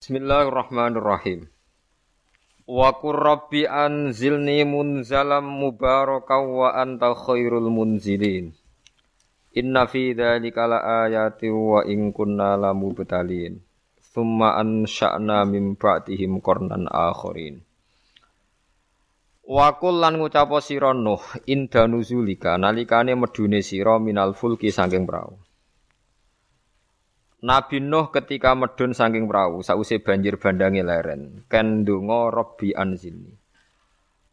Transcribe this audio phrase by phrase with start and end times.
[0.00, 1.44] Bismillahirrahmanirrahim.
[2.64, 8.48] Wa qur rabbi anzilni munzalam mubarakaw wa anta khairul munzilin.
[9.52, 13.60] Inna fi dzalika laayatin wa in kunna lamubtalin.
[14.00, 17.60] Tsumma ansha'na min ba'dihim qarnan akharin.
[19.44, 25.36] Wa qul lan ngucap sira Nuh inda nuzulika nalikane medune sira minal fulki saking prau.
[27.40, 33.32] Nabi Nuh ketika medun saking perahu sause banjir bandangi leren ken donga Rabbi anzilni.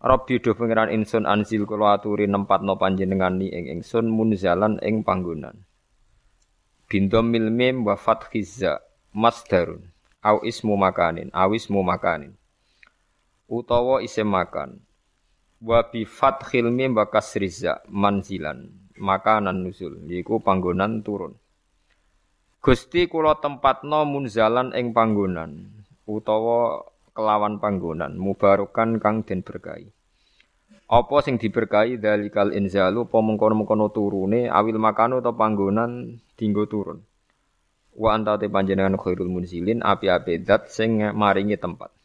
[0.03, 2.75] Rabbi do pangeran insun anzil kula aturi nempatno
[3.39, 5.55] ni ing ingsun munzalan ing panggonan.
[6.91, 8.83] Bindom mil mim wa fathizza
[9.15, 9.87] masdarun
[10.19, 12.35] au ismu makanin au ismu makanin.
[13.47, 14.83] Utawa isim makan.
[15.63, 16.91] Wa bi fathil mim
[17.87, 18.67] manzilan
[18.99, 21.39] makanan nuzul yiku panggonan turun.
[22.67, 25.71] Gusti kula tempatno munzalan ing panggonan
[26.03, 26.83] utawa
[27.15, 29.87] kelawan panggonan mubarokan kang den berkahi.
[30.91, 36.99] Apa sing diberkahi dalikal inzalu apa mengkono-mengkono turune awil makano atau panggonan dinggo turun.
[37.95, 41.95] Wa anta te panjenengan khairul munzilin api-api zat sing maringi tempat.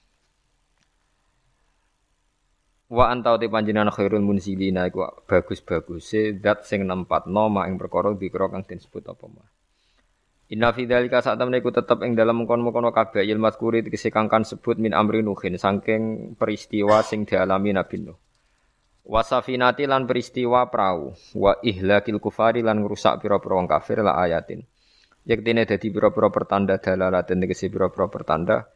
[2.86, 8.46] Wa anta te panjenengan khairul munzilin iku bagus-baguse zat sing nempatno mak ing perkara dikira
[8.46, 9.50] kang den sebut apa mah.
[10.50, 14.90] Inna fi dzalika saat iku tetep ing dalam mengkon-mengkono kabeh il mazkuri tegese sebut min
[14.92, 18.18] amri nuhin saking peristiwa sing dialami Nabi Nuh.
[19.02, 24.62] Wasafinati lan peristiwa perahu wa ihlakil kufari lan ngrusak pira-pira wong kafir la ayatin.
[25.26, 28.66] Yektine dadi pira-pira pertanda dalalaten tegese pira-pira pertanda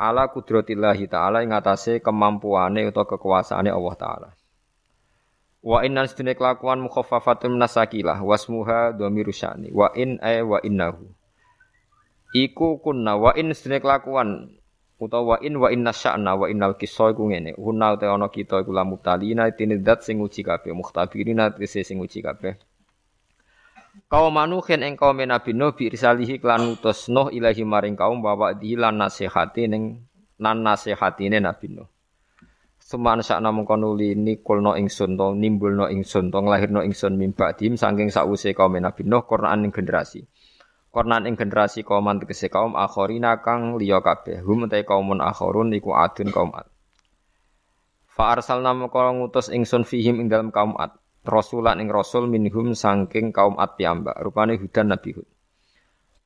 [0.00, 4.28] ala kudratillahi taala ing atase kemampuane utawa kekuasaane Allah taala.
[5.60, 11.12] Wa innan sedene kelakuan mukhaffafatun nasakilah wasmuha dhamiru sya'ni wa in ay wa innahu.
[12.32, 14.56] Iku kunna wa in sedene kelakuan
[14.96, 17.60] utawa wa in wa inna sya'na wa innal kisah iku ngene.
[17.60, 22.24] Hunna te ana kita iku lamu talina tinidat sing uji kabeh mukhtabirina tese sing uji
[22.24, 22.56] kabeh.
[24.08, 28.56] Kaum manuhin ing kaum Nabi Nuh bi risalihi klan utus Nuh ilahi maring kaum bawa
[28.56, 30.08] dilan nasihati ning
[30.40, 31.88] nan nasihatine Nabi Nuh.
[32.90, 38.10] Suman sakna mengko nuli nikulno ingsun to nimbulno ingsun to nglahirno ingsun mimba dim saking
[38.10, 40.26] sause kaum Nabi Nuh Quran ing generasi.
[40.90, 44.42] Quran ing generasi kaum tegese kaum akhirina kang liya kabeh.
[44.42, 46.66] Hum te kaumun akhirun iku adun kaum ad.
[48.10, 50.90] Fa arsalna mengko ngutus ingsun fihim ing dalam kaum ad.
[51.22, 54.18] Rasulan ing rasul minhum saking kaum ad piyambak.
[54.18, 55.30] Rupane hudan Nabi Hud.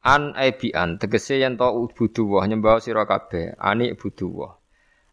[0.00, 3.52] An aibian tegese yen to buduwah nyembah sira kabeh.
[3.60, 3.92] Ani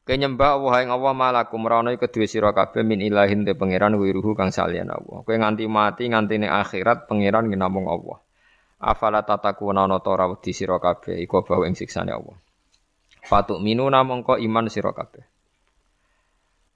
[0.01, 0.07] buduwah.
[0.07, 4.49] Kenyembah Allah ing Allah malakum rono kedue sira kabeh min ilahin te pangeran wiruhu kang
[4.49, 5.21] salian Allah.
[5.23, 8.19] Kowe nganti mati nganti ning akhirat pangeran namung Allah.
[8.81, 12.33] Afala tatakuna ana ta ora wedi sira kabeh iku bau ing siksane Allah.
[13.21, 15.21] Fatuk minu namung iman sira kabeh.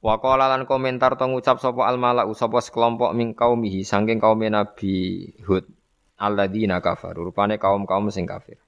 [0.05, 5.65] Wa komentar to ngucap sapa al malau sapa sekelompok ming kaumihi saking kaum Nabi Hud
[6.21, 8.61] alladzina kafaru rupane kaum-kaum sing kafir.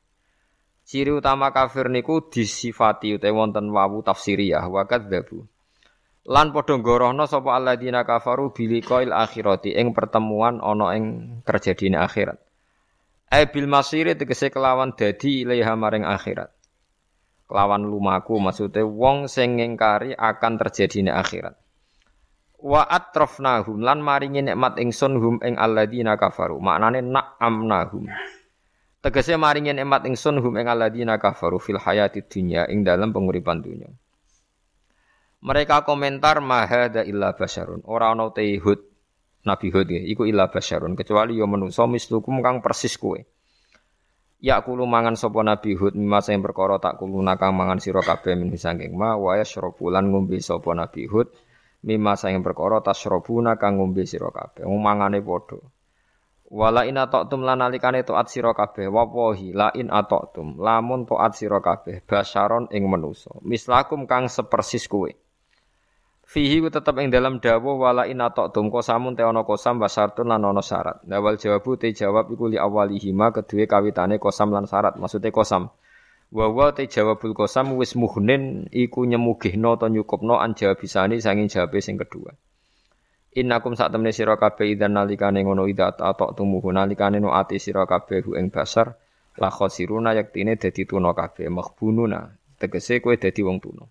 [0.87, 5.43] Ciri utama kafir niku disifati utawa wonten wawu tafsiriyah wa kadzabu.
[6.23, 11.03] Lan padha gorohna sapa alladzina kafaru biliqail akhirati ing pertemuan ana ing
[11.43, 12.39] terjadine akhirat.
[13.27, 16.55] Ai bil masiri tegese kelawan dadi ilaiha maring akhirat.
[17.51, 21.59] Kelawan lumaku maksude wong sing ngingkari akan terjadine akhirat.
[22.63, 26.63] Wa atrafnahum lan maringi nikmat ingsun hum ing alladzina kafaru.
[26.63, 28.07] Maknane na'amnahum.
[28.97, 33.93] Tegese maringi nikmat ingsun hum ing alladzina kafaru fil hayati dunya ing dalam penguripan dunya.
[35.37, 37.85] Mereka komentar mahada illa basyarun.
[37.85, 38.81] Ora ana te Hud
[39.45, 43.21] Nabi Hud ya, iku illa basyarun kecuali yo menungso mislukum kang persis kowe.
[44.41, 48.33] Ya kulo mangan sapa Nabi Hud mimma sing perkara tak kulo nakang mangan sira kabeh
[48.33, 51.29] min saking ma wa yashrabu lan ngombe sapa Nabi Hud
[51.85, 54.65] mimma sing perkara tasyrabuna kang ngombe sira kabeh.
[54.65, 55.61] Mangane padha.
[56.47, 58.87] Wala in atoktum lan nalikane taat sira kabeh.
[58.87, 60.55] Wawahi la in atoktum.
[60.55, 65.11] Lamun taat sira kabeh basyaron ing manusa mislakum kang sepersis kowe
[66.27, 70.43] Fihi ku tetep ing dalam dawuh wala in atoktum kosamun te ana kosam basartun lan
[70.43, 70.99] ana syarat.
[71.07, 74.99] Dawal jawabu te jawab iku li awalihima kedue kawitane kosam lan syarat.
[74.99, 75.71] Maksude kosam.
[76.27, 81.79] Wa wa te jawabul kosam wis muhnin iku nyemugihno to nyukupno an jawabisani sanging jawabe
[81.79, 82.35] sing kedua
[83.37, 86.73] Innakum sak temne sira kabeh idan nalikane ngono ida atok tumuhu.
[86.73, 88.97] Nalikane no ati sira kabeh hu ing basar.
[89.37, 93.85] La khosiruna yaktine dadi tuna kabeh makhbununa tegese kowe dadi wong tuna.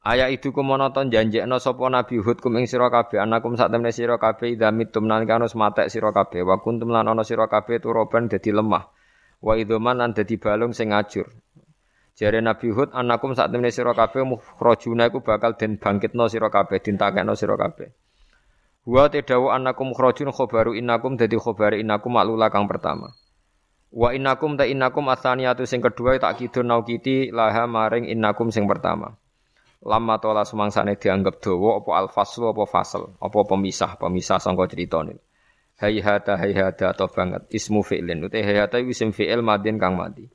[0.00, 3.20] Ayat itu kumonoton janjekno sapa Nabi Hud kum ing sira kabeh.
[3.20, 6.40] Anakum sak temne sira kabeh ida mitum nalikane matek sira kabeh.
[6.40, 7.44] Wa kuntum lan ana sira
[7.84, 8.88] turoban dadi lemah.
[9.44, 11.28] Wa idoman lan dadi balung sing ngajur
[12.14, 16.78] Jare Nabi Hud anakum saat temene sira kabeh mukhrajuna iku bakal den bangkitno sira kabeh,
[16.78, 17.90] dintakekno sira kabeh.
[18.86, 23.10] Wa tedawu anakum mukhrajun khobaru innakum dadi khobare innakum maklula kang pertama.
[23.90, 29.18] Wa innakum ta innakum atsaniyatu sing kedua tak kidun naukiti laha maring innakum sing pertama.
[29.82, 35.18] Lama tola sumangsane dianggap dawa apa al-faslu apa fasal, apa pemisah, pemisah sangka critane.
[35.82, 40.30] Hayhata hayhata atau banget ismu fi'lin uta hayhata isim fi'il madin kang mati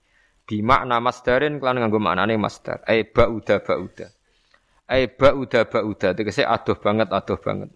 [0.49, 2.81] bimakna masdarin kelan nganggo maknane masdar.
[2.89, 4.09] Ai ba'uda ba'uda.
[4.89, 6.17] Ai ba'uda ba'uda.
[6.17, 7.69] Tegese adoh banget adoh banget.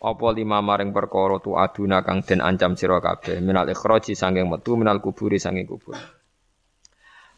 [0.00, 3.42] Apa lima maring perkara tu aduna kang den ancam sira kabeh?
[3.42, 5.98] Minal ikhraji sanging metu minal kuburi sanging kubur.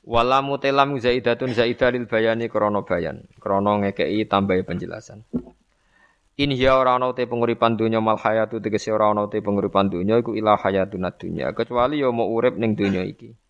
[0.04, 3.26] Wala mutelam zaidatun zaidah lil bayani krana bayan.
[3.40, 5.24] Krana ngekeki tambahi penjelasan.
[6.38, 10.22] In hiya ora ana te penguripan donya mal hayatu tegese ora ana te penguripan donya
[10.22, 11.50] iku ilah hayatun dunya.
[11.50, 13.41] Kecuali ya mau urip ning donya iki.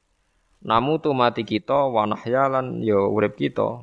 [0.62, 3.82] Namu tu mati kita wa nahyalan ya urip kita.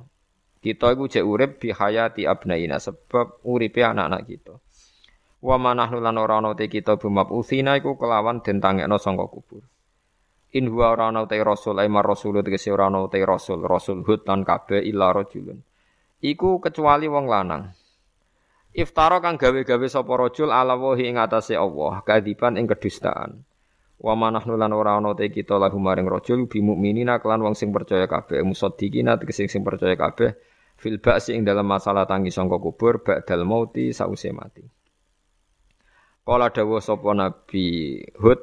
[0.60, 4.56] Kita iku jek urip bi hayati abnaina sebab uripe anak-anak kita.
[5.40, 9.64] Wa manahnu lan ora ana te kita bumab usina iku kelawan den tangekno sangka kubur.
[10.56, 14.04] In huwa ora ana te rasul ai mar rasul tegese ora ana te rasul rasul
[14.04, 15.60] hud lan kabeh illa rajulun.
[16.20, 17.72] Iku kecuali wong lanang.
[18.76, 23.49] Iftara kang gawe-gawe sapa rajul ala wahi ing atase Allah, kadiban ing kedustaan.
[24.00, 27.75] Wa manahnu lan ora ana te kita lahu maring rajul bi mukminina kelan wong sing
[27.75, 30.40] percaya kabeh musaddiqina tegese sing percaya kabeh
[30.80, 34.63] fil ba'si ing dalam masalah tangi sangka kubur ba'dal mauti sause mati.
[36.24, 38.40] Kala dawuh sapa Nabi Hud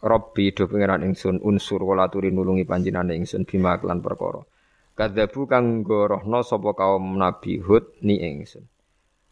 [0.00, 4.46] Rabbi do pangeran ingsun unsur wala turi nulungi panjenengan ingsun bima kelan perkara.
[4.94, 8.64] Kadzabu kang gorohno sapa kaum Nabi Hud ni ingsun.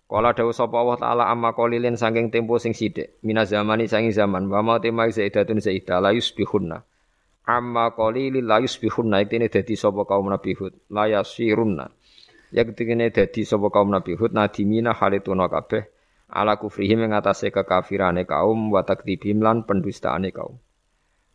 [0.08, 4.48] Kala dawuh sapa Allah taala amma qalilin saking tempo sing sithik mina zamani saking zaman
[4.48, 6.80] wa ma tema zaidatun zaida la yusbihunna.
[7.44, 10.72] Amma qalilin la yusbihunna itine dadi sapa kaum Nabi Hud.
[10.88, 11.92] La yasirunna
[12.56, 15.84] ya ketikene dadi sapa kaum Nabi Hud nadimina halituna kabeh
[16.32, 20.56] ala kufrihim ing atase kekafirane kaum wa takdibim lan pendustaane kaum.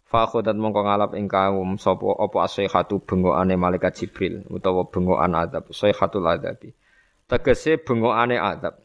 [0.10, 5.70] Fa khodat mongko ngalap ing kaum sapa apa asihatu bengokane malaikat Jibril utawa bengokan adab
[5.70, 6.74] sayhatul adabi
[7.28, 8.84] tegese bengokane adab.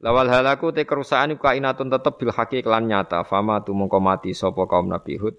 [0.00, 3.20] Lawal halaku te kerusakan iku kainatun tetep bil haqi kelan nyata.
[3.28, 5.36] Fama tu mongko mati sapa kaum Nabi Hud.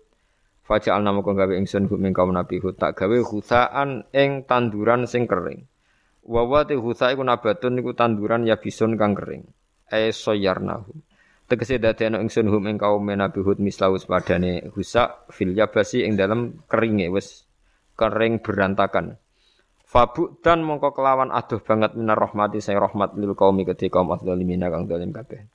[0.61, 5.25] Faja'al nama kau gawe ingsun hum kaum Nabi Hud tak gawe husaan ing tanduran sing
[5.25, 5.65] kering.
[6.21, 9.49] Wawa te husa iku nabatun iku tanduran ya bisun kang kering.
[9.89, 11.01] E soyarnahum.
[11.49, 16.61] Tegese dadekno ingsun hum ing kaum Nabi Hud mislaus padane husa fil yabasi ing dalam
[16.69, 17.49] keringe wis
[17.97, 19.17] kering berantakan.
[19.91, 24.71] Fabu dan mongko kelawan aduh banget minar rahmati saya rahmat lil kaumi ketika kaum adzzalimina
[24.71, 25.51] kang zalim kabeh.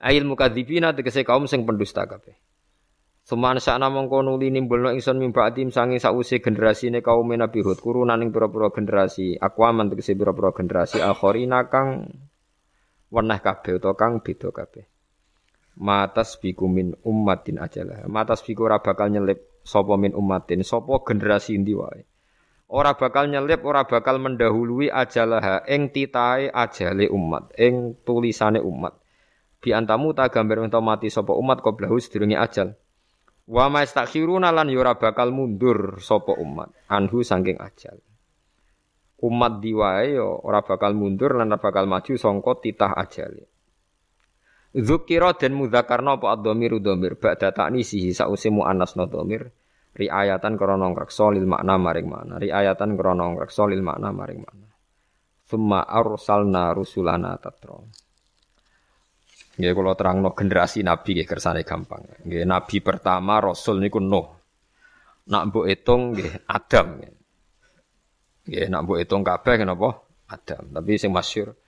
[0.00, 2.32] Ail mukadzibina tegese kaum sing pendusta kabeh.
[3.28, 8.32] Suman sakna mongko nuli nimbulno ingsun mimbatim sangi sause generasine kaum Nabi Hud kurunan ing
[8.32, 12.08] pira-pira generasi akwaman tegese pira-pira generasi akhirina kang
[13.12, 14.88] weneh kabeh utawa kang beda kabeh.
[15.76, 18.08] Matas biku min ummatin ajalah.
[18.08, 22.08] Matas biku ora bakal nyelip sapa min ummatin sapa generasi ndi wae
[22.68, 28.94] ora bakal nyelip, ora bakal mendahului ajalah ing titahe ajale umat, ing tulisane umat.
[29.58, 32.78] Bi antamu ta gambar ento mati sapa umat qoblahu sedurunge ajal.
[33.48, 37.98] Wa mastakhiruna lan ora bakal mundur sapa umat anhu saking ajal.
[39.18, 43.50] Umat diwae yo ora bakal mundur lan ora bakal maju sangka titah ajale.
[44.78, 49.48] Zukira dan mudzakarna apa ad-dhamir dhamir ba'da ta'nisihi sause muannasna dhamir
[49.98, 54.68] riayatan krana ngreksa lil makna maring makna riayatan krana ngreksa lil makna maring makna
[55.42, 57.82] summa arsalna rusulana tatra
[59.58, 62.06] Nggih kula terangno generasi nabi nggih kersane gampang.
[62.22, 64.30] Nggih nabi pertama rasul niku Nuh.
[65.34, 67.02] Nak mbok hitung nggih Adam.
[68.46, 69.98] Nggih nak mbok hitung kabeh napa?
[70.30, 70.62] Adam.
[70.70, 71.58] Tapi sing masyhur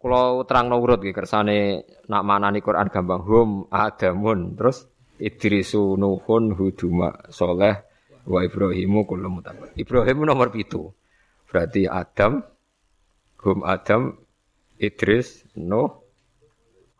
[0.00, 4.88] kula terangno urut nggih kersane nak manani Quran gampang hum Adamun terus
[5.20, 7.84] Idrisu Nuhun Huduma Soleh
[8.24, 9.68] wa Ibrahimu kullu mutabar.
[9.76, 10.96] Ibrahim nomor pitu.
[11.44, 12.40] Berarti Adam,
[13.44, 14.16] Hum Adam,
[14.80, 15.92] Idris, Nuh,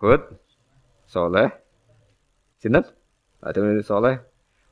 [0.02, 0.22] Hud,
[1.08, 1.48] Soleh,
[2.60, 2.84] Sinten?
[3.40, 4.20] Adam Soleh,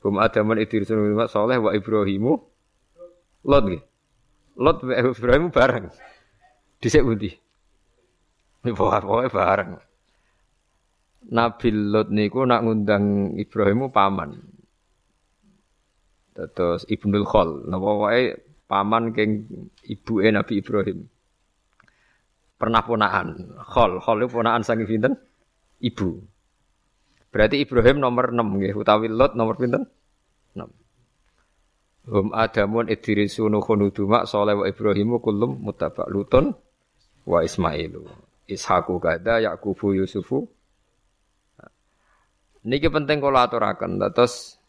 [0.05, 2.33] Hum Adam Idris Nuh Soleh wa Ibrahimu
[3.47, 3.83] Lot nggih.
[4.59, 5.87] Lot wa Ibrahim bareng.
[6.83, 7.31] Dhisik pundi?
[8.67, 9.79] Pokoke bareng.
[11.27, 14.39] Nabi Lot niku nak ngundang Ibrahimu paman.
[16.39, 18.31] Terus Ibnul Khol, napa wae
[18.63, 19.43] paman keng
[19.83, 21.03] ibuke Nabi Ibrahim.
[22.55, 23.27] Pernah ponaan,
[23.67, 25.13] Khol, Khol itu ponaan saking pinten?
[25.83, 26.09] Ibu.
[27.29, 29.83] Berarti Ibrahim nomor 6 nggih, utawi Lot nomor pinten?
[30.55, 30.65] 6.
[32.09, 36.57] Hum Adamun Idrisu Nuhun Uduma Soleh wa Ibrahimu kullum mutabak Lutun
[37.29, 38.09] wa Ismailu
[38.49, 40.49] Ishaku kada Yakubu Yusufu
[42.67, 44.59] Niki penting kalau aturakan terus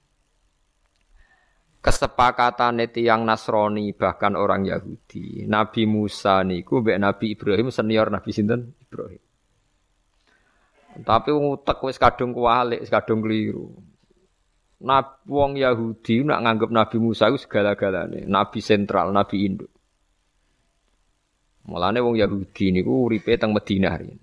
[1.83, 8.77] kesepakatan yang Nasrani bahkan orang Yahudi Nabi Musa niku mbek Nabi Ibrahim senior Nabi sinten
[8.79, 9.23] Ibrahim
[11.03, 13.75] tapi ngutek wis kadung kualik kadung keliru
[14.81, 19.69] Nabi wong Yahudi nak nganggep Nabi Musa itu segala-galane, nabi sentral, nabi induk.
[21.69, 24.17] Mulane wong Yahudi niku uripe teng Madinah riyen.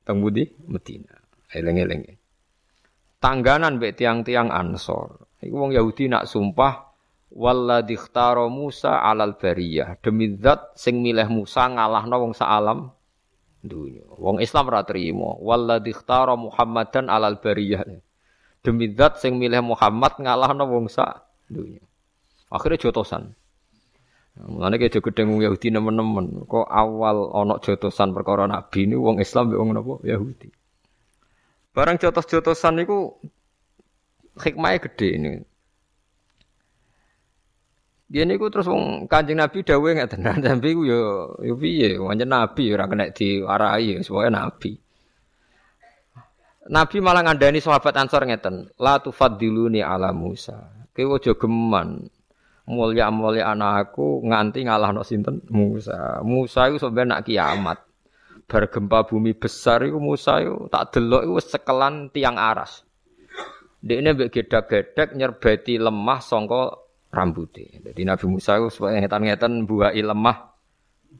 [0.00, 1.20] Teng budi Madinah.
[1.52, 2.19] Eleng-eleng.
[3.20, 5.28] Tangganan mbek tiang-tiang Ansor.
[5.44, 6.88] Iku wong Yahudi nak sumpah
[7.28, 10.00] walladzi ikhtara Musa alal bariyah.
[10.00, 12.88] Demi zat sing milih Musa ngalahno wong alam
[13.60, 14.08] dunya.
[14.16, 15.36] Wong Islam ra trimo.
[15.44, 17.84] Walladzi ikhtara Muhammadan alal bariyah
[18.64, 21.84] demi zat sing milih Muhammad ngalahno wong sak dunya.
[22.48, 23.36] Akhirnya jotosan.
[24.40, 26.48] Mulane kayak jogo gedeng wong Yahudi nemen-nemen.
[26.48, 30.59] Kok awal ana jotosan perkara nabi ini wong Islam wong napa Yahudi.
[31.70, 33.14] Barang jotos-jotosan niku
[34.38, 35.32] hikmahnya gede ini.
[38.10, 42.74] Dia niku terus wong Kanjeng Nabi dawuh ngeten, Nabi ku yo yo piye, wancen nabi
[42.74, 44.74] ora kena diwarai, semuanya nabi.
[46.66, 50.74] Nabi malah ngandani sahabat Ansor ngeten, la tufaddiluni ala Musa.
[50.90, 52.10] Kowe aja geman
[52.70, 56.22] mulya-mulya anakku nganti ngalahno sinten Musa.
[56.26, 57.78] Musa iku sampe nak kiamat.
[58.50, 62.82] Bar gempa bumi besar iku Musa iku tak delok iku sekelan tiang aras.
[63.78, 66.74] Dekne mbek gedak-gedek nyerbeti lemah sangka
[67.14, 67.78] rambutnya.
[67.78, 70.50] Jadi Nabi Musa itu supaya ngetan-ngetan buai lemah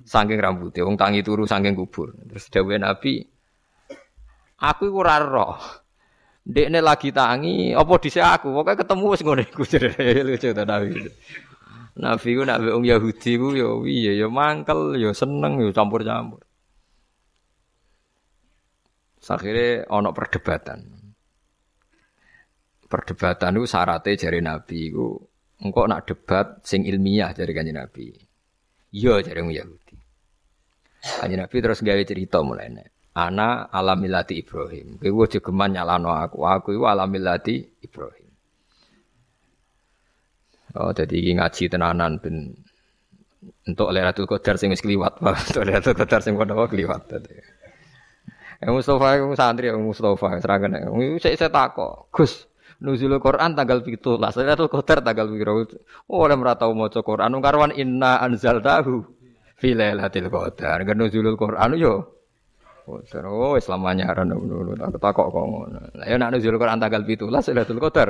[0.02, 0.82] saking rambutnya.
[0.82, 2.18] Wong tangi turu saking kubur.
[2.26, 3.22] Terus dawuh Nabi,
[4.60, 5.56] Aku iku ora roh.
[6.50, 8.50] Lagi tangi, apa dhisik aku?
[8.50, 9.62] Pokoke ketemu wis ngono iku
[10.26, 10.98] lucu ta Nabi.
[12.00, 16.42] Nabi ku nak wong Yahudi ku ya piye ya mangkel ya seneng ya campur-campur.
[19.30, 20.80] Akhirnya ana perdebatan.
[22.90, 25.06] Perdebatan itu syaratnya jari Nabi itu
[25.62, 28.10] engkau nak debat sing ilmiah jari kanji Nabi.
[28.90, 29.96] Iya jari Yahudi.
[31.22, 32.90] Kanji Nabi terus gawe cerita mulai nih.
[33.14, 34.98] Ana alamilati Ibrahim.
[34.98, 36.42] Kowe geman nyalano aku.
[36.42, 38.30] Aku iku alamilati Ibrahim.
[40.78, 42.54] Oh, jadi ngaji tenanan ben
[43.66, 47.10] untuk Lailatul Qadar sing wis kliwat, untuk Lailatul Qadar sing kono kliwat.
[48.60, 50.76] Ya Mustafa iku santri ya Mustafa serangan.
[51.16, 52.44] Saya saya takok, Gus,
[52.84, 55.80] nuzulul Quran tanggal 17, Lailatul Qadar tanggal 17.
[56.12, 57.40] Oh, ora ora tau maca Quran.
[57.40, 59.00] Karwan inna anzaltahu
[59.56, 60.84] fi Lailatul Qadar.
[60.84, 62.20] Kan nuzulul Quran yo
[62.90, 64.74] Oh, Islam anyaran ngono.
[64.74, 65.78] Tak takok kok ngono.
[65.94, 68.08] Lah ya nek nuzul Quran tanggal 17 Lailatul Qadar.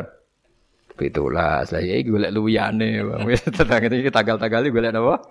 [0.99, 1.15] 17.
[1.31, 3.23] Lah ya iki golek luyane, Bang.
[3.29, 5.23] Wis tanggal-tanggal iki golek napa?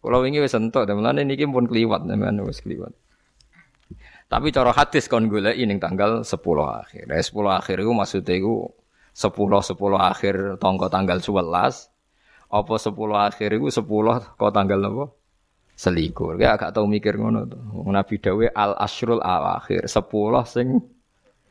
[0.00, 2.94] Kalau wingi wis entuk, mulane niki pun kliwat sampean wis kliwat.
[4.26, 6.34] Tapi cara hadis kon golek ning tanggal 10
[6.82, 7.04] akhir.
[7.06, 8.54] Nah, 10 akhir iku maksudnya iku
[9.14, 9.30] 10
[9.62, 11.90] 10 akhir tanggal tanggal 11
[12.46, 15.06] apa 10 akhir iku 10 kok tanggal napa?
[15.76, 16.40] selikur.
[16.40, 17.60] Ya agak tahu mikir ngono tuh.
[17.92, 20.80] Nabi Dawe al asrul al akhir sepuluh sing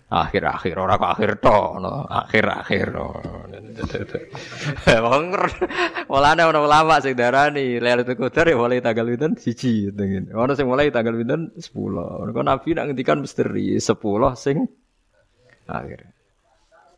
[0.05, 2.05] akhir-akhir orang kok akhir to no.
[2.05, 2.88] akhir-akhir.
[5.05, 5.25] Wong
[6.05, 10.31] mulane ana ulama sing darani Lailatul Qadar ya mulai tanggal pinten siji ngene.
[10.38, 12.31] Ono sing mulai tanggal pinten 10.
[12.31, 13.89] Kok Nabi nak ngendikan misteri 10
[14.38, 14.69] sing
[15.65, 16.13] akhir.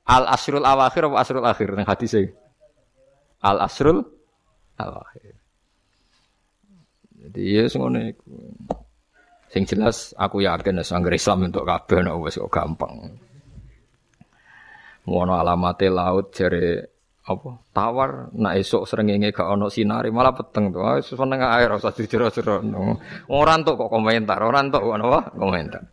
[0.07, 2.15] Al asrul awakhir apa asrul akhir nang hadis
[3.43, 4.03] Al asrul
[4.79, 5.35] awakhir.
[7.27, 8.27] Jadi ya iku.
[9.47, 13.15] Sing jelas aku yakin nek anggere Islam untuk kabeh nek wis kok gampang.
[15.07, 20.79] Ngono alamate laut jare apa tawar nak esok srengenge gak ono sinari malah peteng tuh
[20.79, 22.63] ah seneng air usah dijero-jero
[23.27, 25.35] ora entuk kok komentar ora entuk apa?
[25.35, 25.83] Komentar.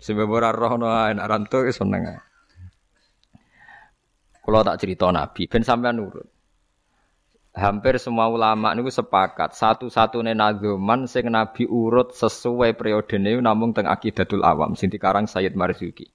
[0.00, 2.20] Sebab ora roh no enak rantuk seneng
[4.40, 6.39] kalau tak cerita nabi ben sampean nurut
[7.60, 13.84] hampir semua ulama niku sepakat satu-satunya nazuman sing Nabi urut sesuai periode ini namun teng
[13.86, 16.08] akidatul awam sing dikarang Sayyid Marzuki.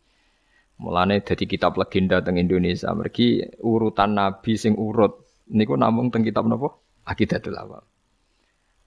[0.81, 5.23] Mulane dadi kitab legenda teng Indonesia mergi urutan Nabi sing urut
[5.53, 6.73] niku namun teng kitab napa?
[7.05, 7.85] Akidatul awam.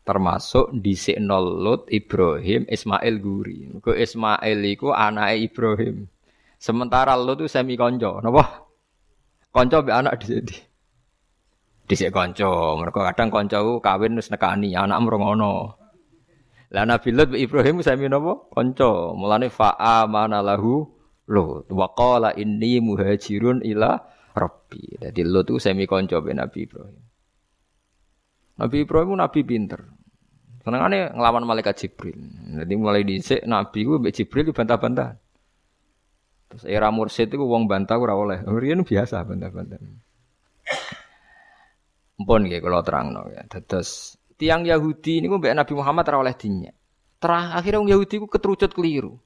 [0.02, 0.98] Termasuk di
[1.30, 3.70] Lut Ibrahim Ismail Guri.
[3.78, 6.10] Ke Ismail iku anake Ibrahim.
[6.58, 8.66] Sementara Lut itu semi konco, napa?
[9.54, 10.67] Konco be anak di sini
[11.88, 12.76] dhisik kanca.
[12.76, 15.80] Mergo kadang kanca kawin wis nekani anak mrongono.
[16.68, 18.44] Lah Nabi Lut Ibrahim sami napa?
[18.52, 19.16] Kanca.
[19.16, 20.84] Mulane fa'a mana lahu
[21.32, 21.64] Lut.
[21.72, 23.96] Wa qala inni muhajirun ila
[24.36, 25.00] Rabbi.
[25.00, 27.00] Jadi Lut itu semi konco Nabi Ibrahim.
[28.58, 29.80] Nabi Ibrahim nabi pinter.
[30.66, 32.18] Senengane ngelawan malaikat Jibril.
[32.60, 35.16] Jadi mulai dhisik nabi ku mbek Jibril bantah-bantah.
[36.52, 38.42] Terus era mursid itu wong bantah ora oleh.
[38.44, 39.80] Riyen biasa bantah-bantah.
[42.18, 43.46] Mpun nggih kula terangno ya.
[43.46, 46.74] Dados tiang Yahudi niku mbek Nabi Muhammad ora oleh dinyak.
[47.18, 49.18] Terakhir wong Yahudi ku keterucut keliru.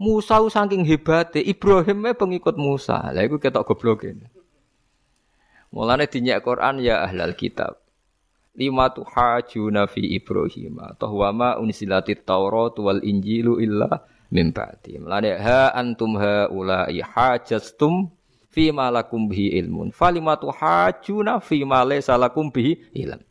[0.00, 3.12] Musa saking hebate, Ibrahim pengikut Musa.
[3.12, 4.16] Lah iku ketok gobloke.
[5.76, 7.76] Mulane dinyak Quran ya ahlal kitab.
[8.56, 10.80] Lima tuhajuna fi Ibrahim.
[10.96, 13.88] Toh wa ma unsilati Taurat wal Injilu illa
[14.32, 14.96] min ba'di.
[14.98, 18.08] Mulane ha antum ha ulai hajastum
[18.50, 19.94] fi ma lakum bihi ilmun.
[19.94, 23.22] Falima tuhajuna fi ma laysa lakum bihi ilm.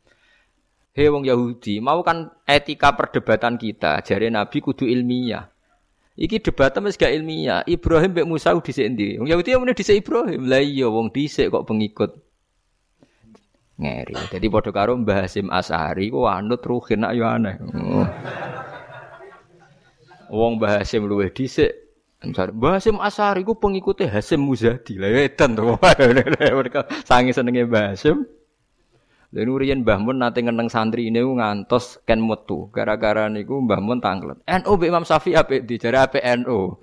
[0.96, 5.48] Hei wong Yahudi, mau kan etika perdebatan kita, jari Nabi kudu ilmiah.
[6.20, 7.64] Iki debatnya wis gak ilmiah.
[7.64, 9.16] Ibrahim mbek Musa dhisik endi?
[9.16, 10.52] Wong Yahudi muni dhisik Ibrahim.
[10.52, 12.12] Lah iya wong dhisik kok pengikut
[13.80, 14.20] ngeri.
[14.28, 17.56] Jadi padha karo Mbah Hasim Asari ku anut ruhin nak yo aneh.
[17.64, 18.08] Oh.
[20.28, 21.72] Wong Mbah Hasim luwih dhisik.
[22.20, 25.00] Mbah Hasim Asari ku pengikutnya Hasim Muzadi.
[25.00, 25.80] Lah edan to.
[26.60, 28.28] Mereka sange senenge Mbah Hasim.
[29.30, 32.68] Lha riyen Mbah Mun nate ngeneng santri ini ngantos ken metu.
[32.76, 34.36] Gara-gara niku Mbah Mun tanglet.
[34.44, 36.76] NU Mbak Imam Syafi'i apik dijare apik NU.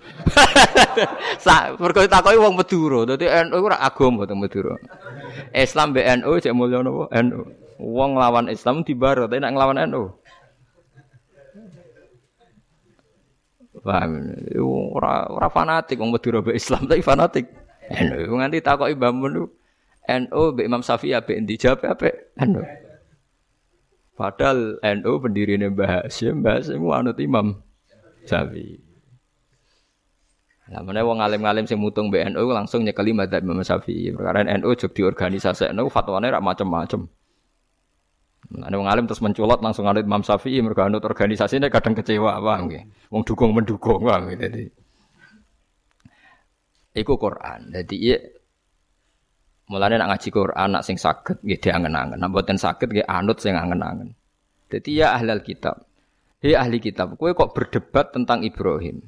[1.45, 3.05] Sak mergo takoki wong Madura.
[3.05, 4.73] Dadi NU ora agama teng Madura.
[5.53, 6.81] Islam mbek NU cek mulya?
[7.13, 7.41] NU.
[7.77, 10.17] Wong nglawan Islam dibaro, tapi nek nglawan NU.
[13.87, 14.35] Paham?
[14.99, 17.47] Ora ora fanatik wong Madura mbek Islam tapi fanatik.
[17.87, 19.47] NU nganti takoki Mbah Mun
[20.07, 22.11] NU Mbak Imam Syafi'i apa yang dijawab apa?
[22.43, 22.63] NU.
[24.19, 27.63] Padahal NU pendiri Mbah Hasyim, Mbah Hasyim anut Imam
[28.27, 28.83] Syafi'i.
[30.67, 34.11] Lah meneh wong alim-alim sing mutung BNU langsung nyekeli madzhab Imam Syafi'i.
[34.11, 37.07] Perkara NU jog di organisasi NU fatwane rak macam-macam.
[38.47, 42.71] Nah, wong alim terus menculot langsung anut Imam Syafi'i mergo anut organisasine kadang kecewa paham
[42.71, 42.85] nggih.
[43.11, 44.71] Wong dukung mendukung paham Jadi
[46.97, 47.61] Iku Quran.
[47.75, 48.19] Jadi iya
[49.67, 52.23] Mulane nak ngaji Quran nak sing saged nggih diangen-angen.
[52.23, 54.15] Nak mboten saged nggih anut sing angen-angen.
[54.71, 55.83] Dadi ya ahlal kitab.
[56.39, 59.03] Hei ahli kitab, kowe kok berdebat tentang Ibrahim.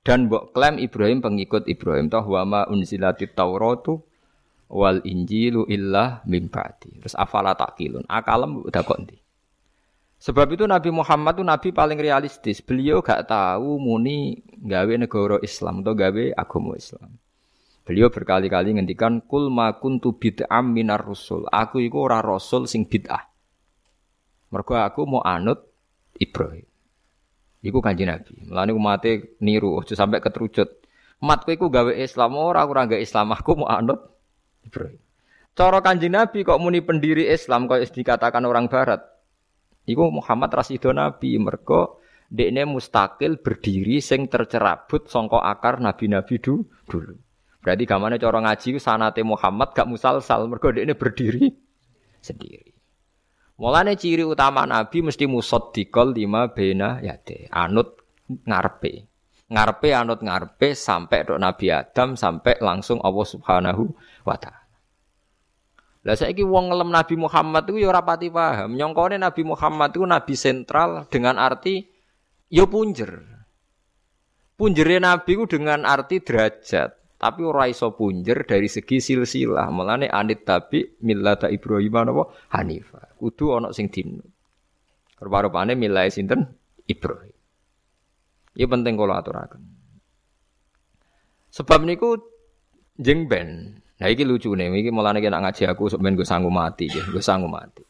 [0.00, 4.00] Dan mbok klaim Ibrahim pengikut Ibrahim toh wa ma unzilati Tauratu
[4.70, 7.02] wal Injilu illa mim ba'di.
[7.02, 8.06] Terus afala takilun.
[8.06, 9.18] Akalem udah kok ndi?
[10.20, 12.60] Sebab itu Nabi Muhammad itu nabi paling realistis.
[12.60, 17.16] Beliau gak tahu muni gawe negara Islam atau gawe agama Islam.
[17.88, 21.48] Beliau berkali-kali ngendikan kul ma kuntu bid'am minar rusul.
[21.48, 23.26] Aku iku ora rasul sing bid'ah.
[24.52, 25.64] Mergo aku mau anut
[26.20, 26.68] Ibrahim.
[27.64, 28.44] Iku kanji Nabi.
[28.44, 30.84] Mulane umate niru aja sampai keterucut.
[31.24, 34.09] Mat kowe gawe Islam ora ora gawe Islam aku mau anut
[34.64, 35.00] Ibrahim.
[35.54, 39.02] Cara kanji Nabi kok muni pendiri Islam kok dikatakan orang barat.
[39.84, 46.64] Iku Muhammad Rasido Nabi mergo dekne mustakil berdiri sing tercerabut songko akar nabi-nabi dulu.
[47.60, 51.50] Berarti gamane cara ngaji sanate Muhammad gak musalsal mergo ini berdiri
[52.22, 52.72] sendiri.
[53.60, 58.00] Mulane ciri utama Nabi mesti musaddiqal lima bena yate, anut
[58.48, 59.09] ngarepe.
[59.50, 63.82] Ngarepe anut ngarepe sampai dok Nabi Adam sampai langsung Allah Subhanahu
[64.22, 64.60] wa taala.
[66.00, 68.72] Lah saiki wong ngelem Nabi Muhammad itu ya ora pati paham.
[68.78, 71.84] Nyongkone Nabi Muhammad itu nabi sentral dengan arti
[72.48, 73.12] yo ya punjer.
[74.56, 77.20] Punjere Nabi itu dengan arti derajat.
[77.20, 79.68] Tapi ora iso punjer dari segi silsilah.
[79.68, 83.12] Mulane anit tabi millata Ibrahim napa Hanifa.
[83.20, 84.24] Kudu ana sing dinut.
[85.20, 86.48] Rupa-rupane milai sinten
[86.88, 87.39] Ibrahim.
[88.54, 89.62] Ini penting kalau aturaken.
[91.50, 92.18] Sebab niku
[92.98, 93.82] jeng ben.
[94.00, 97.52] Nah iki lucu nih, iki mulane nek ngaji aku ben gue sanggup mati, gue sanggup
[97.52, 97.84] mati.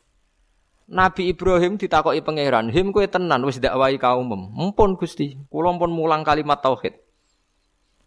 [0.91, 6.27] Nabi Ibrahim ditakoki pangeran, "Him kowe tenan wis dakwahi kaum Mumpun Gusti, kula pun mulang
[6.27, 6.99] kalimat tauhid."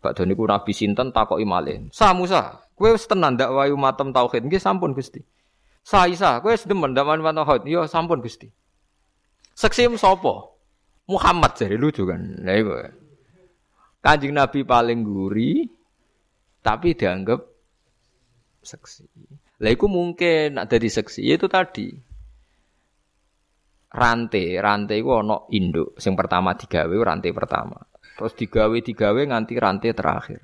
[0.03, 1.87] Bakdo niku Nabi sinten takoki malih.
[1.95, 4.43] Sa Musa, kowe wis tenan ndak wayu matem tauhid?
[4.43, 5.23] Nggih sampun Gusti.
[5.79, 7.63] Sa Isa, kowe wis demen ndak wani tauhid?
[7.71, 8.51] Yo ya, sampun Gusti.
[9.55, 10.52] Seksim sapa?
[11.09, 12.21] Muhammad jadi lucu kan.
[12.43, 12.71] Lah iku.
[14.03, 15.67] Kanjeng Nabi paling guri
[16.63, 17.39] tapi dianggap
[18.63, 19.07] seksi.
[19.63, 21.91] Lah iku mungkin ada di seksi itu tadi.
[23.93, 27.77] Rantai, rantai iku ana induk sing pertama digawe rantai pertama.
[28.13, 30.41] Terus digawe-digawe nganti rantai terakhir.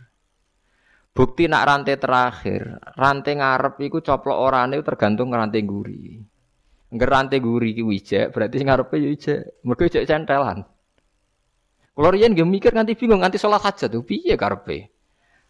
[1.09, 6.21] Bukti nak rantai terakhir, rantai ngarep iku coplok orane tergantung rantai guri.
[6.89, 9.61] Ngger rantai guri ki wijek, berarti ngarepe yo ijek.
[9.61, 10.65] Mergo ijek centelan.
[11.93, 14.89] Kalau riyen nggih mikir nganti bingung nganti salat hajat tuh piye karepe.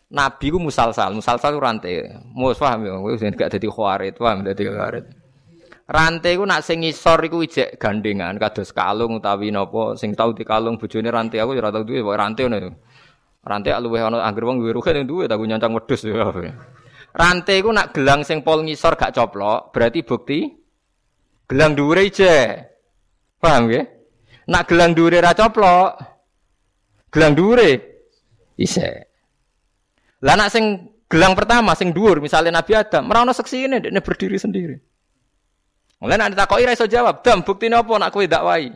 [0.09, 2.09] Nabi ku musalsal, musalsal ku rantai.
[2.33, 5.05] Mus paham ya, kowe gak dadi khawarit, paham dadi khawarit.
[5.89, 10.77] Rantai ku nak sing ngisor iku ijek gandengan kados kalung utawi napa sing tau dikalung
[10.77, 12.69] bojone rantai aku ya ora tau duwe rantai ngono.
[13.39, 16.29] Rantai luwih ana anggere wong duwe ruhe duwe tak nyancang wedhus ya.
[17.21, 20.58] Rantai ku nak gelang sing pol ngisor gak coplok, berarti bukti
[21.49, 22.69] gelang dhuwure ijek.
[23.41, 23.83] Paham ya?
[24.49, 25.97] Nak gelang dhuwure ra coplok,
[27.09, 27.69] gelang dhuwure
[28.61, 29.09] isek.
[30.21, 34.37] Lah nak sing gelang pertama sing dhuwur misalnya Nabi Adam, ora ono seksine dekne berdiri
[34.37, 34.77] sendiri.
[35.99, 38.71] Mulai nak ditakoki ra iso jawab, "Dam, buktine apa nak kowe dakwai?"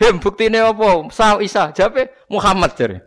[0.00, 2.98] "Hem, buktine apa?" "Sa Isa." Jawabe Muhammad jare.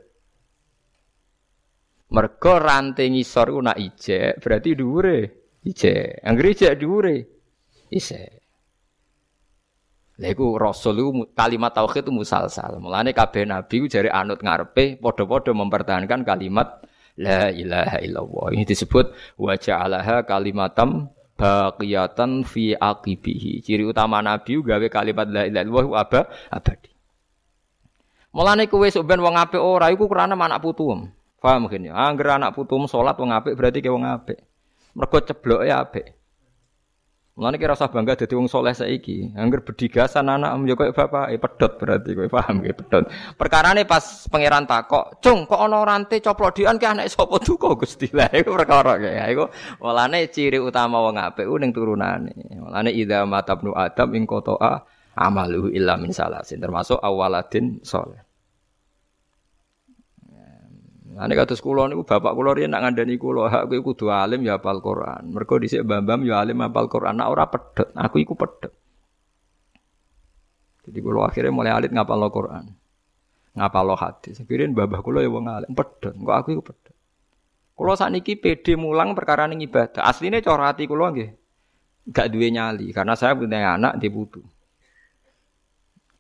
[2.13, 5.17] Mergo ranting ngisor ku nak ijek, berarti dhuwure
[5.65, 6.21] ijek.
[6.21, 7.15] Anggere ijek dhuwure
[7.89, 8.44] isek.
[10.15, 12.79] Lha iku rasul iku kalimat tauhid itu musalsal.
[12.79, 18.45] Mulane kabeh nabi ku jare anut ngarepe padha-padha mempertahankan kalimat La ilaha illallah.
[18.59, 21.07] Ini disebut wa ja'alaha kalimatam
[21.39, 23.63] baqiyatan fi aqibihi.
[23.63, 26.91] Ciri utama Nabi gawe kalimat la ilaha illallah aba abadi.
[28.35, 31.07] Mulane kowe sok ben wong apik ora iku krana anak putuem.
[31.39, 31.95] Paham mungkin ya?
[31.95, 34.43] Angger anak putuem salat wong apik berarti ke wong apik.
[34.91, 36.14] Mergo cebloke apik.
[37.35, 39.35] Mulane kira usah bangga dadi wong soleh saiki.
[39.35, 43.11] Angger bedigasan anak yo koyo bapak, eh pedot berarti kowe paham ge pedot.
[43.35, 48.07] Perkarane pas pangeran takok, "Cung, kok ana rante coplok dian ki anake sapa duka Gusti?"
[48.15, 49.19] Lah iku perkara ge.
[49.35, 49.51] Iku
[49.83, 52.31] mulane ciri utama wong apik ning turunane.
[52.55, 54.87] Mulane idza matabnu adam ing qata'a
[55.19, 58.24] amaluhu illa min salasin termasuk awaladin soleh.
[61.15, 64.59] Ane kados kula niku bapak kula riyen nak ngandani kula, hak kowe kudu alim ya
[64.59, 65.31] hafal Quran.
[65.31, 67.95] Mergo dhisik Bambam ya alim hafal Quran, nak ora pedhot.
[67.95, 68.75] Aku iku pedhot.
[70.85, 72.69] Jadi kula akhirnya mulai alit ngapal Quran.
[73.55, 74.37] Ngapal hadis.
[74.45, 76.13] Pirin babah kula ya wong alim pedhot.
[76.13, 76.95] Kok aku iku pedhot.
[77.75, 80.05] Kula sakniki PD mulang perkara ning ibadah.
[80.05, 81.15] Asline cara ati kula
[82.05, 84.45] gak duwe nyali karena saya punya anak di putu.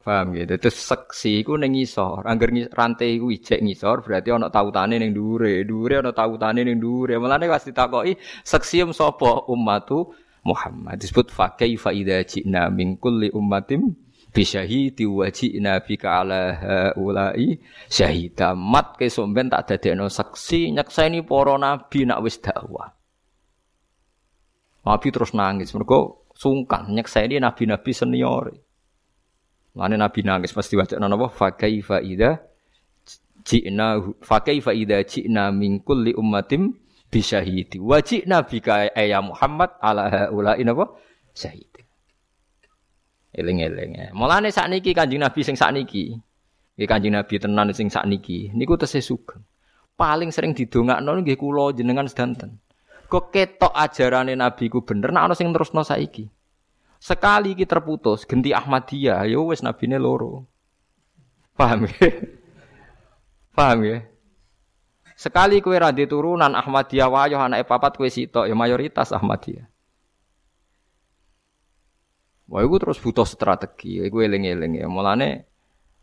[0.05, 0.53] Paham gitu.
[0.61, 2.29] Terus seksi iku ning ngisor.
[2.29, 5.65] Angger rantai iku ijek ngisor berarti ana tautane ning dhuwure.
[5.65, 7.17] Dhuwure ana tautane ning dhuwure.
[7.17, 8.13] Mulane pas ditakoki
[8.45, 10.13] seksi sapa ummatu
[10.45, 11.01] Muhammad.
[11.01, 13.97] Disebut fa kaifa idza ji'na min kulli ummatin
[14.29, 17.57] bi syahidi wa ji'na bika ala haula'i
[17.89, 18.53] syahida.
[18.53, 22.93] Mat ke somben tak dadekno seksi nyekseni para nabi nak wis dakwah.
[24.85, 28.53] Nabi terus nangis mergo sungkan nyekseni nabi-nabi senior.
[29.75, 32.39] Lane Nabi nangis pasti waca napa fa kaifa idza
[33.43, 36.71] ji'na fa kaifa idza ji'na min kulli ummatin
[37.11, 40.95] bi syahidi wa ji'na bika ya Muhammad ala haula napa
[41.35, 41.67] syahid.
[43.35, 43.99] Eling-eling.
[43.99, 44.07] Ya.
[44.15, 46.15] Mulane sakniki Kanjeng Nabi sing sakniki.
[46.79, 49.43] Nggih Kanjeng Nabi tenan sing sakniki niku tesih sugeng.
[49.99, 52.63] Paling sering didongakno nggih kula jenengan sedanten.
[53.11, 56.31] Kok ketok ajarane Nabi ku bener nek ana sing terusno saiki.
[56.97, 60.47] Sekali kita terputus, genti Ahmadiyah, ya wes nabine loro.
[61.55, 62.09] Paham ya?
[63.55, 63.97] Paham ya?
[65.15, 69.63] Sekali kue radi turunan Ahmadiyah wayo anak papat kue sitok ya mayoritas Ahmadiyah.
[72.45, 74.05] Wah, itu terus butuh strategi.
[74.05, 74.85] Iku eling-eling ya.
[74.85, 75.49] Mulane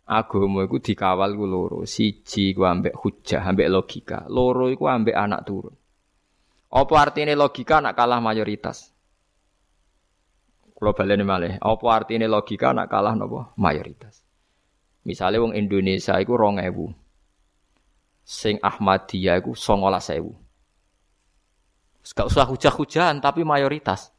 [0.08, 1.78] agama iku dikawal ku loro.
[1.86, 4.26] Siji ku ambek hujah, ambek logika.
[4.26, 5.76] Loro iku ambek anak turun.
[6.72, 8.91] Apa artinya logika nak kalah mayoritas?
[10.82, 14.18] Kalau baleni malih, apa artinya logika nak kalah nopo mayoritas.
[15.06, 16.90] Misalnya wong Indonesia iku ewu,
[18.26, 20.34] Sing Ahmadiyah iku ewu.
[22.02, 24.10] Gak usah hujah-hujahan tapi mayoritas.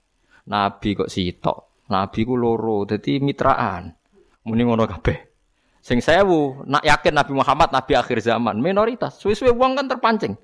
[0.47, 1.83] Nabi kok sitok.
[1.91, 3.91] Nabi ku loro, jadi mitraan.
[4.47, 5.19] Muni ngono kabeh.
[5.83, 9.19] Sing sewu, nak yakin Nabi Muhammad Nabi akhir zaman, minoritas.
[9.19, 10.39] Suwe-suwe wong kan terpancing.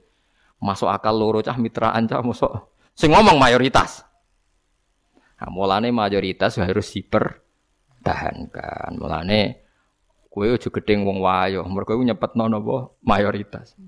[0.59, 2.75] Masuk akal loro cah mitraan cah masuk.
[2.91, 4.08] Sing ngomong mayoritas.
[5.39, 8.99] Nah, mulane mayoritas harus dipertahankan.
[8.99, 9.63] Mulane
[10.27, 13.79] kue ojo gedeng wong wayo, mergo nyepetno napa mayoritas.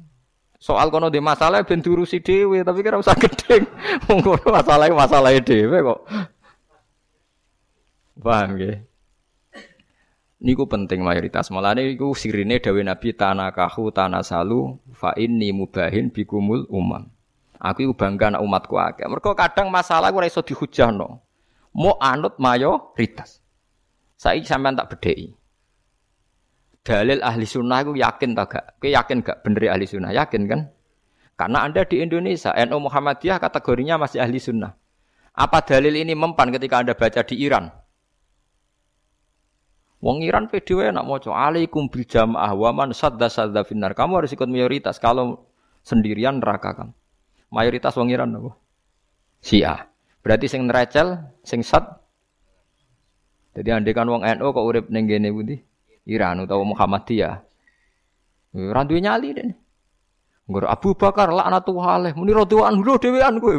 [0.61, 3.65] Soal kono di masalah ben diurusi dhewe, tapi kira usah gedeng.
[4.05, 5.99] Wong kono masalah masalah dhewe kok.
[8.21, 8.77] Paham nggih?
[10.45, 11.49] Niku penting mayoritas.
[11.49, 17.09] Mulane iku sirine dawe Nabi tanakahu tanasalu fa inni mubahin bikumul umam.
[17.57, 19.09] Aku iku bangga anak umatku akeh.
[19.09, 21.30] Mergo kadang masalah ora iso dihujahno
[21.75, 23.39] mau anut mayoritas.
[24.19, 25.33] Saya sampean tak bedheki.
[26.81, 28.65] Dalil ahli sunnah itu yakin tak gak?
[28.81, 30.09] Oke yakin gak bener ahli sunnah?
[30.09, 30.69] Yakin kan?
[31.37, 34.77] Karena anda di Indonesia, NU Muhammadiyah kategorinya masih ahli sunnah.
[35.33, 37.69] Apa dalil ini mempan ketika anda baca di Iran?
[40.01, 43.93] Wong Iran PDW nak mau alaikum bil jamaah wa sadda sadda finnar.
[43.93, 44.97] Kamu harus ikut mayoritas.
[44.97, 45.45] Kalau
[45.85, 46.89] sendirian neraka kan.
[47.53, 48.57] Mayoritas wong Iran apa?
[49.45, 49.90] Syiah.
[50.21, 51.83] Berarti sing nerecel, sing sat.
[53.57, 55.57] Jadi andai kan wong NU kok urip ning kene pundi?
[56.07, 57.35] Iran utawa Muhammadiyah.
[58.57, 59.53] Ora duwe nyali dene.
[60.47, 63.55] Nggur Abu Bakar laknatullah muni radhiyallahu anhu dhewean kowe.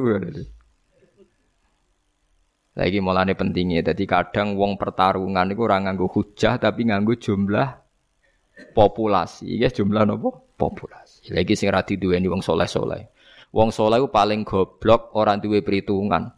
[2.72, 7.68] Lagi mulane pentingnya, jadi kadang wong pertarungan itu orang nganggo hujah tapi nganggo jumlah
[8.72, 11.36] populasi, ya jumlah nopo populasi.
[11.36, 13.12] Lagi sing rati dua ini wong soleh soleh.
[13.52, 16.32] Wong soleh itu paling goblok orang duwe perhitungan.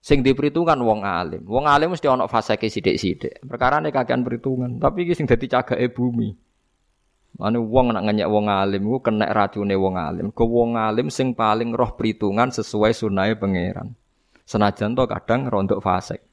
[0.00, 1.44] Sing di perhitungan wong alim.
[1.44, 3.44] Wong alim mesti ono fase ke sidik sidik.
[3.44, 4.80] Perkara nih kakean perhitungan.
[4.80, 6.32] Tapi sing dadi cagake bumi.
[7.36, 10.32] Mana wong nak ngenyek wong alim ku kena racune wong alim.
[10.32, 13.92] Ke wong alim sing paling roh perhitungan sesuai sunai pangeran.
[14.48, 16.24] Senajan to kadang rontok fasik.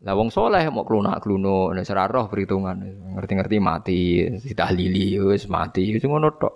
[0.00, 2.76] Lah wong soleh mau klunak-kluno nek ora roh perhitungan.
[3.16, 4.00] Ngerti-ngerti mati,
[4.34, 6.54] ditahlili wis mati, wis ngono tok.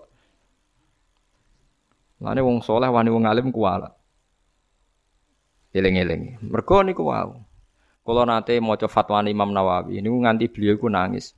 [2.26, 3.86] Lane wong soleh wani wong alim kuwala.
[5.74, 6.38] Eling-eling.
[6.46, 7.42] Mergo niku wau.
[8.06, 11.34] Kula nate maca fatwa Imam Nawawi niku nganti beliau ku nangis.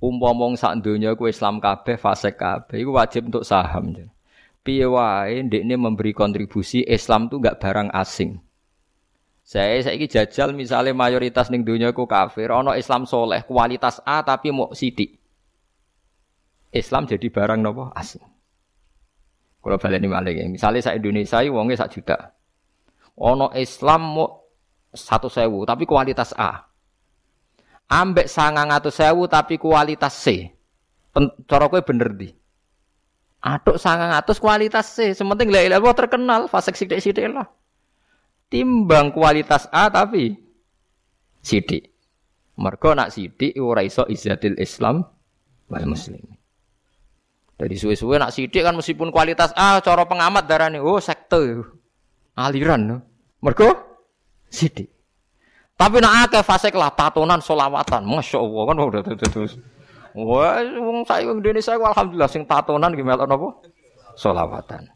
[0.00, 3.92] Umpama sak donya ku Islam kabeh, fasik kabeh iku wajib untuk saham.
[4.64, 8.40] Piye wae ndekne memberi kontribusi Islam tuh gak barang asing.
[9.44, 14.48] Saya saiki jajal misalnya mayoritas ning dunia ku kafir, ono Islam soleh kualitas A tapi
[14.48, 15.20] mau sidik.
[16.72, 18.24] Islam jadi barang nopo asing.
[19.60, 20.48] Kalau baleni malih ya.
[20.48, 22.39] Misalnya saya Indonesia wonge sak juta.
[23.20, 24.16] Ono Islam
[24.96, 26.64] satu sewu tapi kualitas A.
[27.90, 30.48] Ambek sangang atau sewu tapi kualitas C.
[31.44, 32.28] Cara bener di.
[33.40, 37.48] Atuk sangang atus kualitas C, sementing la ilaha terkenal, fasek sidik-sidik lah.
[38.52, 40.36] Timbang kualitas A tapi
[41.40, 41.88] sidik.
[42.60, 45.00] Mergo nak sidik ora iso Islam
[45.72, 46.20] wal muslim.
[47.56, 51.64] Dari suwe-suwe nak sidik kan meskipun kualitas A cara pengamat darane oh sekte
[52.36, 53.09] aliran.
[53.40, 53.68] Mergo
[54.52, 54.88] sidik.
[55.80, 59.56] Tapi nak akeh fasek lah tatonan solawatan, masya Allah kan udah terus.
[60.12, 63.64] Wah, wong saya Indonesia alhamdulillah sing tatonan gimana napa?
[64.12, 64.92] Solawatan.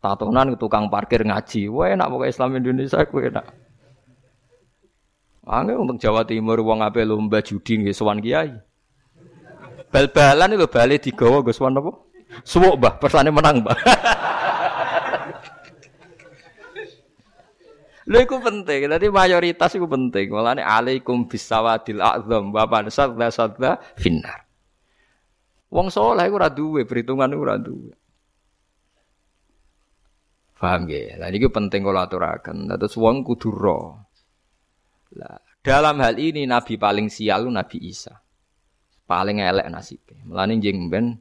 [0.00, 1.68] Tatonan tukang parkir ngaji.
[1.68, 3.44] Wah, enak pokoke Islam Indonesia kuwi enak.
[5.42, 8.56] Angge untuk Jawa Timur wong ape lomba judi nggih sowan kiai.
[9.92, 11.92] Bal-balan itu bali digawa nggo sowan apa?
[12.48, 13.76] Suwuk, Mbah, persane menang, Mbah.
[18.10, 20.34] Lha iku penting, dadi mayoritas iku penting.
[20.34, 24.42] Mulane alaikum bisawadil a'zam wa sadda sadda finnar.
[25.70, 27.94] Wong soleh iku ora duwe, perhitungan iku ora duwe.
[30.62, 31.18] Paham nggih?
[31.18, 32.70] Lah niki penting kula aturaken.
[32.70, 33.98] Terus wong kudu ro.
[35.18, 38.14] Lah, dalam hal ini nabi paling sial Nabi Isa.
[39.02, 40.22] Paling elek nasibnya.
[40.22, 41.18] Mulane jeng ben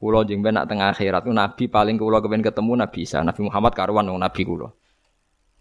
[0.00, 3.20] kula jeng ben nak tengah akhirat nabi paling kula kepen ketemu Nabi Isa.
[3.20, 4.72] Nabi Muhammad karuan wong nabi kula.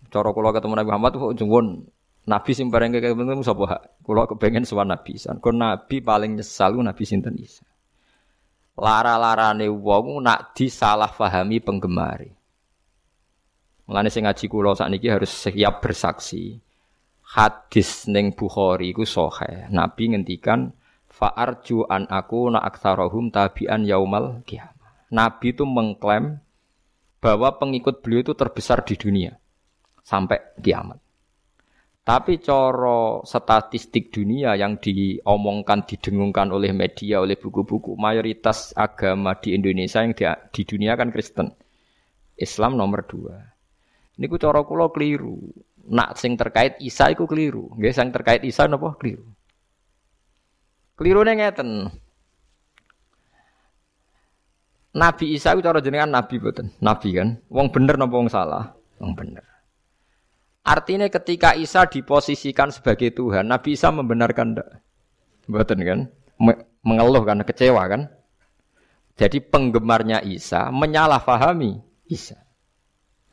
[0.10, 1.86] Cara kula ketemu Nabi Muhammad kok jengwon
[2.26, 3.94] Nabi sing bareng ketemu sapa?
[4.02, 5.38] Kula kepengen sowan Nabi Isa.
[5.38, 7.66] Kon nabi paling nyesal Nabi sinten Isa
[8.80, 12.32] lara-larane wong nak disalahpahami penggemari.
[13.86, 16.58] Mulane sing ngaji kula sakniki harus siap bersaksi.
[17.30, 19.70] Hadis ning Bukhari iku sahih.
[19.70, 20.74] Nabi ngendikan
[21.12, 24.74] fa'arju an aku na aktsarahum tabi'an yaumal kiamat.
[25.14, 26.42] Nabi itu mengklaim
[27.22, 29.36] bahwa pengikut beliau itu terbesar di dunia
[30.10, 30.98] sampai kiamat.
[32.02, 40.02] Tapi coro statistik dunia yang diomongkan, didengungkan oleh media, oleh buku-buku, mayoritas agama di Indonesia
[40.02, 41.54] yang di, di dunia kan Kristen.
[42.34, 43.38] Islam nomor dua.
[44.18, 45.38] Ini ku coro kulo keliru.
[45.94, 47.70] Nak sing terkait Isa iku keliru.
[47.78, 49.30] Nggih sing terkait Isa napa keliru.
[50.98, 51.94] Kelirune ngeten.
[54.98, 56.74] Nabi Isa itu cara jenengan nabi boten?
[56.82, 57.38] Nabi kan.
[57.54, 58.74] Wong bener napa wong salah?
[58.98, 59.49] Wong bener.
[60.70, 64.70] Artinya ketika Isa diposisikan sebagai Tuhan, Nabi Isa membenarkan enggak?
[65.50, 66.00] Betul kan?
[66.86, 68.06] Mengeluh karena kecewa kan?
[69.18, 71.82] Jadi penggemarnya Isa menyalahfahami
[72.14, 72.38] Isa.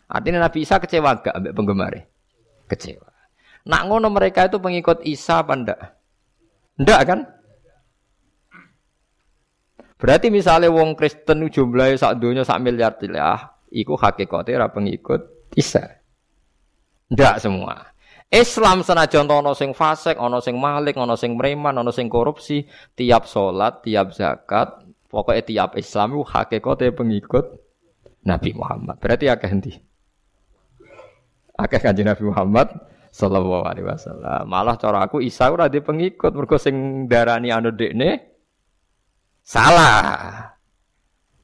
[0.09, 2.05] Artinya Nabi Isa kecewa enggak ambek penggemarnya?
[2.73, 3.13] Kecewa.
[3.69, 5.81] Nak ngono mereka itu pengikut Isa apa enggak?
[6.81, 7.21] Enggak kan?
[10.01, 16.06] Berarti misalnya wong Kristen jumlahnya sak dunia sak miliar tilah, iku hakikatnya pengikut Isa.
[17.13, 17.95] Ndak semua.
[18.27, 22.67] Islam senajan ana sing fasik, ana sing malik, ana sing preman, ana sing korupsi,
[22.99, 27.63] tiap salat, tiap zakat, pokoknya tiap Islam itu hakikate pengikut
[28.27, 28.99] Nabi Muhammad.
[28.99, 29.73] Berarti akeh endi?
[31.55, 32.69] Akeh kanjeng Nabi Muhammad
[33.15, 34.43] sallallahu alaihi wasallam.
[34.51, 38.27] Malah cara aku Isa ora di pengikut mergo sing darani anu dekne
[39.47, 40.51] salah.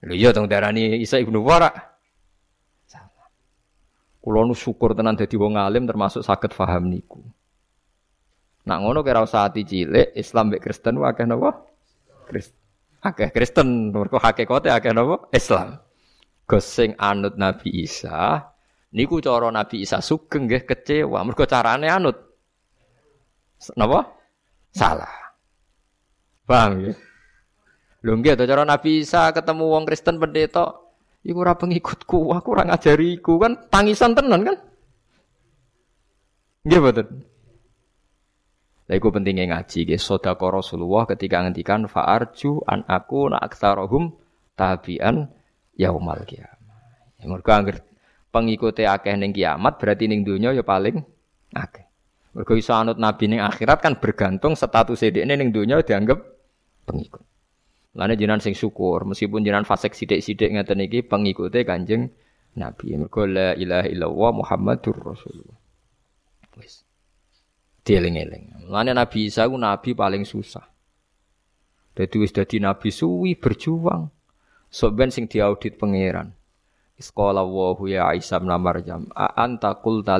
[0.02, 1.91] Lho iya dong darani Isa ibnu Wara.
[4.22, 7.18] Kulo nu syukur tenan dadi wong alim termasuk saged paham niku.
[8.62, 11.66] Nak ngono kira usah ati cilik Islam mek Kristen wae akeh napa?
[12.30, 12.62] Kristen.
[13.02, 15.26] Akeh Kristen mergo hakikate akeh napa?
[15.34, 15.82] Islam.
[16.46, 18.46] Gosing anut Nabi Isa
[18.94, 22.14] niku cara Nabi Isa sugeng nggih kecewa mergo carane anut.
[23.74, 24.06] Napa?
[24.70, 25.34] Salah.
[26.46, 26.94] Paham ya?
[28.06, 30.81] Lho nggih cara Nabi Isa ketemu wong Kristen pendeta,
[31.22, 34.56] iku ora pengikutku, aku ora ngajariku kan tangisan tenan kan?
[36.62, 37.06] Nggih mboten.
[38.90, 44.14] Lah iku pentingnya ngaji nggih sedekah Rasulullah ketika ngendikan fa'arju an aku na aktsarahum
[44.58, 45.30] tabian
[45.78, 46.82] yaumal kiamah.
[47.18, 47.80] Ya mergo anggere
[48.28, 51.00] pengikuti akeh ning kiamat berarti ning donya ya paling
[51.54, 51.86] akeh.
[52.36, 56.18] Mergo iso anut nabi ning akhirat kan bergantung status dhekne ning donya dianggap
[56.84, 57.31] pengikut.
[57.92, 62.08] Lane jinan sing syukur meskipun jinan fasik sithik-sithik ngeten iki pengikute Kanjeng
[62.56, 62.96] Nabi.
[62.96, 65.58] Mergo la ilaha illallah Muhammadur Rasulullah.
[66.56, 66.84] Wis.
[67.84, 68.68] Dieling-eling.
[68.72, 70.64] Lane Nabi Isa ku nabi paling susah.
[71.92, 74.08] Dadi wis dadi nabi suwi berjuang.
[74.72, 76.32] Sok ben sing diaudit pangeran.
[76.96, 80.16] Iskola wa ya Isa bin Maryam, a anta qulta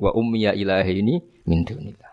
[0.00, 2.09] wa ummiya ilahini min dunillah.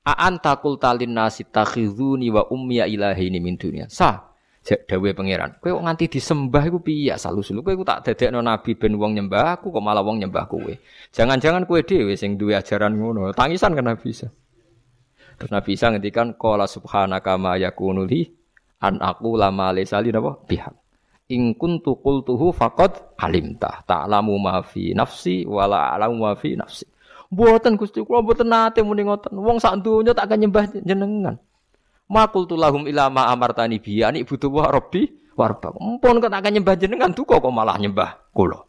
[0.00, 3.84] Aan takul talin nasi takhizuni wa ummiya ilahi ini min dunia.
[3.92, 4.30] Sah.
[4.60, 5.56] Dawe pangeran.
[5.56, 9.56] Kowe kok nganti disembah iku piye salu sulu kowe tak dadekno nabi ben wong nyembah
[9.56, 10.72] aku kok malah wong nyembah kowe.
[11.16, 13.32] Jangan-jangan kowe dhewe sing duwe ajaran ngono.
[13.32, 14.28] Tangisan kan Nabi Isa.
[15.40, 18.28] Terus Nabi Isa ngendikan qala subhanaka ma yakunu li
[18.84, 20.76] an aku lama lesali napa pihak.
[21.32, 26.84] In kuntu qultuhu faqad alimta ta'lamu ma fi nafsi wala a'lamu ma fi nafsi.
[27.30, 29.38] Mboten Gusti kula mboten nate muni ngoten.
[29.38, 31.38] Wong sak tak akan nyembah jenengan.
[32.10, 35.06] Makul tulahum ila ma amartani bi ani butuh wa rabbi
[35.38, 35.70] warba.
[35.78, 38.66] Mumpun kok tak nyembah jenengan duka kok malah nyembah kula.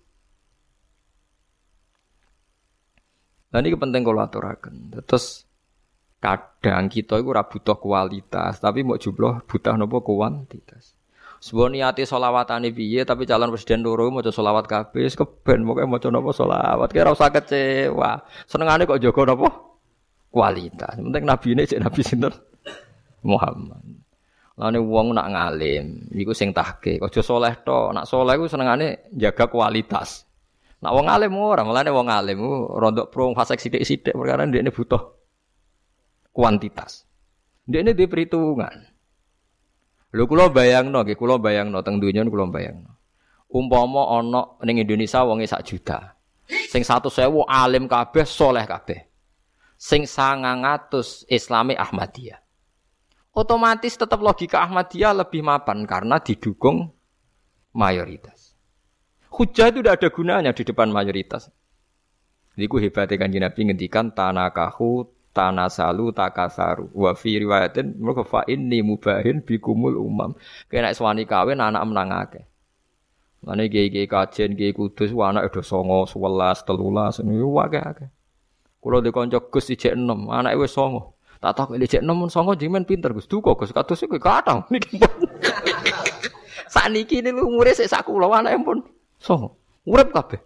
[3.52, 4.94] Nah ini penting kalau aturakan.
[5.04, 5.44] Terus
[6.22, 11.01] kadang kita itu butuh kualitas, tapi mau jumlah butuh nopo kuantitas.
[11.42, 16.30] Sebuah niati solawatane piye tapi calon presiden loro mau solawat kabeh keben mau maca napa
[16.30, 18.22] solawat kira usah kecewa.
[18.46, 19.50] Senengane kok jaga napa
[20.30, 21.02] kualitas.
[21.02, 22.30] Penting nabi ini cek nabi sinten
[23.26, 23.82] Muhammad.
[24.54, 27.02] Lane wong nak ngalim iku sing tahke.
[27.02, 30.30] Aja soleh to, nak soleh iku senengane jaga kualitas.
[30.86, 32.38] Nak wong alim ora, mulane wong alim
[32.70, 35.18] rondok pro fasek sithik-sithik perkara ndekne butuh
[36.30, 37.10] kuantitas.
[37.66, 38.91] Ndekne di perhitungan.
[40.12, 43.00] Lho kula bayangno nggih, kula bayangno teng donya kula bayangno.
[43.52, 46.16] Umpama ana ning Indonesia wonge sak juta.
[46.48, 49.08] Sing 100.000 alim kabeh, soleh kabeh.
[49.80, 52.40] Sing 900 Islami Ahmadiyah.
[53.32, 56.92] Otomatis tetap logika Ahmadiyah lebih mapan karena didukung
[57.72, 58.52] mayoritas.
[59.32, 61.48] Hujah itu tidak ada gunanya di depan mayoritas.
[62.52, 66.92] Jadi ku hebatnya kan Nabi ngendikan tanakahu tanasalu takasaru.
[66.96, 70.36] Wa fi riwayatin mergo fa inni mubahin bikumul umam.
[70.68, 72.44] Kena swani kawin anak menang akeh.
[73.42, 78.10] Mane gege kajen gege kudus anak udah songo sewelas telulas ini akeh akeh.
[78.82, 81.18] Kulo di kanca Gus ijek enom anake wis songo.
[81.42, 83.26] Tak ijek enom songo jimen pinter Gus.
[83.26, 83.74] Duka Gus.
[83.74, 85.02] Kados iku kathah niki
[86.72, 88.80] Sakniki niku umure sik sak kula anake pun
[89.18, 89.58] songo.
[89.86, 90.40] Urip kabeh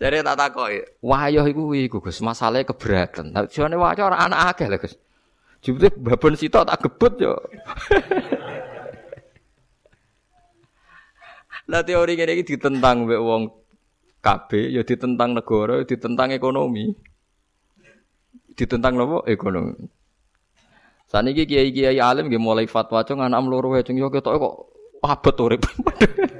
[0.00, 3.36] Jadi tak takoki, wayoh iku iku Gus, masalahe keberatan.
[3.36, 4.96] Nah, jane wayoh ora anak akeh lho Gus.
[5.60, 7.36] Jebule babon sitok tak gebut yo.
[11.70, 13.52] Lah teori ngene iki ditentang mbek wong
[14.24, 16.96] KB, ya ditentang negara, ya ditentang ekonomi.
[18.56, 19.28] Ditentang nopo?
[19.28, 19.84] Ekonomi.
[21.12, 24.54] Saniki kiai-kiai alim nggih mulai fatwa cung anak mloro wae cung yo ketok kok
[25.04, 25.60] abot urip.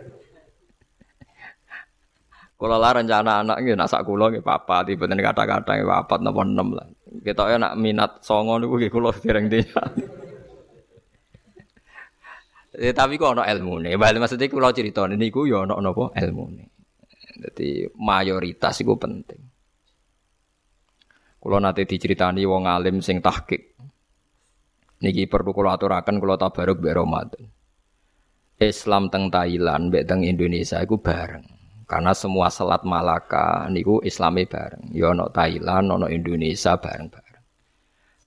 [2.61, 6.45] Kalau lah rencana anak nggih nak sak kula nggih papa tiba kata-kata nggih papat napa
[6.45, 6.85] enam lah.
[7.25, 9.65] Kita nak minat songo niku nggih kula dereng dia.
[12.77, 13.97] Ya, tapi kok ana ilmune.
[13.97, 16.69] Bali maksudnya kula critane niku ya ana napa ilmune.
[17.41, 19.41] Jadi mayoritas itu penting.
[21.41, 23.73] Kula nate diceritani wong alim sing tahqiq.
[25.01, 27.41] Niki perlu kula aturaken kula tabaruk mbek.
[28.61, 31.60] Islam teng Thailand mbek teng Indonesia iku bareng.
[31.91, 34.95] Karena semua selat Malaka niku Islami bareng.
[34.95, 37.43] Ya Thailand, ono Indonesia bareng-bareng.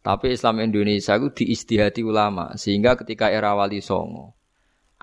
[0.03, 4.35] Tapi Islam Indonesia itu diistihati ulama sehingga ketika era Wali Songo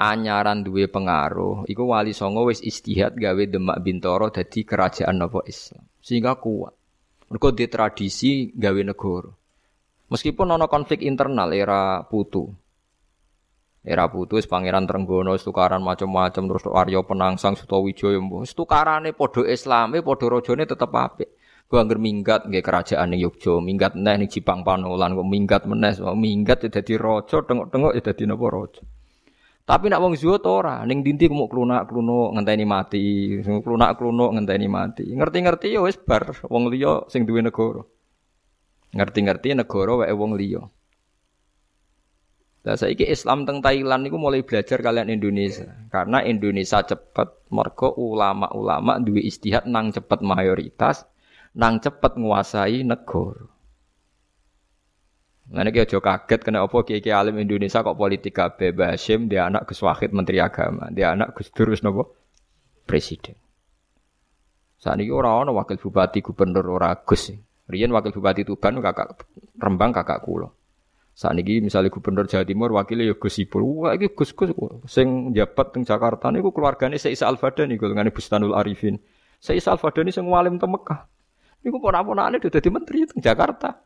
[0.00, 5.84] anyaran duwe pengaruh, iku Wali Songo wis istihad gawe Demak Bintoro dadi kerajaan nopo Islam.
[6.00, 6.72] Sehingga kuat.
[7.28, 9.30] Mergo di tradisi gawe negara.
[10.10, 12.50] Meskipun ono konflik internal era Putu.
[13.80, 20.28] Era Putu Pangeran Trenggono tukaran macam-macam terus Aryo Penangsang Sutawijaya wis tukarane padha Islame padha
[20.28, 21.32] rajane tetep apik.
[21.70, 25.94] Ku angger minggat nggih kerajaan ning Yogya, minggat neh ning Jipang Panolan kok minggat meneh,
[26.18, 28.82] minggat ya dadi raja, tengok-tengok ya dadi napa raja.
[29.70, 35.06] Tapi nak wong zuhud ora, ning dinti mau klunak-klunuk ngenteni mati, klunak-klunuk ngenteni mati.
[35.14, 37.86] Ngerti-ngerti ya wis bar wong liya sing duwe negara.
[38.90, 40.66] Ngerti-ngerti negara wae wong liya.
[42.60, 45.64] Lah saiki Islam teng Thailand niku mulai belajar kalian Indonesia.
[45.88, 51.08] Karena Indonesia cepet mergo ulama-ulama duwe istihad nang cepet mayoritas,
[51.56, 53.48] nang cepet nguasai negara.
[55.50, 59.66] Nah ini aja kaget kena apa kiai alim Indonesia kok politik kabeh Basim dia anak
[59.66, 62.14] Gus Wahid Menteri Agama, dia anak Gus Dur nopo
[62.86, 63.34] presiden.
[64.78, 67.34] Saat ini orang orang wakil bupati gubernur ora Gus.
[67.66, 69.26] Rian wakil bupati Tuban kakak
[69.58, 70.59] Rembang kakak kulo.
[71.20, 73.60] Saat ini misalnya gubernur Jawa Timur wakilnya ya Gus Ipul.
[73.60, 74.56] Wah ini Gus Gus
[74.88, 78.96] sing jabat teng Jakarta niku keluargane Isa Al-Fadani dengan Bustanul Arifin.
[79.36, 81.04] Isa Al-Fadani sing walim teng Mekah.
[81.60, 83.84] Niku ponak-ponakane udah jadi menteri teng Jakarta.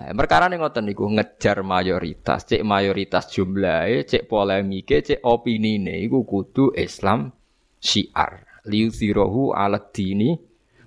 [0.00, 6.24] Eh, perkara nih ngoten ngejar mayoritas, cek mayoritas jumlahnya, cek polemike, cek opini nih, iku
[6.24, 7.28] kudu Islam
[7.76, 8.64] syiar.
[8.72, 10.32] Liu sirohu alat dini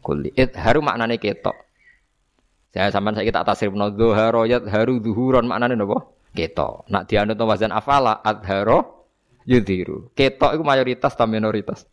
[0.02, 0.34] kulli.
[0.58, 1.69] haru maknane ketok.
[2.70, 6.06] Saya sampean saya tak tasrif no dhuhara haru duhuron maknane napa?
[6.38, 6.86] Ketok.
[6.94, 9.10] Nak dianut wazan afala adharo
[9.50, 10.14] yudhiru.
[10.14, 11.90] Ketok itu mayoritas atau minoritas?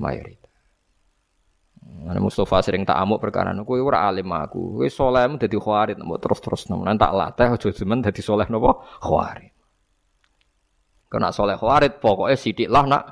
[0.00, 0.44] Mayoritas.
[2.08, 4.80] Ana Mustafa sering tak amuk perkara kowe ora alim aku.
[4.80, 8.80] Kowe salehmu dadi khawarit mbok terus-terus nang tak latih aja jemen dadi saleh napa?
[9.04, 9.52] Khawarit.
[11.12, 13.04] Kena saleh khawarit pokoke sithik lah nak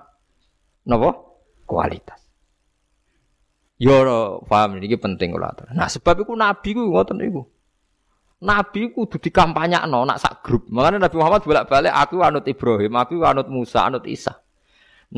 [0.89, 1.21] napa?
[1.69, 2.22] Kualitas.
[3.83, 3.99] Yo
[4.47, 7.43] paham ini penting kula Nah sebab iku nabi ku ngoten niku.
[8.47, 10.71] Nabi ku kudu dikampanyakno nak sak grup.
[10.71, 14.39] Makanya Nabi Muhammad bolak-balik aku anut Ibrahim, aku anut Musa, anut Isa.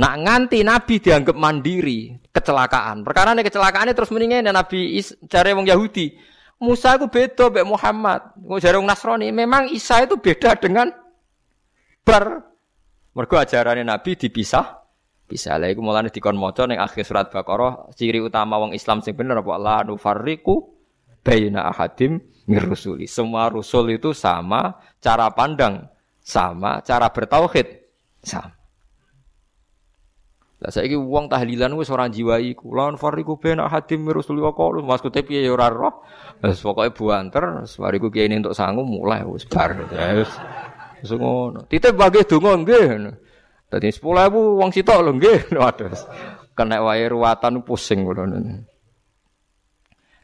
[0.01, 3.05] Nak nganti Nabi dianggap mandiri, kecelakaan.
[3.05, 6.17] Perkara ini kecelakaan terus mendingin Nabi Is, cari wong Yahudi.
[6.61, 8.21] Musa itu beda mbek Muhammad.
[8.45, 10.89] Wong jare wong Nasrani, memang Isa itu beda dengan
[12.05, 12.49] bar.
[13.13, 14.84] Mergo ajarannya Nabi dipisah
[15.35, 19.19] bisa lah iku mulane dikon maca ning akhir surat Baqarah ciri utama wong Islam sing
[19.19, 20.63] bener apa la nufarriqu
[21.27, 23.11] baina ahadim mirusuli.
[23.11, 25.91] Semua rusul itu sama, cara pandang
[26.23, 27.67] sama, cara bertauhid
[28.23, 28.55] sama.
[30.63, 32.71] Lah saiki wong tahlilan wis ora jiwai iku.
[32.71, 36.07] La nufarriqu baina ahadim mirusuli wa qalu maksude piye ya ora roh.
[36.47, 39.75] Wis pokoke buanter, bariku kiai untuk sangu mulai wis bar.
[41.03, 41.67] Wis ngono.
[41.67, 43.24] Titip bagi donga nggih.
[43.75, 45.51] Dadi 10.000 wong sitok lho nggih.
[45.59, 45.91] Waduh.
[46.55, 48.31] Kena wae ruwatan pusing ngono.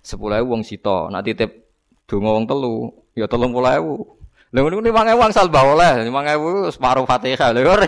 [0.06, 1.50] 10.000 wong sitok, nak titip
[2.06, 3.50] donga wong telu, ya 30.000.
[4.54, 7.74] Lha ngono ni 5.000 wong salbah oleh, 5.000 separuh Fatihah lho.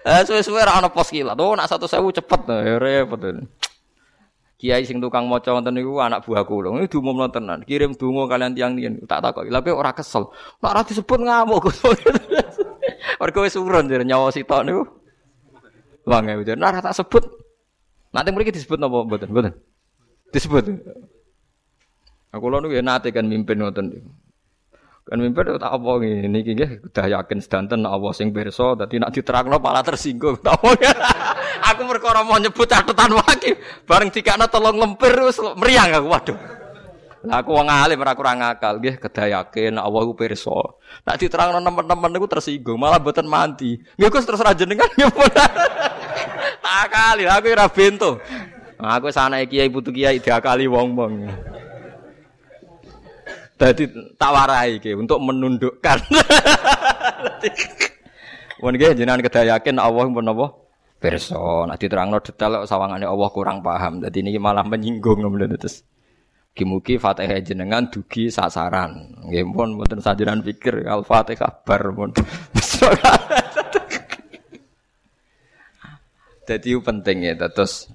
[0.00, 1.40] Eh suwe-suwe ra ana pos kilat.
[1.40, 1.88] Oh nak 1.000
[2.20, 3.20] cepet ya repot.
[4.60, 6.76] Kiai sing tukang maca wonten niku anak buah kula.
[6.76, 7.64] Ini diumumno tenan.
[7.64, 9.00] Kirim donga kalian tiang niyen.
[9.08, 9.48] Tak takoki.
[9.48, 10.28] Lha ora kesel.
[10.60, 11.64] Nek ora disebut ngamuk.
[13.24, 14.84] Mergo wis urun jare nyawa sitok niku.
[16.04, 16.60] Wange ujar.
[16.60, 17.24] Nek tak sebut.
[18.12, 19.32] Nanti mriki disebut napa mboten?
[19.32, 19.56] Mboten.
[20.28, 20.64] Disebut.
[22.36, 24.12] Aku lho niku ya nate kan mimpin ngoten niku.
[25.08, 29.16] Kan mimpin tak apa ngene iki nggih udah yakin sedanten Allah sing pirsa dadi nak
[29.16, 30.36] diterangno malah tersinggung.
[31.58, 35.12] aku perkara mau nyebut catatan wae bareng dikakno tolong lempir
[35.58, 36.38] meriang aku waduh.
[37.20, 40.56] Lah aku wong alim ora kurang akal nggih kedah yakin Allah ku pirsa.
[41.04, 43.76] Nak diterangno teman-teman niku tersinggung malah mboten mandi.
[44.00, 45.28] Nggih Gus terus ra jenengan nyebut.
[46.64, 48.16] Tak kali aku ora bento.
[48.80, 51.28] Aku sana kiai putu kiai diakali wong-wong.
[53.60, 53.84] Jadi
[54.16, 56.00] tak warai ke untuk menundukkan.
[58.64, 60.46] Wan nggih jenengan kedah yakin Allah pun apa?
[61.00, 61.64] Pirsa.
[61.64, 64.04] Nek diterangno detail sawangane Allah kurang paham.
[64.04, 65.80] Dadi ini malah menyinggung ngono terus.
[66.52, 69.16] Kimuki Fatihah jenengan dugi sasaran.
[69.24, 72.10] Nggih pun mboten sajaran pikir Al-Fatihah bar pun.
[76.44, 77.88] Jadi penting ya terus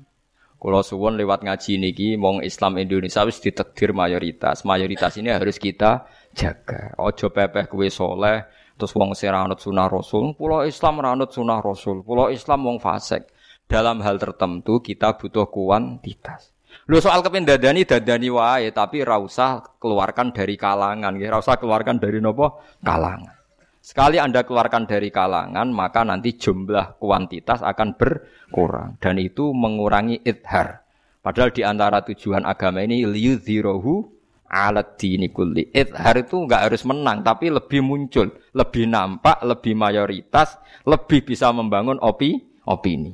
[0.56, 4.66] kalau suwon lewat ngaji niki mong Islam Indonesia wis ditakdir mayoritas.
[4.66, 6.98] Mayoritas ini harus kita jaga.
[6.98, 10.36] Ojo pepeh kue soleh terus wong seranut sunah Rasul.
[10.36, 12.04] Pulau Islam ranut sunah Rasul.
[12.04, 13.28] Pulau Islam wong fasik.
[13.66, 16.54] Dalam hal tertentu kita butuh kuantitas.
[16.86, 21.34] Lu soal kepen dadani dadani wae tapi ra usah keluarkan dari kalangan, nggih.
[21.34, 22.62] Ra usah keluarkan dari nopo?
[22.86, 23.34] Kalangan.
[23.82, 28.98] Sekali Anda keluarkan dari kalangan, maka nanti jumlah kuantitas akan berkurang.
[28.98, 30.82] Dan itu mengurangi idhar.
[31.22, 34.15] Padahal di antara tujuan agama ini liyudhirohu
[34.50, 35.74] alat dini kulli.
[35.74, 41.98] Ithar itu enggak harus menang, tapi lebih muncul, lebih nampak, lebih mayoritas, lebih bisa membangun
[42.02, 43.14] opi, opini.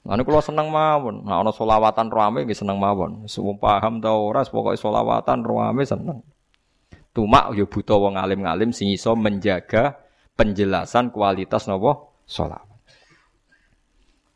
[0.00, 3.28] Nah, ini kalau seneng mawon, nah ono solawatan rame gak seneng mawon.
[3.28, 6.24] Semua paham tau ora, pokoknya solawatan rame seneng.
[7.12, 9.98] Tuma yo buta wong alim-alim sing iso menjaga
[10.38, 12.69] penjelasan kualitas nopo solawat.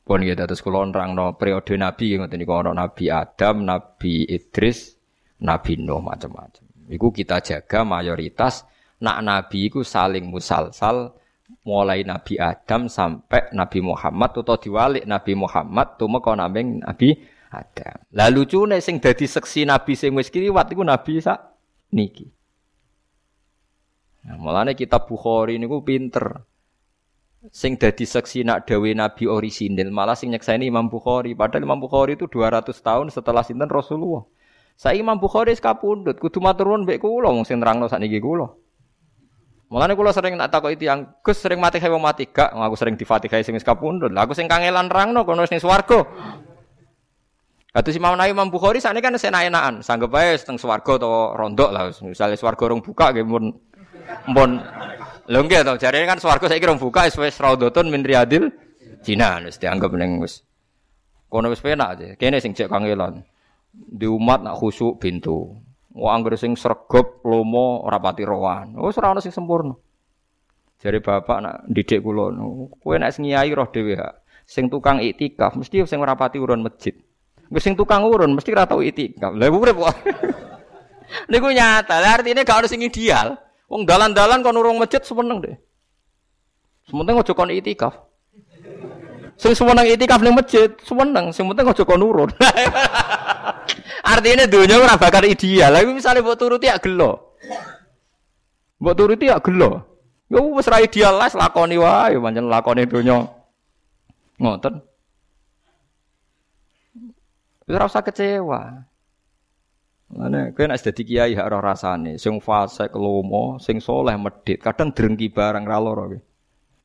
[0.05, 5.01] Pun ya terus kula nerangno periode nabi ngoten niku ana nabi Adam, nabi Idris,
[5.41, 6.93] nabi Nuh macam-macam.
[6.93, 8.69] Iku kita jaga mayoritas
[9.01, 11.17] nak nabi iku saling musalsal
[11.65, 17.17] mulai Nabi Adam sampai Nabi Muhammad atau diwalik Nabi Muhammad tumeka naming Nabi
[17.53, 17.97] Adam.
[18.13, 21.41] Lalu lucune sing dadi seksi Nabi sing wis kliwat iku Nabi sak
[21.97, 22.29] niki.
[24.25, 26.45] Nah, mulane kitab Bukhari niku pinter
[27.53, 31.37] sing dadi seksi nak dawe nabi orisinil malah sing nyekseni Imam Bukhari.
[31.37, 34.25] Padahal Imam Bukhari itu 200 tahun setelah sinten Rasulullah.
[34.75, 38.49] Saya Imam Bukhari sekapundut kudu matur nuwun mbek kula wong sing nerangno sakniki kula.
[39.69, 42.55] Mulane kula sering nak takok itu yang Gus sering mati wong mati gak?
[42.55, 46.01] Aku sering difatihai sing sekapundut lah aku sing kangelan nerangno kono ning swarga.
[47.75, 51.91] Kata si Imam Imam Bukhari sakniki kan senak-enakan, sanggep ae seteng swarga atau rondok lah,
[52.07, 53.51] misalnya swarga rong buka nggih mun
[55.25, 58.53] Lho nggih to, jarene kan swarga saiki rong buka wis wis raudhatun min riyadil
[59.05, 60.45] Cina wis dianggap ning wis
[61.29, 62.17] kono wis penak aja.
[62.17, 63.21] Kene sing cek kangelan.
[63.75, 65.61] Di umat nak khusuk pintu.
[65.95, 68.77] Wah anggere sing sregep lomo ora pati rowan.
[68.81, 69.77] Wis ora ono sing sempurna.
[70.81, 72.29] Jare bapak nak didik kula,
[72.77, 73.97] kowe nek ngiyai roh dhewe.
[74.45, 76.93] Sing tukang iktikaf mesti sing ora pati urun masjid.
[77.49, 79.33] Wis sing tukang urun mesti ora tau iktikaf.
[79.33, 79.97] Lah urip kok.
[81.33, 82.01] Niku nyata.
[82.01, 83.37] Lah artine gak ono sing ideal.
[83.69, 85.57] Wong dalan-dalan kon urung masjid semeneng deh.
[86.89, 87.95] Sementing aja kon itikaf.
[89.41, 92.31] Sing semeneng itikaf ning masjid, semeneng, sing penting aja kon urun.
[94.15, 95.73] Artinya dunia ora bakal ideal.
[95.73, 97.41] Lha misale mbok turuti ya gelo.
[98.79, 99.81] Mbok turuti ya gelo.
[100.29, 103.25] Ya wis ra ideal lah lakoni wae pancen lakoni dunia.
[104.37, 104.85] Ngoten.
[107.65, 108.85] Ora usah kecewa.
[110.13, 114.93] Mana kowe nek dadi kiai hak roh rasane, sing fasik lomo, sing soleh medit, kadang
[114.93, 116.19] drengki barang ra lara kowe.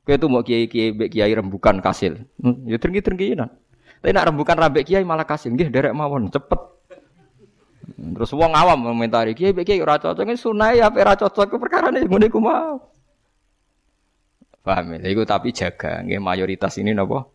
[0.08, 2.24] Kowe tuh mau kiai-kiai mbek kiai rembukan kasil.
[2.40, 3.50] Hmm, ya drengki-drengkinan.
[4.00, 6.62] Tapi nak rembukan rambek kiai malah kasil, nggih derek mawon cepet.
[8.00, 12.08] Terus wong awam komentari kiai mbek kiai ora cocok, sunah ya ora cocok perkara ne
[12.08, 12.80] ngene ku mau.
[14.64, 15.08] Paham ya?
[15.12, 17.28] Iku tapi jaga, nggih mayoritas ini napa?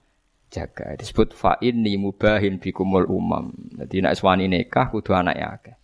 [0.50, 0.94] Jaga.
[0.94, 3.50] Disebut fa inni mubahin bikumul umam.
[3.74, 5.76] Jadi nek suwani nikah kudu anake akeh.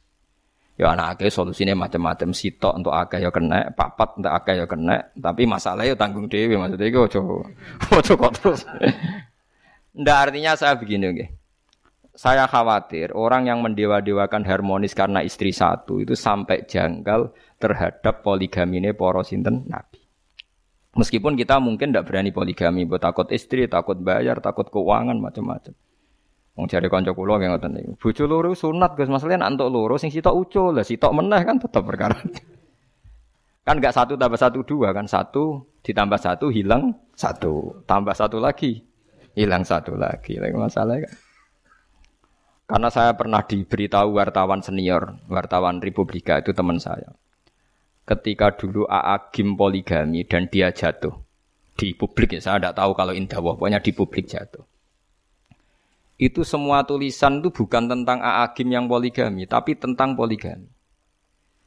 [0.81, 4.97] Ya anak akeh solusine macam-macam sitok untuk akeh ya kena, papat untuk akeh ya kena,
[5.13, 7.21] tapi masalahnya ya tanggung dewi maksudnya itu ojo
[8.01, 8.65] ojo kok terus.
[9.93, 11.27] Ndak artinya saya begini oke.
[12.15, 18.93] Saya khawatir orang yang mendewa-dewakan harmonis karena istri satu itu sampai janggal terhadap poligami ini
[18.93, 19.90] poros sinten nabi.
[20.91, 25.71] Meskipun kita mungkin tidak berani poligami, buat takut istri, takut bayar, takut keuangan macam-macam.
[26.59, 27.93] Wong jare kanca kula nggih ngoten niku.
[27.95, 31.63] Bojo loro sunat Gus, masalahnya nek entuk loro sing sitok ucul, lah sitok meneh kan
[31.63, 32.19] tetap perkara.
[33.67, 35.07] kan enggak satu tambah satu dua kan.
[35.07, 37.87] Satu ditambah satu hilang satu.
[37.87, 38.83] Tambah satu lagi
[39.39, 40.43] hilang satu lagi.
[40.43, 41.15] Lagi masalah kan.
[42.67, 47.15] Karena saya pernah diberitahu wartawan senior wartawan Republika itu teman saya
[48.11, 51.15] ketika dulu AA Gim poligami dan dia jatuh
[51.79, 54.67] di publik ya saya tidak tahu kalau indah pokoknya di publik jatuh
[56.21, 60.69] itu semua tulisan itu bukan tentang Aagim yang poligami, tapi tentang poligami.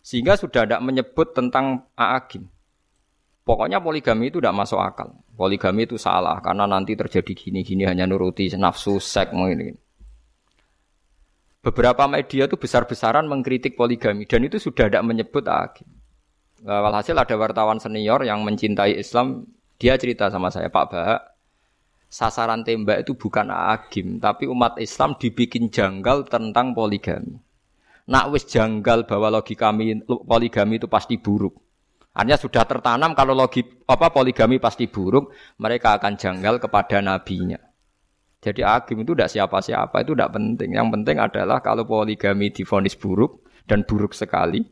[0.06, 2.46] Sehingga sudah tidak menyebut tentang Aagim.
[3.42, 5.10] Pokoknya poligami itu tidak masuk akal.
[5.34, 9.74] Poligami itu salah karena nanti terjadi gini-gini hanya nuruti nafsu seks ini.
[11.66, 15.90] Beberapa media itu besar-besaran mengkritik poligami dan itu sudah tidak menyebut Aagim.
[16.64, 19.44] Walhasil ada wartawan senior yang mencintai Islam,
[19.76, 21.22] dia cerita sama saya, Pak Bahak,
[22.08, 27.36] sasaran tembak itu bukan agim, tapi umat Islam dibikin janggal tentang poligami.
[28.08, 29.76] Nak wis janggal bahwa logika
[30.08, 31.60] poligami itu pasti buruk.
[32.16, 37.60] Hanya sudah tertanam kalau logi apa poligami pasti buruk, mereka akan janggal kepada nabinya.
[38.40, 40.80] Jadi agim itu tidak siapa-siapa, itu tidak penting.
[40.80, 44.64] Yang penting adalah kalau poligami difonis buruk dan buruk sekali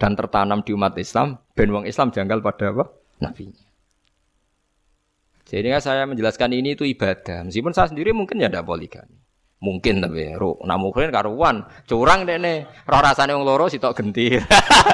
[0.00, 2.84] dan tertanam di umat Islam, ben wong Islam janggal pada apa?
[3.20, 3.68] Nabinya.
[5.44, 7.44] Jadi saya menjelaskan ini itu ibadah.
[7.44, 9.20] Meskipun saya sendiri mungkin ya ada poligami.
[9.60, 14.32] Mungkin tapi ro namukin karuan curang deh nih roh rasanya yang loro sitok genti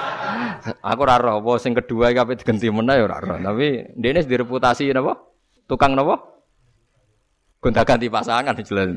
[0.90, 5.22] aku raro bos yang kedua kape genti mana ya raro tapi ini direputasi napa
[5.70, 6.18] tukang napa
[7.62, 8.90] gonta ganti pasangan jelas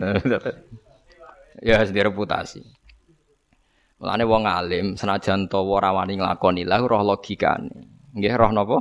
[1.60, 2.64] Ya sendiri reputasi.
[4.00, 8.12] Mulane wong alim senajan to ora wani nglakoni lah roh logikane.
[8.16, 8.78] Nggih roh napa?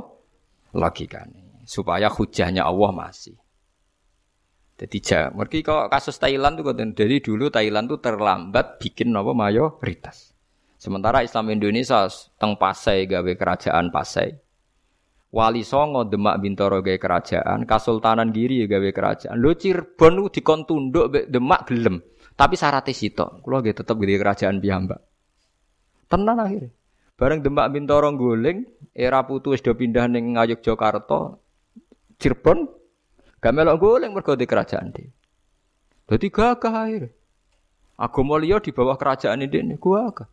[0.79, 1.67] Logikane.
[1.67, 3.35] Supaya hujahnya Allah masih.
[4.79, 9.35] Jadi ja, mergi kok kasus Thailand tuh kan dari dulu Thailand tuh terlambat bikin apa
[9.35, 10.31] mayoritas.
[10.79, 12.07] Sementara Islam Indonesia
[12.39, 14.31] teng Pasai gawe kerajaan Pasai.
[15.35, 19.35] Wali Songo Demak Bintoro gawe kerajaan, Kasultanan Giri gawe kerajaan.
[19.35, 21.99] Lho Cirebon ku dikon tunduk Demak gelem.
[22.39, 25.03] Tapi syaratnya sitok, kula nggih tetep gede kerajaan piyambak.
[26.07, 26.71] Tenan akhirnya.
[27.19, 28.63] Bareng Demak Bintoro guling,
[28.95, 31.35] era putu wis do pindah ning Ngayogyakarta.
[32.15, 32.63] Cirebon
[33.43, 35.03] gak melok guling mergo di kerajaan di.
[36.07, 37.11] Dadi gagah akhirnya.
[37.99, 40.31] Agama di bawah kerajaan ini gua gagah.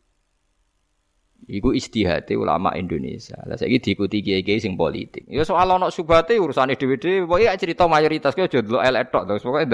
[1.50, 3.42] Iku istihate ulama Indonesia.
[3.50, 5.26] Lah saiki diikuti kiai-kiai sing politik.
[5.26, 9.66] Ya soal ana subate urusane dhewe-dhewe, pokoke cerita mayoritas ki aja delok elek tok, pokoke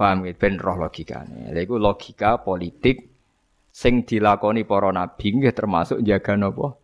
[0.00, 1.52] paham gitu, ben roh logikane.
[1.52, 3.12] Lha iku logika politik
[3.68, 6.80] sing dilakoni para nabi nggih termasuk jaga napa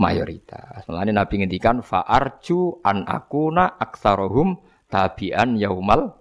[0.00, 0.88] mayoritas.
[0.88, 4.56] Mulane nabi ngendikan fa arju an akuna aktsarohum
[4.88, 6.16] tabian yaumal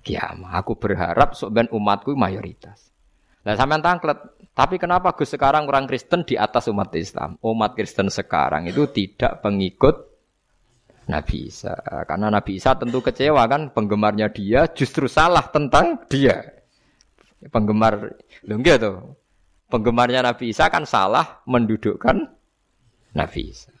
[0.00, 0.56] kiamah.
[0.64, 2.88] Aku berharap sok ben umatku mayoritas.
[3.44, 4.16] Lah sampean tangklet
[4.52, 7.40] tapi kenapa Gus sekarang orang Kristen di atas umat Islam?
[7.40, 10.11] Umat Kristen sekarang itu tidak pengikut
[11.10, 11.74] Nabi Isa.
[12.06, 16.62] Karena Nabi Isa tentu kecewa kan penggemarnya dia justru salah tentang dia.
[17.50, 18.14] Penggemar,
[18.46, 19.18] lho tuh.
[19.66, 22.28] Penggemarnya Nabi Isa kan salah mendudukkan
[23.18, 23.72] Nabi Isa.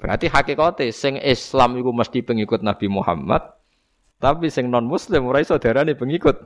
[0.00, 3.52] Berarti hakikatnya sing Islam itu mesti pengikut Nabi Muhammad,
[4.16, 6.40] tapi sing non Muslim ora iso darane pengikut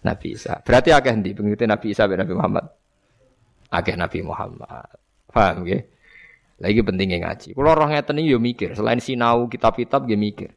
[0.00, 0.64] Nabi Isa.
[0.64, 2.64] Berarti akeh ndi pengikut Nabi Isa ben Nabi Muhammad?
[3.68, 4.96] Akeh Nabi Muhammad.
[5.28, 5.80] Paham nggih?
[6.60, 7.56] Lagi pentingnya ngaji.
[7.56, 10.52] Kalau orang ngeten yo mikir, selain sinau kitab-kitab dia mikir.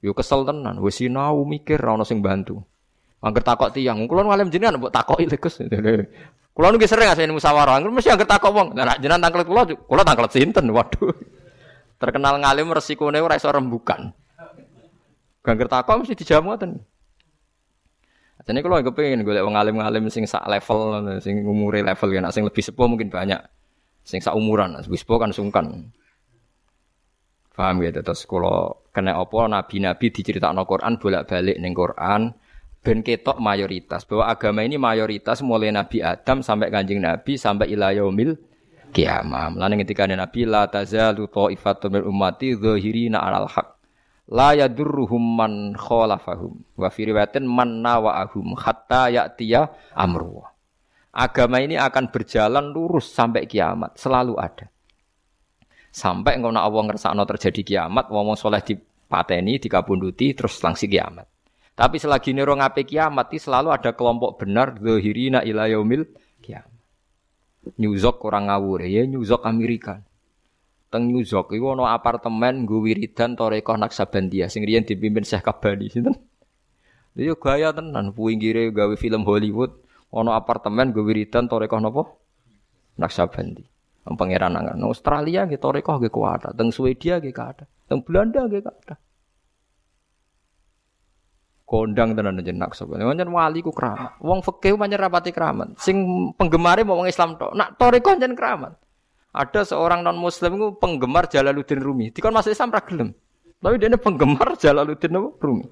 [0.00, 1.76] Yo kesel tenan, wis sinau mikir
[2.08, 2.64] sing bantu.
[3.20, 5.60] Angger takok tiyang, kula ngalim jenengan mbok takoki lho Gus.
[6.56, 8.68] Kula nu sering ngasih musyawarah, mesti angger takok wong.
[8.72, 10.72] Nah jenengan tangklet kula, kula tangklet sinten?
[10.72, 11.12] Waduh.
[12.00, 14.08] Terkenal ngalim resikone ora iso rembukan.
[15.44, 16.80] Gangger takok mesti dijamu ngoten.
[18.46, 22.46] Jadi kalau nggak pengen gue wong alim-alim sing sak level, sing umure level ya, sing
[22.46, 23.42] lebih sepuh mungkin banyak.
[24.06, 25.90] Sing sak umuran, sepuh kan sungkan.
[27.58, 32.30] Paham ya, terus kalau kena apa nabi-nabi diceritakan Quran bolak-balik neng Quran,
[32.86, 38.38] ben ketok mayoritas bahwa agama ini mayoritas mulai Nabi Adam sampai kanjeng Nabi sampai ilayomil
[38.94, 39.50] kiamah.
[39.50, 43.74] Mulane ketika Nabi la tazalu ta'ifatun min ummati dzahirina 'alal haq
[44.30, 49.66] la yadurruhum man khalafahum wa fi riwayatin man nawa'ahum hatta ya'tiya
[49.98, 50.46] amru.
[51.16, 54.68] Agama ini akan berjalan lurus sampai kiamat, selalu ada.
[55.88, 61.24] Sampai engkau nak Allah ngersakno terjadi kiamat, wong soleh dipateni, dikabunduti, terus langsung kiamat.
[61.72, 66.04] Tapi selagi niro ngape kiamat, itu selalu ada kelompok benar, zahirina ila yaumil
[66.44, 66.76] kiamat.
[67.80, 70.04] Nyuzok orang ngawur, ya nyuzok Amerika
[70.96, 76.16] teng New York ana apartemen nggo wiridan Toreko Naksabandia sing riyen dipimpin Syekh Kabani sinten.
[77.16, 79.85] Iya gaya tenan puinggire gawe film Hollywood
[80.16, 82.02] ana apartemen nggo wiridan Toreko napa?
[82.96, 83.64] Naksabandi.
[84.06, 88.98] Pangeran nang Australia nggih Toreko nggih kuat, teng Swedia nggih kathah, teng Belanda nggih kathah.
[91.66, 93.02] kondang tenan jeneng Naksabandi.
[93.02, 94.22] Pancen wali ku keramat.
[94.22, 95.74] Wong fikih pancen rapati keramat.
[95.82, 95.98] Sing
[96.38, 97.52] penggemare mau wong Islam tok.
[97.58, 98.78] Nak Toreko pancen keramat.
[99.36, 102.08] Ada seorang non muslim itu penggemar Jalaluddin Rumi.
[102.14, 103.12] Dikon masuk Islam ragilem.
[103.60, 105.66] Tapi dia ini penggemar Jalaluddin Rumi.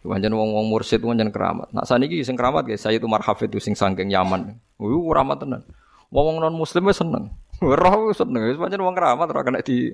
[0.00, 1.68] Wajan wong-wong mursid wajan keramat.
[1.76, 4.56] Nak saniki sing keramat guys, saya itu marhafid itu sing sangking Yaman.
[4.80, 5.60] Uh, keramat tenan.
[6.08, 7.28] Wong non muslim wis seneng.
[7.60, 9.92] Roh seneng, wis wong keramat ora kena di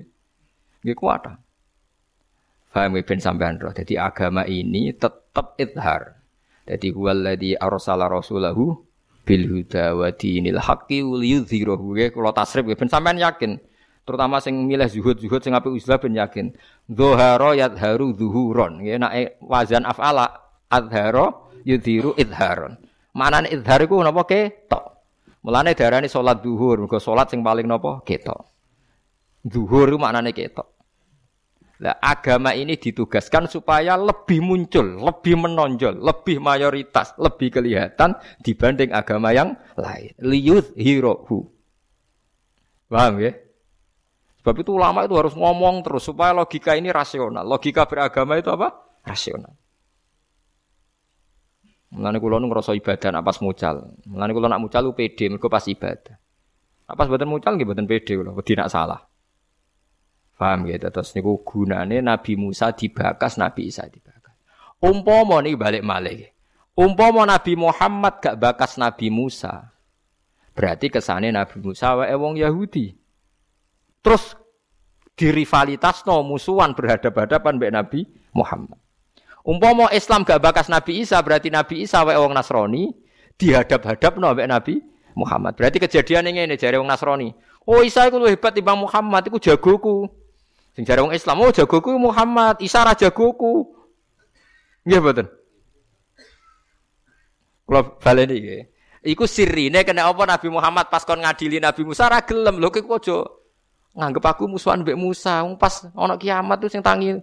[0.87, 1.27] nggih kuat.
[2.71, 3.75] Faham ben sampean roh.
[3.75, 6.23] Jadi agama ini tetap idhar.
[6.63, 8.79] Jadi huwallazi arsala rasulahu
[9.27, 13.59] bil huda wa dinil haqqi liyudhhirahu ya kula tasrif ben sampean yakin
[14.07, 16.55] terutama sing milih zuhud-zuhud sing apik uzlah ben yakin.
[16.87, 18.79] Dzahara yadharu zuhuron.
[18.79, 20.31] Ya nek wazan afala
[20.71, 21.35] adhara
[21.67, 22.79] yudhiru idharon.
[23.11, 24.23] Manane idhar iku napa?
[24.23, 24.83] Ketok.
[25.43, 27.99] Mulane darani salat zuhur mergo salat sing paling napa?
[28.07, 28.47] Ketok.
[29.43, 30.77] Zuhur iku maknane ketok.
[31.77, 39.29] Nah, agama ini ditugaskan supaya lebih muncul, lebih menonjol, lebih mayoritas, lebih kelihatan dibanding agama
[39.29, 40.09] yang lain.
[40.17, 41.45] Liyuth hirohu.
[42.89, 43.37] Paham ya?
[44.47, 47.43] Sebab itu ulama itu harus ngomong terus supaya logika ini rasional.
[47.43, 48.79] Logika beragama itu apa?
[49.03, 49.51] Rasional.
[51.91, 53.91] Mulane kula nu ngrasa ibadah nak pas mucal.
[54.07, 56.15] Mulane kula nak mucal lu pede mergo pas ibadah.
[56.87, 59.03] Apa sebutan mucal nggih mboten pede kula, wedi nak salah.
[60.39, 60.95] Paham gitu.
[60.95, 64.31] Terus niku gunane Nabi Musa dibakas, Nabi Isa dibakas.
[64.79, 66.23] Umpama nih balik malih.
[66.71, 69.75] Umpama Nabi Muhammad gak bakas Nabi Musa.
[70.55, 72.95] Berarti kesane Nabi Musa wae wong Yahudi.
[74.07, 74.39] Terus
[75.19, 77.99] dirivalitas no musuhan berhadapan-hadapan mbek Nabi
[78.31, 78.79] Muhammad.
[79.43, 82.95] Umpama Islam gak bakas Nabi Isa berarti Nabi Isa wae wong Nasrani
[83.35, 84.79] dihadap-hadap no mbek Nabi
[85.11, 85.59] Muhammad.
[85.59, 87.35] Berarti kejadian ini jare wong Nasrani.
[87.67, 90.07] Oh Isa iku hebat timbang Muhammad iku jagoku.
[90.71, 93.67] Sing jare wong Islam, oh jagoku Muhammad, Isa ra jagoku.
[94.87, 95.27] Nggih mboten.
[97.67, 98.63] Kula baleni nggih.
[99.03, 103.03] Iku sirine kena apa Nabi Muhammad pas kon ngadili Nabi Musa ra gelem lho kok
[103.97, 105.41] nganggep aku musuhan mbek Musa.
[105.57, 107.17] Pas ana kiamat tuh sing tangi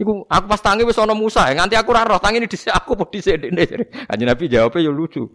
[0.00, 3.04] Iku aku pas tangi wis ana Musa, nganti aku ora roh tangi dhisik aku apa
[3.12, 3.64] dhisik dene.
[4.08, 5.28] Kanjeng Nabi jawabnya ya lucu.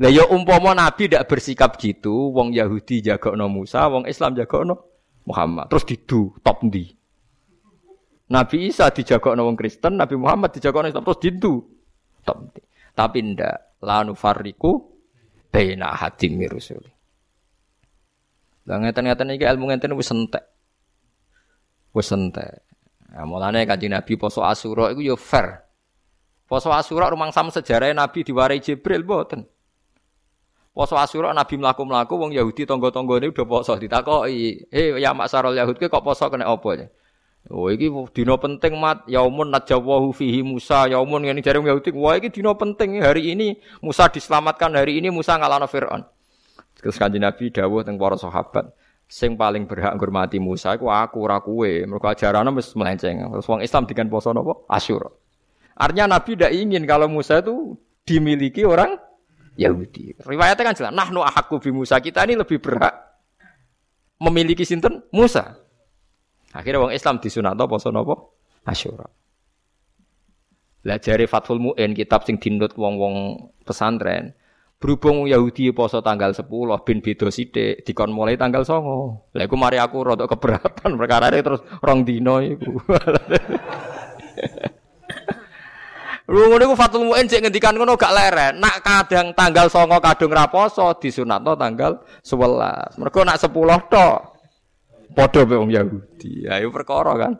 [0.00, 4.80] Lah ya umpama Nabi tidak bersikap gitu, wong Yahudi jagokno Musa, wong Islam jagokno
[5.28, 5.68] Muhammad.
[5.68, 6.88] Terus didu top ndi?
[8.32, 11.54] Nabi Isa dijagokno wong Kristen, Nabi Muhammad dijagokno Islam terus didu
[12.24, 12.62] top ndi?
[12.96, 14.72] Tapi ndak la nufarriqu
[15.52, 16.80] baina hadim rusul.
[18.70, 20.46] Lah ngeten-ngeten iki ilmu ngeten wis entek.
[21.90, 22.62] Wis entek.
[23.10, 25.66] Nah, mulane kanjeng Nabi poso Asyura iku ya fair.
[26.46, 29.42] Poso Asyura rumangsam sejarah Nabi diwarai Jibril mboten.
[30.70, 36.06] Poso Asyura Nabi mlaku-mlaku wong Yahudi tangga-tanggane udah poso ditakoki, "Eh ya maksarul Yahud kok
[36.06, 36.86] poso kena apa ya?"
[37.50, 42.28] Oh iki dina penting mat yaumun najawahu fihi Musa yaumun ngene jare Yahudi wah iki
[42.30, 46.04] dina penting hari ini Musa diselamatkan hari ini Musa ngalahno Firaun.
[46.80, 48.72] Terus kanjeng Nabi dawuh teng para sahabat,
[49.04, 51.68] sing paling berhak ngurmati Musa iku aku ora kowe.
[51.68, 53.20] Mergo ajarane wis melenceng.
[53.20, 54.64] Terus wong Islam dengan poso napa?
[54.72, 55.12] Asyura.
[55.76, 57.76] Artinya Nabi tidak ingin kalau Musa itu
[58.08, 58.96] dimiliki orang
[59.60, 60.16] Yahudi.
[60.24, 62.00] Riwayatnya kan jelas, nahnu ahakku bi Musa.
[62.00, 62.96] Kita ini lebih berhak
[64.20, 65.56] memiliki sinten Musa.
[66.56, 68.16] Akhirnya wong Islam disunat poso napa?
[68.64, 69.08] Asyura.
[70.80, 73.36] Lah jare Fathul Muin kitab sing dinut wong-wong
[73.68, 74.32] pesantren,
[74.80, 76.48] Berhubung Yahudi poso tanggal 10
[76.88, 79.36] bin beda sithik dikon mulai tanggal 9.
[79.36, 82.80] Lah iku mari aku rada keberatan perkara terus rong dino iku.
[86.32, 88.56] Lu ngono iku Fatul Muin sik ngendikan ngono gak leren.
[88.56, 92.96] Nak kadang tanggal 9 kadung ra poso disunatno tanggal 11.
[92.96, 93.52] Mergo nak 10
[93.92, 94.18] tok.
[95.12, 96.48] Padha be wong Yahudi.
[96.48, 97.36] Ayo perkara kan.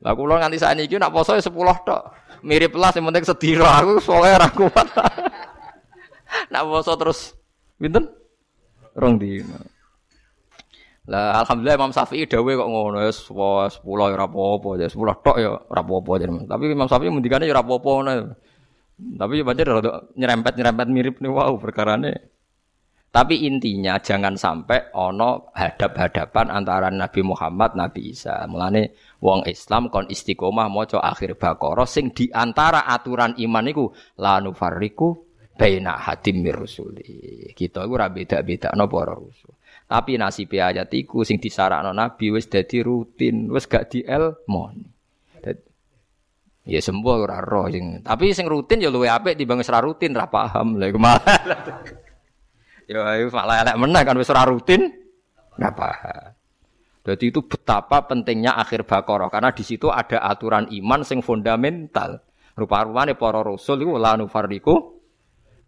[0.00, 2.02] Lah kula nganti sakniki nak poso 10 ya tok.
[2.40, 4.88] Mirip lah sing penting sedira aku soalnya ra kuat.
[6.52, 7.34] Nak poso terus
[7.78, 8.08] pinten?
[8.96, 9.58] Rong dino.
[11.10, 15.36] Lah alhamdulillah Imam Syafi'i dawuh kok ngono ya 10 ya ora apa-apa ya 10 tok
[15.42, 16.10] ya ora apa-apa
[16.46, 18.12] Tapi Imam Syafi'i mendikane ya ora apa-apa ngono.
[19.00, 22.12] Tapi pancen rada nyerempet-nyerempet mirip nih wow perkarane.
[23.10, 28.46] Tapi intinya jangan sampai ono hadap-hadapan antara Nabi Muhammad Nabi Isa.
[28.46, 33.90] Mulane wong Islam kon istiqomah maca akhir Baqarah sing di antara aturan iman iku
[34.22, 35.29] la nufarriqu
[35.60, 37.04] baina hadim mir rusuli.
[37.52, 39.52] Kita iku ora beda-bedakno para rusul.
[39.84, 44.88] Tapi nasib ayat iku sing disarakno Nabi wis dadi rutin, wis gak dielmoni.
[46.64, 48.00] Ya sembuh ora roh sing.
[48.00, 50.80] Tapi sing rutin ya luwe apik wis ora rutin, ra paham.
[50.80, 51.20] Lha iku malah.
[52.88, 54.88] ya malah elek meneh kan wis ora rutin,
[55.60, 56.32] ora paham.
[57.00, 62.20] Jadi itu betapa pentingnya akhir Baqarah karena di situ ada aturan iman sing fundamental.
[62.54, 64.99] Rupa-rupane para rasul iku la nufarriqu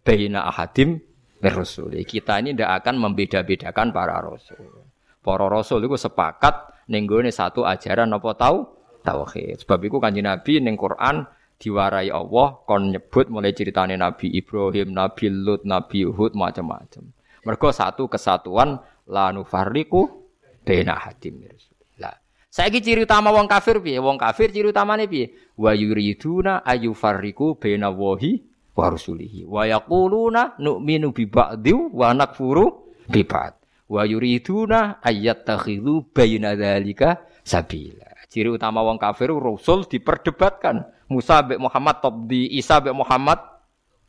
[0.03, 0.99] baina ahadim
[1.43, 2.03] mirrusuli.
[2.03, 4.87] Kita ini tidak akan membeda-bedakan para rasul.
[5.23, 8.57] Para rasul itu sepakat nenggone satu ajaran apa tahu
[9.03, 9.63] tauhid.
[9.63, 11.27] Sebab itu kanjeng Nabi ning Quran
[11.59, 17.15] diwarai Allah kon nyebut mulai ceritane Nabi Ibrahim, Nabi Lut, Nabi Hud macam-macam.
[17.43, 20.23] Mereka satu kesatuan la nufarriqu
[20.63, 21.99] baina mirrusuli.
[21.99, 22.15] Lah,
[22.47, 23.99] saiki ciri utama wong kafir piye?
[23.99, 25.31] Wong kafir ciri utamane piye?
[25.59, 33.21] Wa yuriduna ayufarriqu baina wahi wa rusulihi wa yaquluna nu'minu bi ba'di wa nakfuru bi
[33.21, 33.53] ba'd.
[33.89, 38.09] Wa yuriduna ayyattakhidhu baina dzalika sabila.
[38.33, 40.89] Ciri utama wong kafir rasul diperdebatkan.
[41.13, 43.37] Musa mbek Muhammad top di Isa mbek Muhammad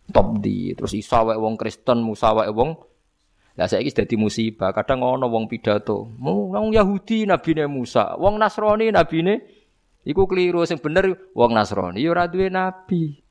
[0.09, 2.73] top di terus Isa wae wong Kristen Musa wae wong.
[3.61, 4.73] Lah saiki dadi musibah.
[4.73, 6.17] Kadang ono wong pidato.
[6.17, 8.17] Wong Yahudi nabine Musa.
[8.17, 9.45] Wong Nasrani nabine
[10.09, 10.65] iku keliru.
[10.65, 12.01] Sing bener wong Nasrani.
[12.01, 13.24] Ya duwe nabi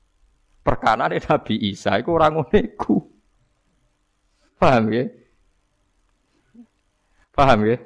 [0.64, 2.96] perkara Nabi Isa itu orang unikku.
[4.58, 5.06] Paham ya?
[7.36, 7.78] Paham ya?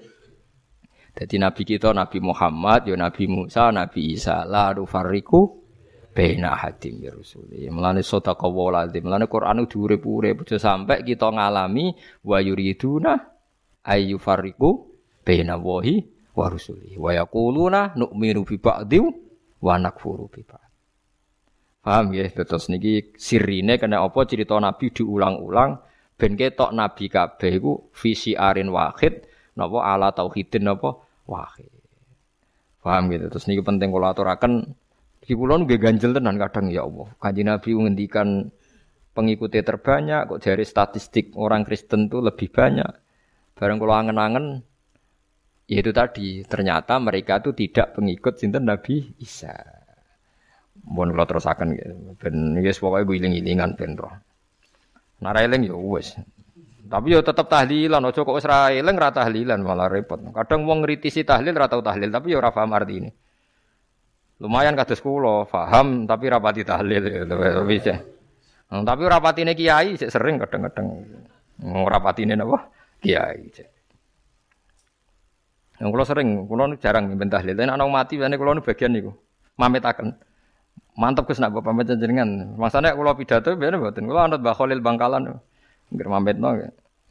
[1.18, 5.66] Jadi Nabi kita Nabi Muhammad, ya Nabi Musa, Nabi Isa, la fariku
[6.14, 7.50] bena hadim ya Rasul.
[7.50, 13.14] Melane sodaka waladzim, melane Quran diurip-urip aja sampai kita ngalami wa yuriduna
[13.82, 14.94] ayu fariku
[15.26, 16.06] bena wahi
[16.38, 16.94] wa rusuli.
[16.94, 19.02] Wa yaquluna nu'minu bi ba'di
[19.62, 20.67] wa nakfuru bi.
[21.82, 22.28] Paham ya?
[22.30, 25.80] Terus niki sirine kena apa cerita Nabi diulang-ulang
[26.18, 29.24] ben ketok Nabi kabeh iku visi arin wahid
[29.54, 30.98] napa ala tauhidin napa
[31.30, 31.70] wahid.
[32.82, 33.30] Paham gitu.
[33.30, 34.74] Terus niki penting kula aturaken
[35.22, 37.08] iki kula nggih ganjel tenan kadang ya Allah.
[37.22, 38.28] Kanjeng Nabi ngendikan
[39.14, 42.92] pengikutnya terbanyak kok dari statistik orang Kristen tuh lebih banyak.
[43.58, 44.62] Bareng kula angen-angen
[45.68, 49.77] ya itu tadi ternyata mereka tuh tidak pengikut sinten Nabi Isa.
[50.86, 51.94] Mohon kalau terusakan gitu.
[52.22, 54.14] Ben wis pokoke guling-gilingan ben roh.
[55.24, 56.14] Nara eling ya wis.
[56.88, 60.22] Tapi yo tetep tahlilan, aja kok wis ra eling ra tahlilan malah repot.
[60.32, 63.12] Kadang wong ngritisi tahlil ra tau tahlil, tapi yo ora paham artine.
[64.38, 67.04] Lumayan kados kula, paham tapi ra pati tahlil
[67.82, 67.98] ya.
[68.68, 70.88] Hmm, tapi ora patine kiai sering kadang-kadang.
[71.64, 72.70] Ora patine napa?
[73.00, 73.48] Kiai.
[75.78, 77.56] Yang kula sering, kula jarang mimpin tahlil.
[77.56, 79.12] Tapi anak mati, kula nu bagian niku.
[79.58, 80.27] Mametaken.
[80.98, 82.58] Mantap Gus nak bapak pamit jenengan.
[82.58, 84.10] Maksudnya kalau pidato biar buatin.
[84.10, 85.30] Kalau anut Khalil Bangkalan.
[85.94, 86.58] Nggih pamit no.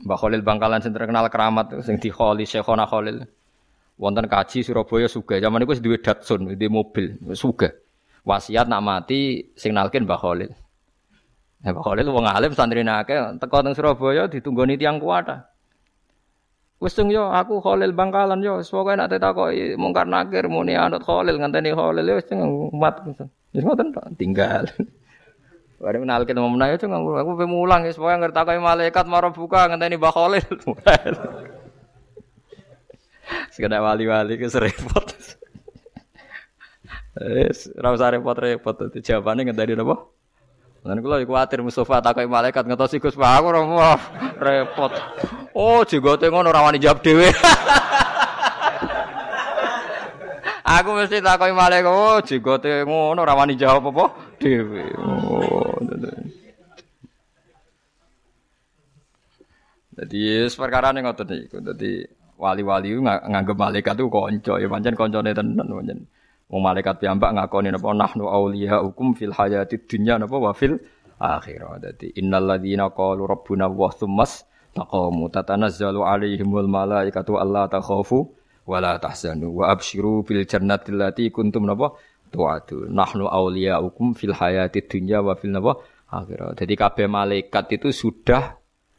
[0.03, 3.22] Mbah Khalil Bangkalan sing terkenal keramat sing di Khalil Syekhona Khalil.
[3.97, 5.39] Wonten kaji Surabaya suga.
[5.39, 7.72] Zaman itu duwe Datsun, di mobil, suga.
[8.26, 10.51] Wasiat nak mati sing nalkin Mbah Khalil.
[11.62, 15.55] Ya Mbah Khalil wong alim santri akeh teko teng Surabaya ditunggoni tiyang kuwata.
[16.77, 21.72] Wis yo aku Khalil Bangkalan yo pokoke nek takoki mungkar nakir muni anut Khalil ngenteni
[21.72, 22.95] Khalil yo wis umat.
[23.57, 24.68] Wis ngoten tok, tinggal.
[25.81, 27.16] Bareng kenal kita mau menang itu nganggur.
[27.20, 30.45] Aku pengen mulang ya, supaya ngerti kayak malaikat marah buka ngenteni Mbah Khalil.
[33.57, 35.09] Sekedar wali-wali ke serepot.
[37.37, 38.93] Wis, ora usah repot-repot.
[39.01, 40.05] Jawabane ngenteni napa?
[40.87, 43.99] Lan kula kuwatir Mustofa takoki malaikat ngetosi Gus aku ora
[44.47, 44.95] repot.
[45.51, 47.26] Oh, jenggote ngono ora wani jawab dhewe.
[50.66, 54.05] Aku mesti takoki malaikat, oh jenggote ngono ora wani jawab apa
[54.39, 54.95] dhewe.
[55.03, 55.74] Oh.
[59.97, 61.59] Jadi perkara ning ngoten niku.
[61.64, 62.05] Dadi
[62.37, 65.99] wali-wali nganggep malaikat itu kanca, ya pancen kancane tenan pancen.
[66.47, 70.78] Wong malaikat piyambak ngakoni napa nahnu auliya hukum fil hayatid dunya napa wa fil
[71.18, 71.82] akhirah.
[71.82, 78.30] Dadi innal ladzina qalu rabbuna wa tsummas taqamu tatanazzalu alaihimul malaikatu alla takhafu
[78.62, 81.99] wala tahzanu wa absyiru bil jannati allati kuntum napa
[82.30, 86.62] tu'adu nahnu awliya'ukum fil hayati dunya wa fil napa akhirat.
[86.62, 88.55] Jadi kabeh malaikat itu sudah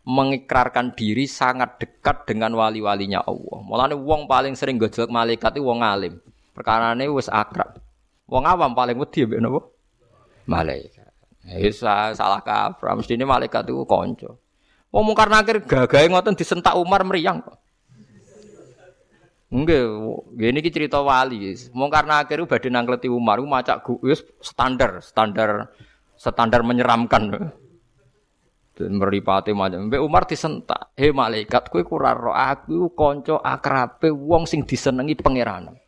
[0.07, 3.59] mengikrarkan diri sangat dekat dengan wali-walinya Allah.
[3.63, 6.19] Mulane wong paling sering gojlok malaikat itu wong alim.
[6.57, 7.77] Perkarane wis akrab.
[8.25, 9.61] Wong awam paling wedi mbek napa?
[10.49, 11.13] Malaikat.
[11.45, 11.69] Ya
[12.17, 14.33] salah kaprah, mestine malaikat itu kanca.
[14.89, 17.61] Wong mungkar nakir gagahe ngoten disentak Umar meriang kok.
[19.47, 19.87] Enggak,
[20.35, 21.55] gini ki cerita wali.
[21.71, 25.71] Mau karena akhirnya badhe nangkleti Umar, macak wis standar, standar
[26.19, 27.53] standar menyeramkan.
[28.75, 29.87] Dan meripati macam.
[29.87, 30.91] Mbak Umar disentak.
[30.99, 35.86] Hei malaikat, kue roh aku konco akrabe wong sing disenengi pangeran.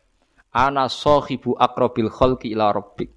[0.50, 3.10] Ana sohibu akrobil kholki ila robbik.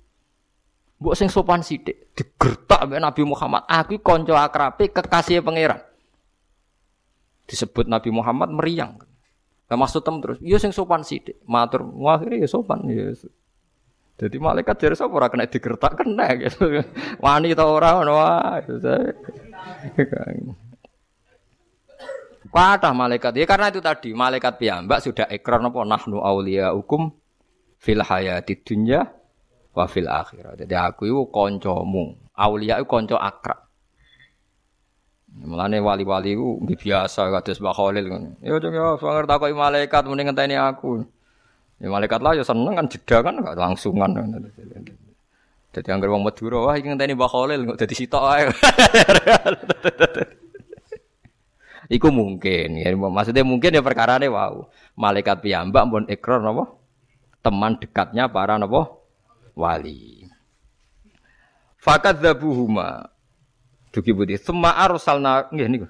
[1.01, 3.65] Mbok sing sopan sithik digertak mbek Nabi Muhammad.
[3.67, 5.81] Aku konco akrabe kekasih pangeran.
[7.49, 9.01] Disebut Nabi Muhammad meriang.
[9.67, 11.41] Nah, maksud tem terus, iya sing sopan sithik.
[11.49, 13.09] Matur, akhirnya ya sopan ya.
[14.13, 16.69] Jadi malaikat jadi sapa ora kena digertak kena gitu.
[17.23, 18.61] Wani ta ora ngono wae.
[22.93, 23.34] Malaikat.
[23.34, 27.22] Ya karena itu tadi malaikat piyambak sudah ikrar napa nahnu auliya hukum
[27.84, 29.03] fil hayati dunya
[29.75, 30.55] wa fil akhirah.
[30.55, 32.15] Jadi aku itu kancamu.
[32.39, 33.59] Aulia itu kanca akrab.
[35.34, 38.29] Mulane wali-wali ku nggih biasa kados Mbah Khalil ngono.
[38.39, 41.03] Ya cung ya sanger takoki malaikat mending ngenteni aku.
[41.81, 44.13] Ya malaikat lah ya seneng kan jeda kan gak langsungan.
[45.73, 48.45] Jadi anggar wong Madura wah iki ngenteni Mbah Khalil kok dadi sitok ae.
[51.97, 54.69] Iku mungkin ya maksudnya mungkin ya perkarane wow.
[54.93, 56.82] Malaikat piyambak pun ikrar napa?
[57.43, 58.87] Teman dekatnya para napa?
[59.53, 60.25] Wali.
[61.83, 63.13] Fakat zabuhuma
[63.93, 64.39] Dugi budi.
[64.41, 65.87] Sema arsalna nggih niku.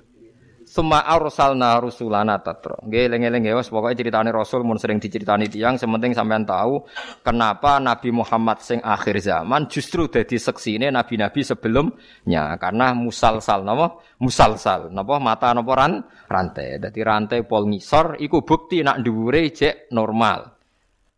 [0.68, 2.76] Sema arsalna rusulana tatra.
[2.84, 6.84] Nggih eling-eling wis pokoke critane rasul mun sering diceritani tiyang sementing sampean tahu
[7.24, 14.92] kenapa Nabi Muhammad sing akhir zaman justru dadi seksine nabi-nabi sebelumnya karena musalsal napa musalsal
[14.92, 16.84] napa mata napa ran rantai.
[16.84, 20.63] Dadi rantai pol ngisor iku bukti nak dhuwure cek normal.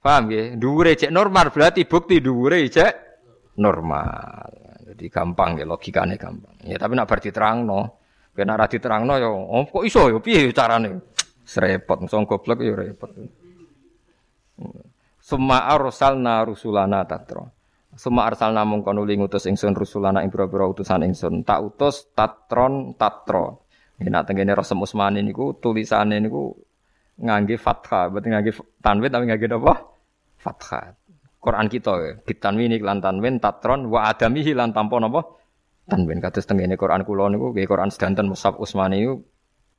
[0.05, 0.61] Paham nggih?
[0.61, 2.93] Dhuwure cek normal berarti bukti dhuwure cek
[3.57, 4.53] normal.
[4.93, 6.61] Jadi gampang ya logikane gampang.
[6.61, 8.05] Ya tapi nak bar diterangno,
[8.37, 11.01] kena ra diterangno ya oh, kok iso ya piye carane?
[11.41, 13.09] Serepot, song goblok ya repot.
[15.17, 17.41] Suma arsalna rusulana tatra.
[17.97, 21.41] Suma arsal namung kono ngutus ingsun rusulana ing pira-pira utusan ingsun.
[21.41, 23.65] Tak utus tatron tatro.
[23.97, 26.53] Nek nak tengene Rasul Usmani niku tulisane niku
[27.17, 28.51] ngangge fathah, berarti ngangge
[28.83, 29.94] tanwin tapi ngangge apa?
[30.45, 30.93] Fathah.
[31.41, 35.25] Quran kita ya, bitanwin lan tanwin tatron wa adamihi lan tanpa napa?
[35.89, 39.25] Tanwin kados tengene Quran kula niku nggih Quran sedanten Mushaf Usmani niku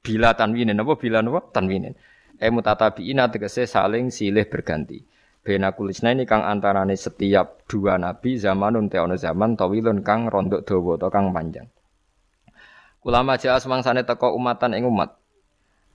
[0.02, 1.94] bila tanwinin napa bila napa tanwinin.
[2.38, 5.02] E mutatabiina tegese saling silih berganti.
[5.46, 10.66] Bena kulisna ini kang antarane setiap dua nabi zamanun te ono zaman tawilun kang rondok
[10.66, 11.70] dawa atau kang panjang.
[13.06, 15.14] Ulama jaa semangsane teko umatan ing umat.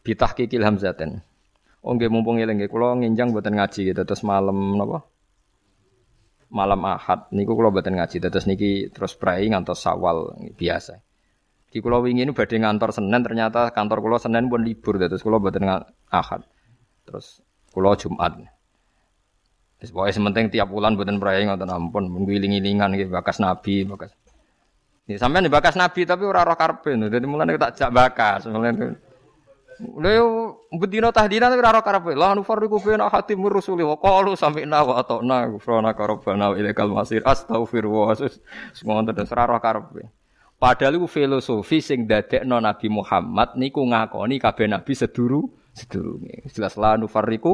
[0.08, 1.20] Bitah kikil hamzaten.
[1.82, 5.02] Oh nggih mumpung eling nggih kula nginjang mboten ngaji gitu terus malam napa?
[6.54, 11.02] Malam Ahad niku kula mboten ngaji terus niki terus prai ngantos Sawal biasa.
[11.72, 15.42] Di kula wingi ini badhe ngantor Senin ternyata kantor kula Senin pun libur terus kula
[15.42, 15.66] mboten
[16.14, 16.46] Ahad.
[17.08, 17.42] Terus
[17.74, 18.38] kula Jumat.
[19.82, 24.14] Pokoknya sementing tiap bulan buatan perayaan ngoten ampun, menggiling-gilingan gitu, bakas nabi, bakas.
[25.18, 28.94] Sampai nih bakas nabi tapi ora roh karpe, jadi mulai tak jak bakas, itu.
[29.98, 30.22] Lha
[30.80, 32.12] bedino tahdina tapi ora roh karpe.
[32.16, 36.92] Lah nu farriqu baina hatim rusuli wa qalu sami'na wa ata'na ghufrana rabbana wa ilaikal
[36.92, 37.20] masir.
[37.28, 38.16] Astaghfirullah.
[38.72, 40.08] Semua terus ora roh karpe.
[40.62, 46.46] Padahal itu filosofi sing dadekno Nabi Muhammad niku ngakoni kabeh nabi seduru sedurunge.
[46.54, 47.52] Jelas la nufarriqu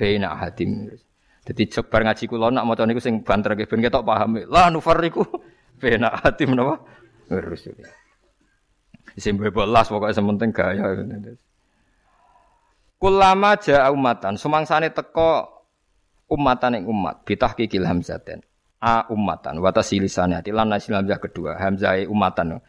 [0.00, 0.88] baina hatim.
[1.44, 4.40] Jadi coba ngaji kula nak maca niku sing banter ben ketok paham.
[4.48, 5.20] Lah nufariku
[5.80, 6.80] bena hati menapa?
[7.28, 7.76] Rusul.
[9.20, 10.96] Sing bebelas pokoknya sementing gaya.
[13.04, 15.44] Kulama ja'a umatan, sumangsane teko
[16.32, 18.40] umatan ing umat, bitah kikil hamzaten.
[18.80, 22.64] A umatan, wata silisane ati lan hamzah kedua, hamzah umatan.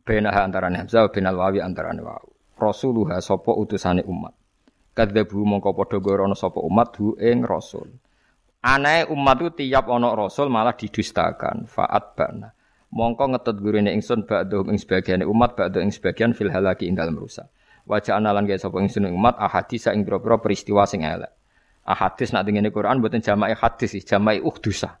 [0.00, 2.32] Bena antarané hamzah benal wawi antarané wawu.
[2.56, 4.32] Rasuluha sapa utusane umat.
[4.96, 7.92] Kadzabu mongko padha gorono sapa umat hu ing rasul.
[8.64, 11.68] Anae umat itu tiap ana rasul malah didustakan.
[11.68, 12.48] Faat bana.
[12.96, 17.20] Mongko ngetut gurine ingsun ba'dhum ing sebagian umat ba'dhu ing sebagian fil halaki ing dalem
[17.20, 17.44] rusak.
[17.84, 21.28] Wajah analan kaya sapa ingsun umat ahadis ing pira-pira peristiwa sing elek.
[21.84, 24.96] Ahadis nak tengene Quran mboten jama'i hadis, jama'i uhdusa.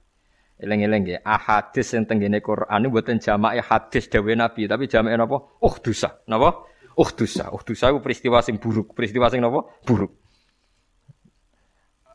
[0.60, 5.48] Eleng-eleng nggih, ahadis sing tengene Quran mboten jama'i hadis dawuh Nabi, tapi jama'i napa?
[5.64, 6.28] Uhdusa.
[6.28, 6.68] Napa?
[7.00, 7.48] Uhdusa.
[7.56, 8.92] Uhdusa itu peristiwa sing buruk.
[8.92, 9.64] Peristiwa sing apa?
[9.88, 10.12] Buruk.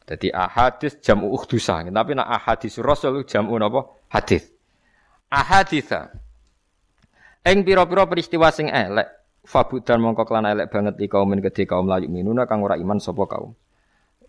[0.06, 1.82] Jadi ahadis jamu uhdusa.
[1.86, 3.90] Tapi nak ahadis rasul jamu napa?
[4.14, 4.54] Hadis.
[5.34, 6.14] Ahaditha.
[7.46, 9.19] Eng pira-pira peristiwa sing elek.
[9.50, 13.58] Fabudan mongko klan elek banget kaum kedhe kaum layu minuna kang ora iman sapa kaum.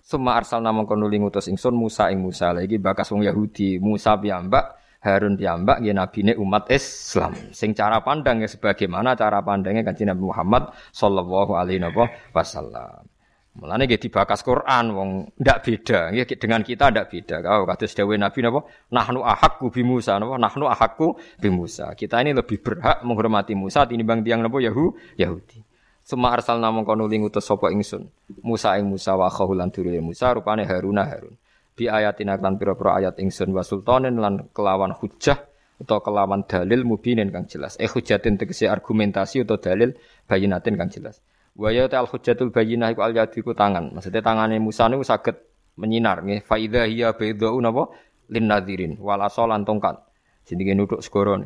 [0.00, 2.56] Suma arsalna mongko nuli ngutus ingsun Musa ing Musa.
[2.56, 3.76] Lagi bakas wong Yahudi.
[3.84, 7.36] Musa piyambak Harun piyambak nggih nabine umat Islam.
[7.52, 11.84] Sing cara pandang ya sebagaimana cara pandangnya Kanjeng Nabi Muhammad sallallahu alaihi
[12.32, 13.04] wasallam.
[13.50, 15.10] Mulane nggih dibakas Quran wong
[15.42, 17.42] ndak beda nggih dengan kita ndak beda.
[17.42, 18.60] Kalau kados dawuh Nabi napa
[18.94, 21.90] nahnu ahakku bi Musa napa nahnu ahakku bi Musa.
[21.98, 25.66] Kita ini lebih berhak menghormati Musa tinimbang tiang napa Yahu Yahudi.
[26.06, 28.06] Suma arsal namung kono lingutus sapa ingsun.
[28.46, 31.34] Musa ing Musa wa khahulan Musa rupane Haruna Harun
[31.80, 35.40] bi ayatina lan pira-pira ayat ingsun wa sultanin lan kelawan hujah
[35.80, 37.80] atau kelawan dalil mubinin kang jelas.
[37.80, 39.96] Eh hujatin tegese argumentasi atau dalil
[40.28, 41.24] bayinatin kang jelas.
[41.58, 43.94] Wa ya al hujatul bayinah iku al yadiku tangan.
[43.94, 45.36] Maksudnya tangannya Musa niku saged
[45.76, 46.46] menyinar nggih.
[46.46, 47.90] Fa idza hiya baydau napa
[48.30, 49.98] lin nadirin wal asalan tongkat.
[50.46, 51.36] Sindike nutuk segara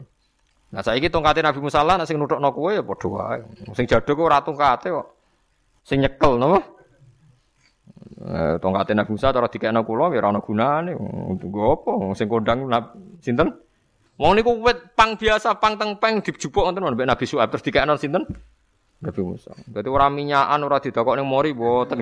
[0.75, 3.41] Nah saiki tongkate Nabi Musa lan sing nutukno kowe ya padha wae.
[3.79, 5.07] Sing jaduk ora tongkate kok.
[5.87, 6.59] Sing nyekel napa?
[8.25, 10.99] Eh, tongkate Nabi Musa cara dikekno kula ya ora ana gunane.
[11.39, 12.67] Nggo apa sing kondang
[13.23, 13.55] sinten?
[14.19, 17.95] Wong niku wit pang biasa pang teng peng dijupuk wonten mbek Nabi Su'aib terus dikekno
[17.95, 18.27] sinten?
[19.05, 19.53] Nabi Musa.
[19.69, 22.01] Berarti ora minyakan ora didokok ning mori mboten.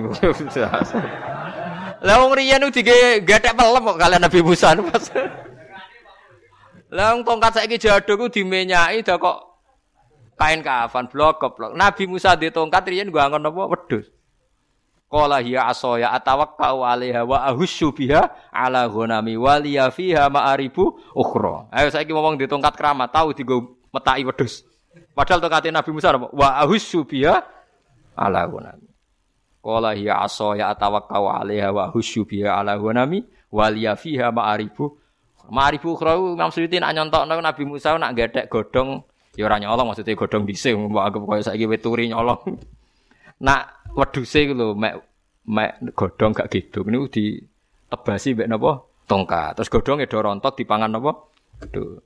[2.03, 5.05] Lah wong riyen dige gathek pelem kok kalian Nabi Musa pas.
[6.87, 9.37] Lah wong tongkat saiki jaduk ku dimenyaki kok
[10.39, 11.75] kain kafan blok blok.
[11.75, 14.07] Nabi Musa di tongkat riyen gua angon apa wedhus.
[15.13, 21.69] Qala hiya asaya atawakkau 'alaiha wa ahussu biha 'ala ghanami wa liya fiha ma'aribu ukhra.
[21.69, 24.72] Ayo saiki ngomong di tongkat keramat, tahu digo metaki wedhus.
[25.13, 26.09] Padahal tongkat Nabi Musa?
[26.17, 27.41] Wa ahussu biha
[28.17, 28.89] 'ala ghanami.
[29.63, 33.21] Qala hiya asaya atawakkau 'alaiha wa ahussu biha 'ala ghanami
[33.53, 35.03] wa liya fiha ma'aribu
[35.43, 39.03] Ma'aribu ukhra Imam Suyuti nak nyontokno Nabi Musa nak gethek godhong
[39.35, 42.39] ya ora nyolong maksudnya godhong dhisik mbok anggap koyo saiki weturi nyolong.
[43.43, 45.03] Nak wedhuse iku lho mek
[45.43, 49.59] mek godhong gak gedung niku ditebasi mek napa tongkat.
[49.59, 51.11] Terus godhonge do rontok dipangan napa?
[51.59, 51.99] Aduh.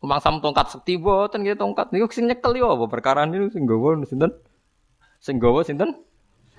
[0.00, 4.00] Sam tongkat sekti boten nggih tongkat niku sing nyekel yo apa perkara niku sing nggawa
[4.08, 4.32] sinten?
[5.20, 5.92] Sing nggawa sinten?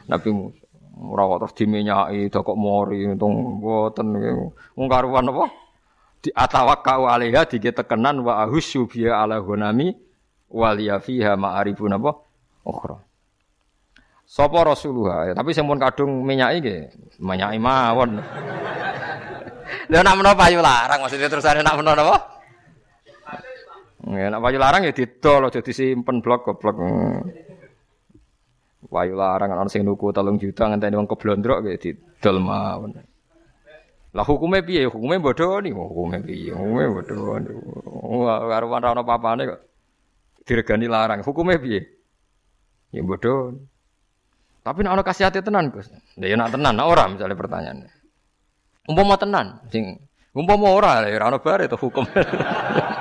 [0.05, 0.65] Nabi Musa.
[1.01, 4.13] Ora kok terus dimenyaki kok mori untung boten.
[4.77, 5.49] Wong karuan apa?
[6.21, 9.89] di atawakkau alaiha diketekenan wa ahusyu biya ala gunami
[10.53, 12.11] waliya fiha ma'arifun apa
[12.61, 13.01] ukhra.
[14.31, 16.81] Sapa Rasulullah, ya, tapi sing kadung minyaki nggih,
[17.19, 18.21] minyaki mawon.
[19.91, 22.17] Lha nak menawa payu larang maksudnya terusane nak menawa apa?
[24.11, 26.75] Ya, nak payu larang ya didol aja disimpen blok goblok.
[28.91, 32.91] Payu larang ana sing nuku 3 juta ngenteni wong keblondrok ya didol mawon.
[34.11, 34.83] Lah hukumnya piye?
[34.91, 36.51] Hukumnya bodoh nih, hukumnya piye?
[36.51, 37.39] Hukumnya bodoh.
[38.51, 39.59] Karo ora ana papane kok
[40.43, 41.23] diregani larang.
[41.23, 41.79] Hukumnya piye?
[42.91, 43.55] Ya bodoh.
[44.59, 45.87] Tapi nek ana kasihate tenan, Gus.
[46.19, 47.89] Lah ya nak tenan, nak ora misalnya pertanyaannya.
[48.91, 49.95] Umpama tenan, sing
[50.35, 52.03] umpama ora ya ora ana bare to hukum.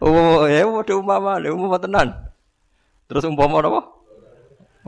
[0.00, 2.08] Oh, ya padha umpama, umpama tenan.
[3.04, 3.80] Terus umpama apa?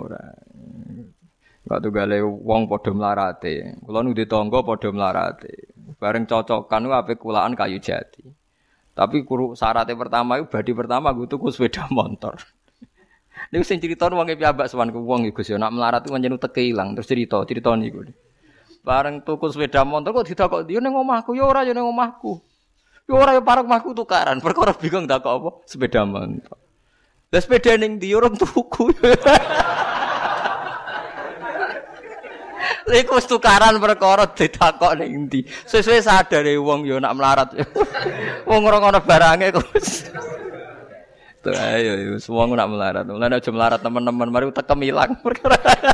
[0.00, 0.22] Ora.
[1.62, 3.76] Enggak tunggale wong padha mlarate.
[3.84, 5.72] Kula nu tangga padha mlarate.
[6.00, 8.24] Bareng cocokan ku ape kulaan kayu jati.
[8.92, 12.36] Tapi kuru syaratnya pertama itu badi pertama gue tuku sepeda motor.
[13.48, 16.60] Niku sing cerita wong e piyambak sowanku wong iku Gus nak melarat ku njeneng teke
[16.60, 18.04] ilang terus cerita, cerita niku.
[18.84, 22.40] Bareng tuku sepeda motor kok ditakok dia ning omahku ya ora ya ning omahku.
[23.10, 24.38] Ya ora ya parek omahku tukaran.
[24.38, 26.58] Perkara bingung tak apa sepeda motor.
[27.32, 28.92] Lah sepeda ning ndi orang tuku.
[32.92, 35.42] Iku wis tukaran perkara ditakok ning ndi.
[35.66, 37.48] Sesuai sadar e wong ya nak melarat.
[38.48, 39.64] Wong ora ngono barange kok.
[41.42, 43.04] Tuh ayo, semua nak melarat.
[43.08, 45.16] Mulane aja melarat teman-teman, mari tekem ilang.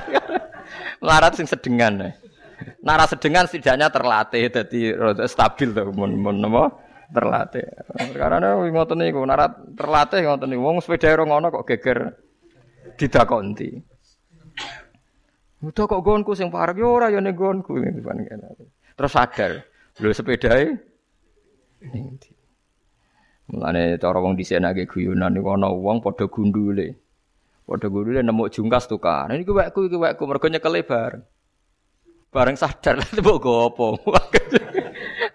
[1.03, 2.13] melarat sing sedengan.
[2.83, 4.81] Nara sedengan setidaknya terlatih, jadi
[5.31, 6.88] stabil tuh, mon mon apa?
[7.09, 7.65] Terlatih.
[8.13, 10.61] Karena ngoten niku, nara terlatih ngoten niku.
[10.61, 11.99] Wong sepeda ora ngono kok geger
[13.01, 13.71] didakonti.
[15.65, 17.83] Udah kok gonku sing parek yo ora yo ning gonku
[18.99, 19.63] Terus sadar,
[19.99, 20.71] lho sepedae
[21.91, 22.19] ning
[23.49, 26.93] Mulane cara wong nek guyonan niku ana wong padha gundule.
[27.65, 29.33] Padha gundule nemu jungkas tukar.
[29.33, 31.25] Niku wekku iki wekku mergo nyekele bareng.
[32.29, 33.87] Bareng sadar lha mbok go apa.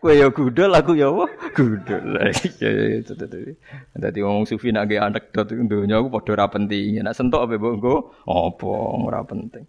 [0.03, 1.31] Kowe ya gundul aku ya apa?
[1.55, 2.19] Gundul.
[4.03, 6.99] Dadi wong sufi nek anekdot donya aku padha ora penting.
[6.99, 8.67] Nek sentuk apa mbok go apa
[8.99, 9.63] ora penting.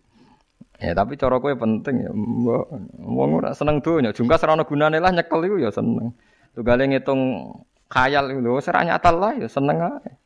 [0.82, 2.10] Ya tapi cara kowe penting ya.
[2.98, 6.10] Wong ora seneng donya, jungkas ora ana gunane lah nyekel iku ya seneng.
[6.50, 7.54] Tugale ngitung
[7.86, 10.18] khayal lho ora nyata lah ya seneng ae.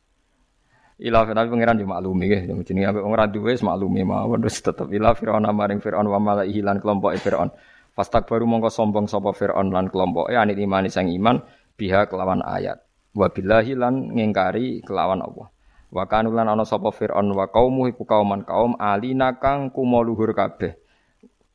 [1.05, 4.89] Ila tapi pangeran yo maklumi nggih jenenge ambek wong ora duwe maklumi mawon terus tetep
[4.89, 7.53] ila fir'aun maring fir'aun wa malaihi lan fir'aun.
[7.99, 11.43] Fastak baru mongko sombong sapa fir'aun lan kelompoke anit imani sang iman
[11.75, 12.79] biha kelawan ayat.
[13.11, 15.51] Wa billahi lan ngingkari kelawan Allah.
[15.91, 20.79] Wa kanu lan ana sapa fir'aun wa kaumu iku kauman kaum alina kang kumoluhur kabeh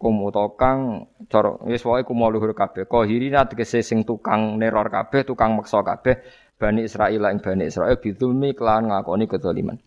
[0.05, 0.21] kum
[0.61, 5.81] kang cara wis wae kumo luhur kabeh qahirina tegese sing tukang neror kabeh tukang meksa
[5.81, 6.21] kabeh
[6.61, 9.81] Bani Israil ing Bani Israil bidulmi kelawan ngakoni kedzaliman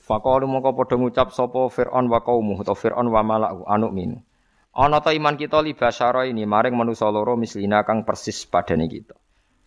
[0.00, 4.24] Faqalu mongko padha ngucap sapa Firaun wa qaumuh utawa Firaun wa mala'u anu min
[4.70, 9.18] Ana ta iman kita li basyara ini maring manusa loro mislina kang persis padane kita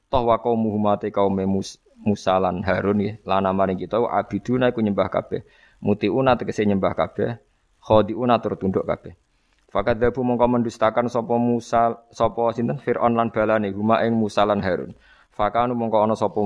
[0.07, 1.35] Toh wa qaumuh mate kaum
[2.03, 5.43] Musa lan Harun ya lana maring kita abiduna iku nyembah kabeh
[5.83, 7.39] mutiuna tegese nyembah kabeh
[7.84, 9.15] khadiuna tur tunduk kabeh
[9.73, 14.61] Fakat dabu mongko mendustakan sapa Musa sapa sinten Firaun lan balane huma ing Musa lan
[14.61, 14.93] Harun.
[15.34, 16.38] Fakanu mongko ana sapa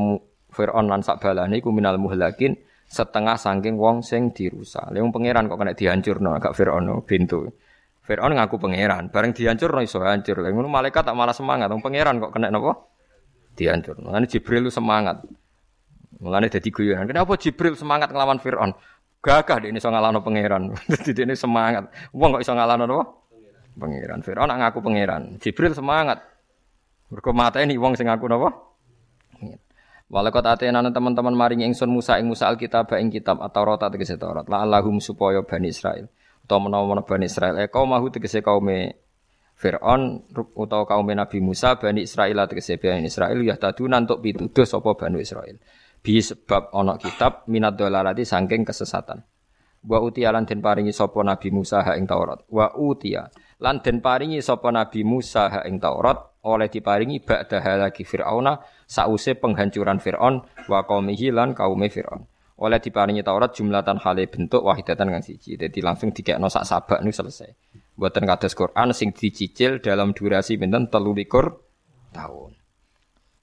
[0.47, 2.55] Firaun lan sak balane iku minal muhlakin
[2.87, 4.95] setengah saking wong sing dirusak.
[4.95, 7.51] Lha pangeran kok kena dihancurno agak Firaun bintu.
[8.07, 10.39] Firaun ngaku pangeran, bareng dihancurno iso hancur.
[10.39, 12.87] Lha ngono malaikat tak malah semangat, wong pangeran kok kena napa?
[13.51, 14.07] Dihancurno.
[14.07, 15.27] Mulane Jibril lu semangat.
[16.23, 17.03] Mulane dadi guyonan.
[17.03, 18.71] Kenapa Jibril semangat nglawan Firaun?
[19.19, 20.71] Gagah dia ini so ngalano pangeran.
[21.05, 21.91] Jadi ini semangat.
[22.15, 23.03] Wong kok iso ngalano apa?
[23.75, 24.19] Pangeran.
[24.23, 25.21] Firaun ngaku pangeran.
[25.43, 26.23] Jibril semangat.
[27.11, 28.55] Mergo mata ini wong sing ngaku napa?
[30.07, 34.15] Walau kota atenan teman-teman maring ingsun Musa ing Musa Alkitab ing kitab atau rota tegese
[34.15, 34.47] Taurat.
[34.47, 36.07] La Allahum supaya Bani Israel.
[36.47, 37.59] Utawa menawa Bani Israel.
[37.59, 38.95] Eh kaum mahu tegese kaume
[39.59, 44.95] Fir'aun utawa kaum Nabi Musa Bani Israel tegese Bani Israel ya tadunan untuk pituduh sapa
[44.95, 45.59] Bani Israel
[45.99, 49.27] bi sebab ana kitab minat dolarati saking kesesatan.
[49.83, 52.47] Wa utia lan den paringi sapa Nabi Musa ha ing Taurat.
[52.47, 53.27] Wa utia
[53.59, 56.15] lan den paringi sapa Nabi Musa ha ing Taurat
[56.47, 62.23] oleh diparingi ba'da halaki Fir'auna sause penghancuran Fir'aun wa qaumihi lan kaume Fir'aun.
[62.57, 65.61] Oleh diparingi Taurat jumlatan hale bentuk wahidatan kang siji.
[65.61, 67.53] Jadi langsung dikekno sak sabak niku selesai.
[67.93, 71.29] Buatan kados Quran sing dicicil dalam durasi pinten 13
[72.13, 72.51] tahun.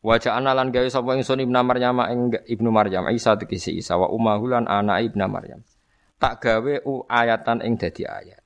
[0.04, 4.50] Wajah analan gawe sapa ingsun Ibnu Maryam ing Ibnu Maryam Isa tegese Isa wa ummahu
[4.50, 5.62] lan anak Ibnu Maryam.
[6.18, 8.44] Tak gawe u ayatan ing dadi ayat.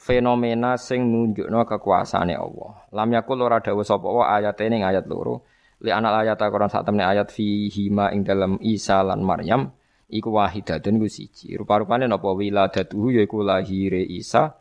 [0.00, 2.88] fenomena sing nunjukno kekuasaane Allah.
[2.96, 5.44] Lam yakul ora dawuh sapa wa ayate ning ayat loro.
[5.84, 9.68] Li anal ayat Quran sak temne ayat fi hima ing dalam Isa lan Maryam
[10.10, 11.54] iku wahidatun ku siji.
[11.54, 14.52] Rupa-rupane napa wiladatuhu yaiku lahire Isa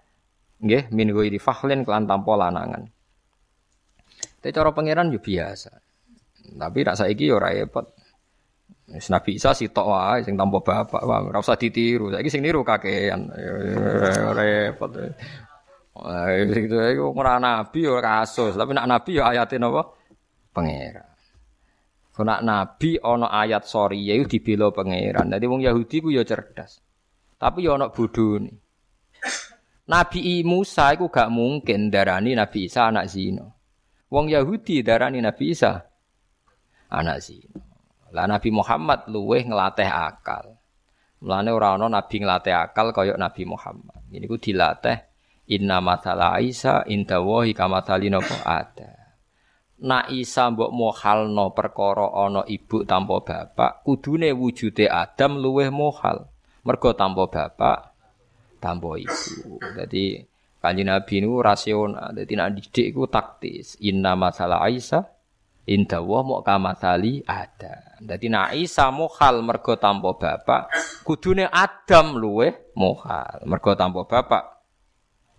[0.61, 2.85] nggih min ghairi fahlin kelan tanpa lanangan.
[4.39, 5.71] Tapi cara pangeran yo biasa.
[6.55, 7.85] Tapi rak saiki yo ora repot.
[8.89, 12.13] Wis Nabi Isa sitok wae sing tanpa bapak, ora usah ditiru.
[12.13, 13.29] Saiki sing niru kakean.
[14.37, 14.91] Repot.
[15.99, 19.83] Wah, itu iku ora nabi yo kasus, tapi nak nabi yo ayate napa?
[20.55, 21.08] Pangeran.
[22.19, 25.31] Kena nabi ana ayat sorry ya dibela pangeran.
[25.31, 26.83] Dadi wong Yahudi ku ya cerdas.
[27.39, 28.59] Tapi ya ana bodhone.
[29.87, 33.47] Nabi Musa iku gak mungkin darani Nabi Isa anak zina.
[34.11, 35.79] Wong Yahudi darani Nabi Isa
[36.91, 37.55] anak zina.
[38.11, 40.59] Lah Nabi Muhammad luweh nglatih akal.
[41.23, 44.11] Mulane ora ana nabi nglatih akal kaya Nabi Muhammad.
[44.11, 45.07] Ini ku dilatih
[45.55, 48.98] inna matala Isa inda wahi kamatali napa ada.
[49.79, 56.27] Nak Isa mbok mohalno perkara ana ibu tanpa bapak, kudune wujude Adam luweh mohal.
[56.67, 57.95] Mergo tanpa bapak,
[58.59, 59.55] tanpa ibu.
[59.79, 60.19] Jadi
[60.59, 62.11] Kanjeng Nabi niku rasional.
[62.11, 63.79] Dadi nek didik iku taktis.
[63.79, 65.07] Inna masalah Isa
[65.69, 67.95] inda wa mau kamatali ada.
[68.03, 70.75] Dadi nek Isa mohal mergo tanpa bapak,
[71.07, 74.43] kudune Adam luwe mohal mergo tanpa bapak,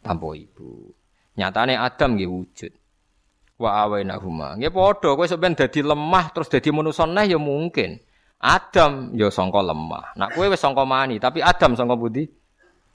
[0.00, 0.88] tanpa ibu.
[1.36, 2.72] Nyatane Adam nggih wujud.
[3.60, 4.56] Wa awainahuma.
[4.56, 8.00] Nggih padha kowe sampeyan dadi lemah terus dadi manusa neh ya mungkin.
[8.40, 10.16] Adam ya sangka lemah.
[10.16, 12.24] Nak kowe wis sangka mani, tapi Adam sangka budi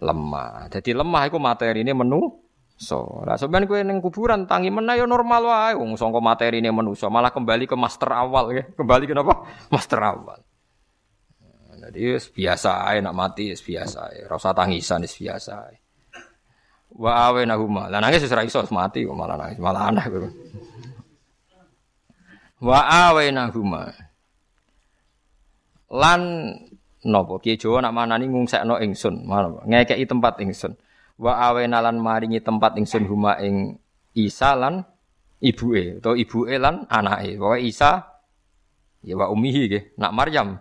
[0.02, 0.66] lemah.
[0.74, 2.42] Jadi lemah iku materine menu
[2.76, 7.08] So, lah sampean kowe ning kuburan tangi meneh ya normal wae wong sangka materine manusa,
[7.08, 8.68] malah kembali ke master awal ya.
[8.68, 9.48] Kembali ke apa?
[9.74, 10.40] Master awal.
[11.86, 14.28] Jadi biasa ae nak mati biasa ae.
[14.28, 15.85] Ora usah tangisan biasa ae.
[16.96, 17.92] Wa awe nahuma.
[17.92, 20.30] Lah nangis wis iso mati kok malah nangis, malah aneh kowe.
[22.64, 22.80] Wa
[23.12, 23.92] awe nahuma.
[25.92, 26.22] Lan
[27.06, 29.30] napa Ki Jawa nak manani ngungsekno ingsun,
[29.70, 30.74] ngekeki tempat ingsun
[31.16, 33.80] wa awena lan maringi tempat ingsun huma ing
[34.16, 34.80] Isa lan
[35.44, 37.36] ibuke utawa ibuke lan anake.
[37.36, 38.16] Pokoke Isa
[39.04, 40.56] ya wa ummihi nggih, nak Maryam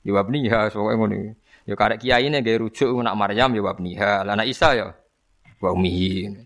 [0.00, 1.36] ya wa ibniha pokoke ngono.
[1.68, 4.24] Ya karek kiyaine nggih rujuk nak Maryam ya wa ibniha.
[4.48, 4.96] Isa ya
[5.72, 6.44] wa.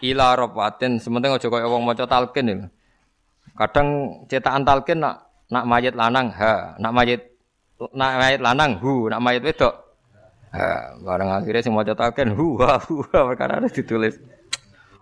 [0.00, 2.56] Ila rabatin sementing aja kaya wong maca talqin ya.
[3.52, 3.88] Kadang
[4.32, 7.20] cetakan talqin nak nak mayit lanang ha, nak mayit
[7.92, 9.90] nak mayit lanang hu, nak mayit wedok
[10.50, 14.18] Ha, barang akhirnya sing maca taken hu ha hu ha perkara ditulis.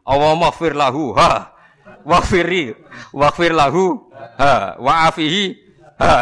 [0.05, 1.57] Allah maghfir lahu ha
[2.05, 2.77] waghfiri
[3.17, 5.57] waghfir lahu ha wa afihi
[5.97, 6.21] ha.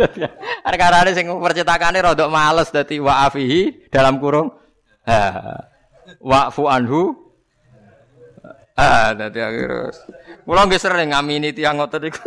[0.64, 4.48] Ada sing percetakane rodok males dadi wa afihi dalam kurung
[5.04, 5.20] ha
[6.22, 7.14] wa'fu anhu
[8.74, 9.94] ah dadi akhirnya
[10.42, 12.26] kula nggih sering ngamini tiyang ngoten iku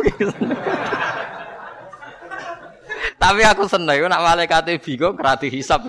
[3.18, 5.82] Tapi aku seneng nak malaikat bingung kerati hisap.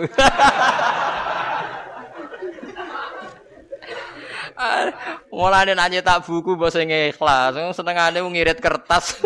[5.30, 9.22] Mulane nanya tak buku bahasa ikhlas, senengane ngirit kertas.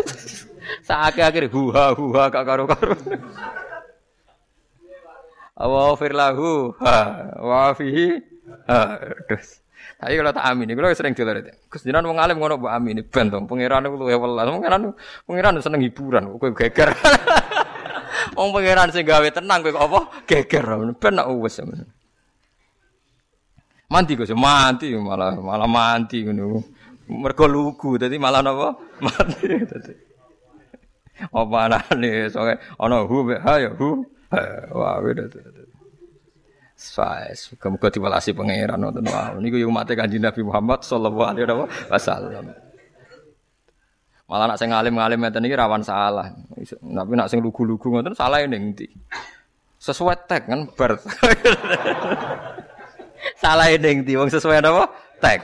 [0.84, 2.94] Saake akhir huha huha gak karo-karo.
[5.56, 6.76] Wa firlahu
[7.40, 8.20] wa fihi
[8.68, 8.98] ha.
[9.94, 11.24] Tapi kalau tak amin, kalau sering itu.
[11.70, 13.38] Gus jinan wong alim ngono mbok amin ben to.
[13.44, 14.48] Pangeran iku luwe welas.
[14.48, 14.82] Pangeran
[15.28, 16.90] pangeran seneng hiburan, kowe geger.
[18.38, 20.64] Wong pangeran sing gawe tenang kowe kok apa geger
[20.96, 21.60] ben nak wis.
[23.92, 26.64] Mandi Gus, mandi malah malah mandi ngono.
[27.04, 28.80] Mergo lugu dadi malah napa?
[29.04, 29.94] Mandi dadi.
[31.30, 34.02] Apa anane soke ana hu ha ya hu.
[34.72, 35.20] Wah, wis
[36.74, 39.38] Sais, muga diwelasi pangeran wonten wau.
[39.38, 41.46] Niku yo umat Kanjeng Nabi Muhammad sallallahu alaihi
[41.86, 42.50] wasallam.
[44.26, 46.34] Malah nak sing ngalim-ngalim ngeten iki rawan salah.
[46.58, 48.90] Tapi nak sing lugu-lugu ngoten salah ning ndi?
[49.78, 50.98] Sesuai tag kan bar.
[53.42, 54.90] salah ning ndi wong sesuai apa?
[55.22, 55.40] Tag.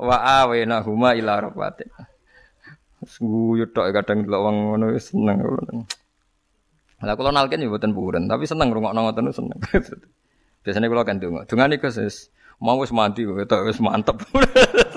[0.00, 1.86] Wa awena huma ila rabbatin.
[3.22, 5.38] Guyu tok kadang delok wong ngono seneng.
[7.04, 9.60] Lah kula nalken yo mboten puren, tapi seneng rungokno ngoten seneng.
[10.66, 11.46] Biasanya kula kan donga.
[11.46, 11.94] Dongane Gus
[12.58, 14.18] mau wis mandi kok wis mantep.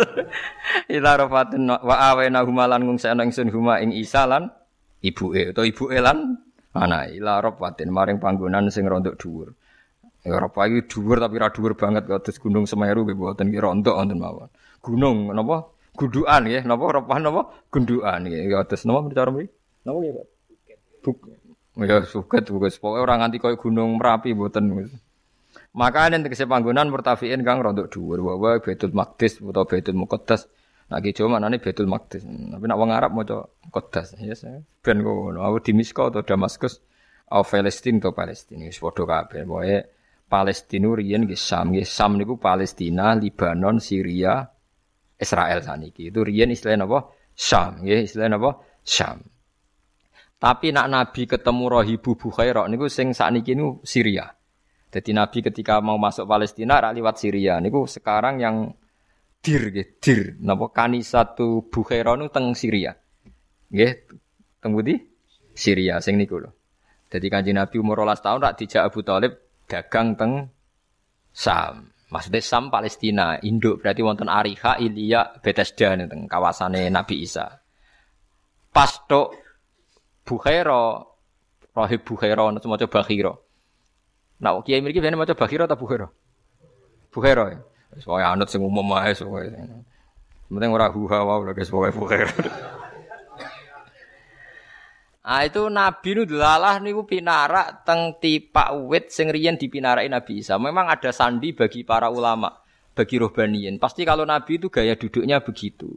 [0.97, 4.49] Ila rafatin wa awena humalan ngungsekno ingsun huma ing Isa lan
[5.05, 6.41] ibuke utawa ibuke lan
[6.73, 9.53] anak ila rafatin maring panggonan sing rondok dhuwur.
[10.25, 13.95] Ya Eropa iki dhuwur tapi ra dhuwur banget kados Gunung Semeru nggih mboten ki rondok
[13.95, 14.49] wonten mawon.
[14.81, 15.69] Gunung napa?
[15.95, 17.41] Gundukan nggih, napa Eropa napa?
[17.71, 19.53] Gundukan nggih kados napa cara mriki?
[19.85, 20.25] Napa nggih, Pak?
[21.05, 21.17] Buk.
[21.79, 24.89] Ya suket bukan pokoke ora nganti koyo Gunung Merapi mboten.
[25.69, 30.49] Maka nek tegese panggonan murtafiin kang rontok dhuwur wa Baitul Maqdis utawa Baitul Muqaddas.
[30.89, 32.25] Nak ki Jawa manane Baitul Maqdis.
[32.25, 34.17] Tapi nak wong Arab maca Qaddas.
[34.17, 34.33] Ya
[34.81, 35.45] ben ngono.
[35.45, 36.81] Aku di Misko atau Damaskus
[37.29, 39.45] atau Palestina atau Palestina wis padha kabeh.
[39.45, 39.77] Pokoke
[40.29, 44.45] Palestina riyen nggih Sam, nggih Sam niku Palestina, Libanon, Syria,
[45.17, 46.13] Israel saniki.
[46.13, 47.09] Itu riyen istilahnya apa?
[47.33, 48.61] Syam, nggih istilahnya apa?
[48.85, 49.25] Syam.
[50.39, 54.38] Tapi nak Nabi ketemu Rahibu Bukhairah niku sing sakniki niku Syria.
[54.89, 58.73] Jadi Nabi ketika mau masuk Palestina rak liwat Syria niku sekarang yang
[59.39, 62.97] dir nggih, dir napa kanisatu Bukhaira nu teng Syria.
[63.69, 63.93] Nggih,
[64.57, 64.97] teng pundi?
[65.53, 66.49] Syria sing niku lho.
[67.09, 69.33] Jadi kanjeng Nabi umur 12 tahun rak dijak Abu Thalib
[69.69, 70.49] dagang teng
[71.29, 71.93] Sam.
[72.09, 77.45] Maksudnya Sam Palestina, induk berarti wonten Ariha, Ilya, Bethesda teng kawasane Nabi Isa.
[78.73, 79.37] Pas tok
[80.25, 81.05] Bukhaira,
[81.77, 83.33] Rahib Bukhaira, semua coba Bakhira.
[84.39, 86.07] Nah, kiai mriki biyen maca Bakhira atau Bukhaira?
[87.11, 87.43] Bukhaira.
[87.51, 87.59] Ya?
[87.95, 89.51] Wis wae anut sing umum wae pokoke.
[90.49, 92.31] Penting ora huha wae lho guys pokoke Bukhaira.
[95.29, 100.57] Ah itu Nabi nu delalah niku pinarak teng tipak wit sing riyen dipinaraki Nabi Isa.
[100.57, 102.49] Memang ada sandi bagi para ulama,
[102.97, 103.77] bagi rohbaniyin.
[103.77, 105.91] Pasti kalau Nabi itu gaya duduknya begitu.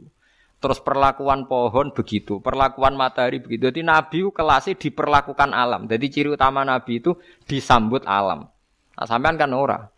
[0.63, 3.67] Terus perlakuan pohon begitu, perlakuan matahari begitu.
[3.67, 5.91] Jadi Nabi kelasnya diperlakukan alam.
[5.91, 8.47] Jadi ciri utama Nabi itu disambut alam.
[8.95, 9.91] Nah, sampean kan ora.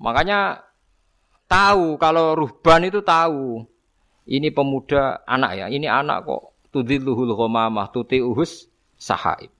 [0.00, 0.64] Makanya
[1.44, 3.68] tahu kalau ruhban itu tahu.
[4.24, 6.56] Ini pemuda anak ya, ini anak kok.
[6.72, 8.64] Tudilluhul ghamamah tuti uhus
[8.96, 9.52] sahaib.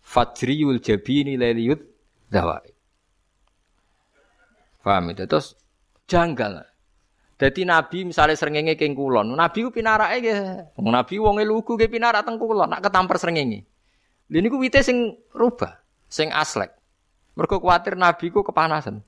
[0.00, 1.84] Fajriyul jabini leliyut
[2.32, 2.64] dawai.
[4.80, 5.28] Paham itu?
[5.28, 5.52] Terus
[6.08, 6.73] janggal.
[7.44, 10.80] Jadi Nabi misalnya serengenge keng kulon, Nabi ku pinarake nggih.
[10.80, 13.68] Nabi wonge lugu ge pinarak teng kulon, nak ketampar serengenge.
[14.32, 15.76] Lha niku wite sing rubah,
[16.08, 16.72] sing aslek.
[17.36, 19.04] Mergo kuwatir Nabi ku kepanasan.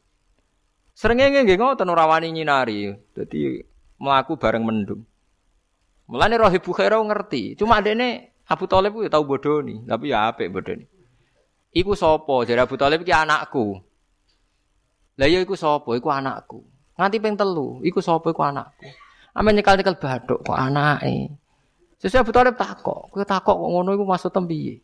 [0.93, 2.93] Serengenge nggih ngoten ora wani nyinari.
[3.17, 3.57] Dadi
[3.97, 5.09] mlaku bareng mendung.
[6.05, 7.57] Mulane Rohib Bukhairah ngerti.
[7.57, 10.85] Cuma adene Abu Thalib ku ya tau bodoni, tapi ya apik bodoni.
[11.73, 12.45] Iku sapa?
[12.45, 13.81] Jare Abu Thalib iki anakku.
[15.17, 15.97] Lah ya iku sapa?
[15.97, 16.76] Iku anakku.
[16.97, 18.89] Nganti ping telu, iku sapa iku anakku.
[19.37, 21.29] Ame nyekal-nyekal baduk kok anake.
[22.01, 24.81] Sesuai Abu Thalib takok, kowe takok kok ngono iku maksud piye?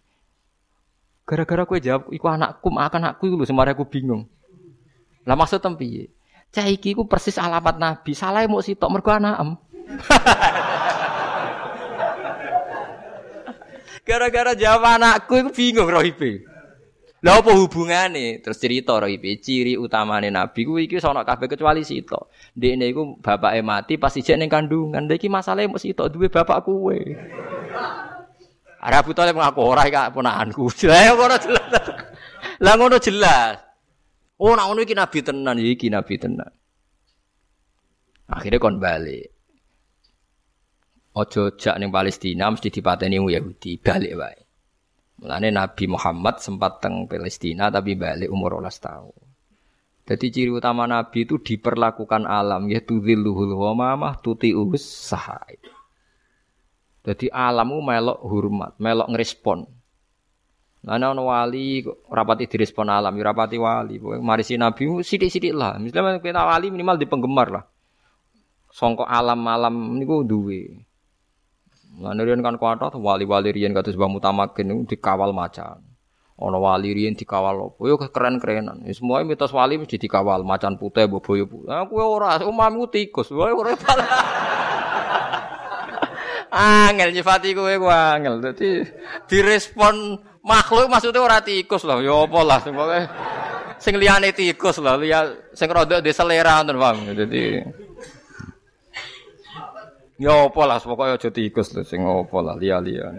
[1.24, 4.28] Gara-gara kowe jawab iku anakku, mak anakku iku lho semare aku bingung.
[5.24, 6.12] Lah maksud piye?
[6.52, 9.56] Cah iki iku persis alamat Nabi, salah mau sitok mergo anakem.
[14.08, 16.44] Gara-gara jawab anakku iku bingung rohibe.
[17.22, 18.42] Lah apa hubungane?
[18.42, 22.34] Terus cerita ro iki ciri utamane nabi ku iki sono kabeh kecuali sito.
[22.58, 25.06] Ndekne iku bapake mati pas ijek ning kandungan.
[25.06, 26.98] Lah iki masalahe mesti sito duwe bapak kuwe.
[28.82, 30.66] Ada Abu Thalib ngaku ora iki ponakanku.
[30.90, 31.84] Lah ngono jelas.
[32.58, 33.54] Lah ngono jelas.
[34.42, 36.50] Oh nak ngono iki nabi tenan iki nabi tenan.
[38.26, 39.30] Akhirnya kon balik.
[41.14, 44.41] Ojo jak ning Palestina mesti dipateni Yahudi, balik wae.
[45.22, 49.22] Mulane Nabi Muhammad sempat teng Palestina tapi balik umur 12 tahun.
[50.02, 55.62] Jadi ciri utama Nabi itu diperlakukan alam ya tudzilluhul ghamamah us sahai.
[57.06, 59.62] Jadi alammu melok hormat, melok ngerespon.
[60.82, 64.02] Nah, ana wali rapati direspon alam, ya rapati wali.
[64.02, 65.78] Mari si Nabi sithik-sithik lah.
[65.78, 67.64] Misalnya kita wali minimal di penggemar lah.
[68.74, 70.82] Songkok alam-alam niku duwe.
[72.00, 75.84] Lan riyen kan kuatah wali-wali riyen kados Mbah Mutamakin dikawal macan.
[76.40, 77.84] Ana wali riyen dikawal opo?
[77.84, 78.88] Yo keren-kerenan.
[78.88, 81.44] Ya semua mitos wali mesti dikawal macan putih mbok boyo.
[81.68, 83.28] Nah, kowe ora, umamku tikus.
[83.30, 83.76] Wae ora
[86.52, 88.40] Angel nyifati kowe ku angel.
[88.40, 88.84] Dadi
[89.28, 91.84] direspon makhluk maksudnya ora tikus.
[91.84, 93.08] Ya apa lah sing pokoke
[93.82, 93.98] sing
[94.32, 96.96] tikus lho, liya sing rada di selera ngoten, Bang.
[97.18, 97.58] Dadi
[100.22, 103.10] Ya apa lah pokoknya aja tikus lho sing apa lah liya-liya.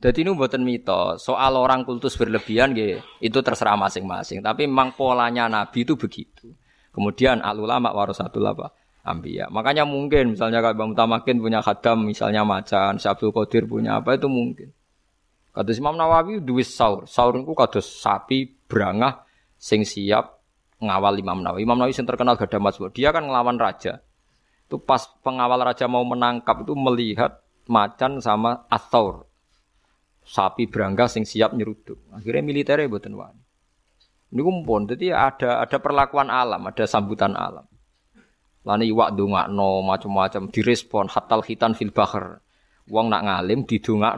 [0.00, 1.20] Jadi ini buatan mitos.
[1.20, 4.40] Soal orang kultus berlebihan ya, itu terserah masing-masing.
[4.40, 6.48] Tapi memang polanya Nabi itu begitu.
[6.96, 8.72] Kemudian al ulama warasatul apa?
[9.04, 9.52] Ambiya.
[9.52, 14.30] Makanya mungkin misalnya kalau Bang Mutamakin punya khadam misalnya macan, Syabdul Qadir punya apa itu
[14.30, 14.72] mungkin.
[15.52, 17.04] Kata Imam Nawawi duwis saur.
[17.04, 19.26] Saur itu kados sapi berangah
[19.60, 20.40] sing siap
[20.80, 21.66] ngawal Imam Nawawi.
[21.66, 22.94] Imam Nawawi yang terkenal gada mazmur.
[22.94, 24.00] Dia kan ngelawan raja.
[24.72, 29.28] Itu pas pengawal raja mau menangkap itu melihat macan sama athaur.
[30.24, 32.08] Sapi berangga sing siap nyeruduk.
[32.08, 33.44] Akhirnya militernya buatan wani.
[34.32, 37.68] Ini kumpul, jadi ada ada perlakuan alam, ada sambutan alam.
[38.64, 39.12] Lani iwak
[39.52, 42.40] no macam-macam direspon hatal khitan fil bahar.
[42.88, 43.68] Wong nak ngalim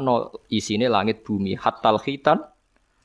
[0.07, 2.47] no isine langit bumi hatal khitan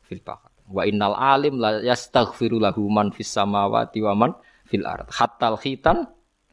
[0.05, 0.53] fil bahar.
[0.69, 4.31] Wa innal alim la yastaghfiru lahu man fis samawati wa man
[4.69, 5.09] fil ard.
[5.09, 6.05] Hatta khitan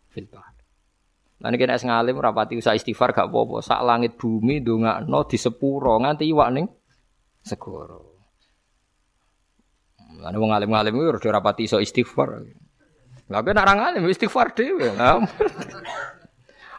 [0.09, 0.46] fil bahr.
[1.47, 3.63] Lah niki nek ngalim rapati usah istighfar gak apa-apa.
[3.63, 6.67] Sak langit bumi ndongakno di sepuro nganti iwak ning
[7.39, 8.19] segoro.
[10.19, 12.43] Lah wong alim-alim kuwi ora rapati iso istighfar.
[13.31, 14.91] Lah kok nek ngalim istighfar dhewe.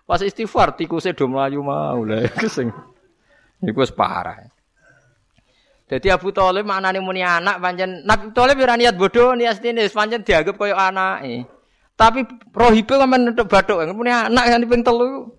[0.04, 2.68] Pas istighfar tikuse do mlayu mau lha kesing.
[3.64, 4.52] Iku wis parah.
[5.88, 10.28] Jadi Abu Thalib maknane muni anak pancen Nabi Thalib ora niat bodoh niat ini pancen
[10.28, 11.48] dianggap koyo anake.
[11.98, 15.34] Tapi rohibe kan nutup bathuk muni anak kan ping telu.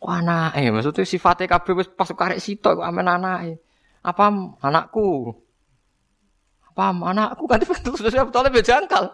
[0.00, 3.60] Kok anake maksudnya sifatnya kabeh wis pas karek sitok kok amen anake.
[4.00, 4.32] Apa
[4.64, 5.36] anakku?
[6.72, 8.00] Apa anakku kan ping telu
[8.32, 9.12] Thalib ya jangkal.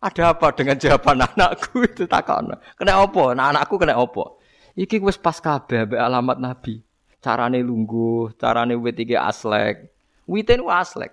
[0.00, 2.56] Ada apa dengan jawaban anakku itu takon.
[2.80, 3.24] Kena apa?
[3.36, 4.40] Nah, anakku kena apa?
[4.72, 6.88] Iki wis pas kabeh alamat Nabi
[7.18, 9.90] carane lungguh, carane wit iki aslek.
[10.24, 11.12] Witen ku aslek.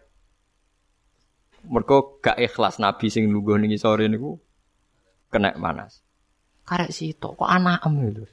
[1.66, 4.38] Mergo gak ikhlas nabi sing lungguh ning sore niku
[5.36, 6.00] kena manas.
[6.64, 8.24] Karek sitok kok anakem lho.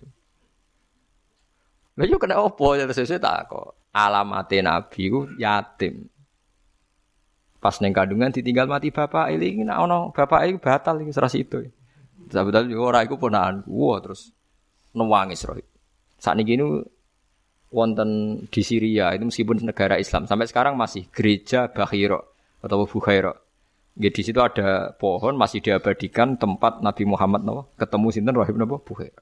[1.99, 3.91] Lah yo kena opo ya sesuk tak kok.
[3.93, 6.09] Alamate nabi ku yatim.
[7.61, 11.67] Pas neng kandungan ditinggal mati bapak ini nek ana bapak iku batal iki serasi itu.
[12.33, 13.69] Sabetan ora iku ponakanku.
[13.69, 14.33] Wah terus
[14.97, 15.61] nangis roh.
[16.17, 16.87] Sakniki niku
[17.73, 23.52] wonten di Syria itu meskipun negara Islam sampai sekarang masih gereja Bahiro atau Bukhairo.
[23.93, 28.81] Ya, di situ ada pohon masih diabadikan tempat Nabi Muhammad nawa, ketemu sinten Rahib napa
[28.81, 29.21] Bukhairo.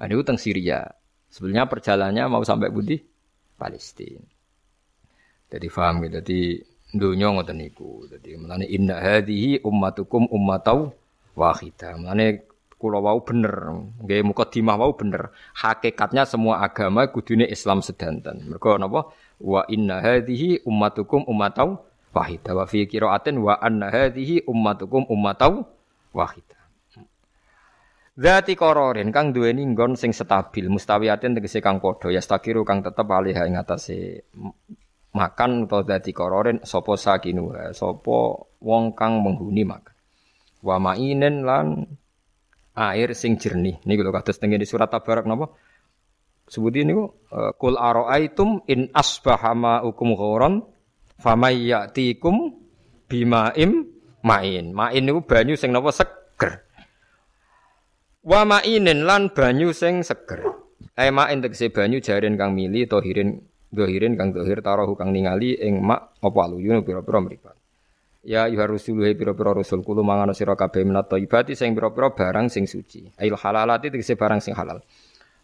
[0.00, 0.88] Nah, itu teng Syria.
[1.28, 2.96] Sebenarnya perjalanannya mau sampai Budi
[3.60, 4.24] Palestina.
[5.52, 6.20] Jadi paham gitu.
[6.20, 6.40] Jadi
[6.96, 8.08] dunia ngoten niku.
[8.08, 10.92] Jadi melane inna hadhihi ummatukum ummatau
[11.36, 12.00] wahidah.
[12.00, 13.72] Melane kula wau bener,
[14.04, 15.32] nggih mukadimah wau bener.
[15.56, 18.44] Hakikatnya semua agama kudune Islam sedanten.
[18.48, 19.12] Mergo napa?
[19.40, 21.80] Wa inna hadhihi ummatukum ummatau
[22.16, 25.68] wahidah wa fi qiraatin wa anna hadhihi ummatukum ummatau
[26.16, 26.56] wahidah.
[28.16, 33.04] Zati kororin kang duweni nggon sing stabil mustawiyatin tegese kang padha ya stakiru kang tetep
[33.12, 34.24] alih ing atase
[35.12, 38.16] makan atau dadi kororin sapa sakinu sapa
[38.64, 39.92] wong kang menghuni makan.
[40.64, 41.84] Wa mainen lan
[42.72, 43.84] air sing jernih.
[43.84, 45.52] Niku lho kados teng surat Tabarak napa?
[46.48, 47.12] Sebuti niku
[47.60, 50.64] kul araaitum in asbaha ma'ukum ghoran
[51.20, 52.52] famay ya'tikum
[53.08, 53.86] bima'im
[54.26, 54.74] ma'in.
[54.74, 56.66] Ma'in niku banyu sing napa seger.
[58.26, 60.42] Wa ma'inin lan banyu sing seger.
[60.98, 63.38] Eh ma'in tegese banyu jaren kang mili tohirin
[63.70, 67.56] dohirin kang dohir tarohu kang ningali ing mak apa aluyun pira-pira mripat.
[68.26, 72.50] Ya ayuha rusulu he pira-pira rasul kulo mangan sira kabeh minat thayyibati sing pira-pira barang
[72.50, 73.06] sing suci.
[73.22, 74.82] Ail halalati tegese barang sing halal.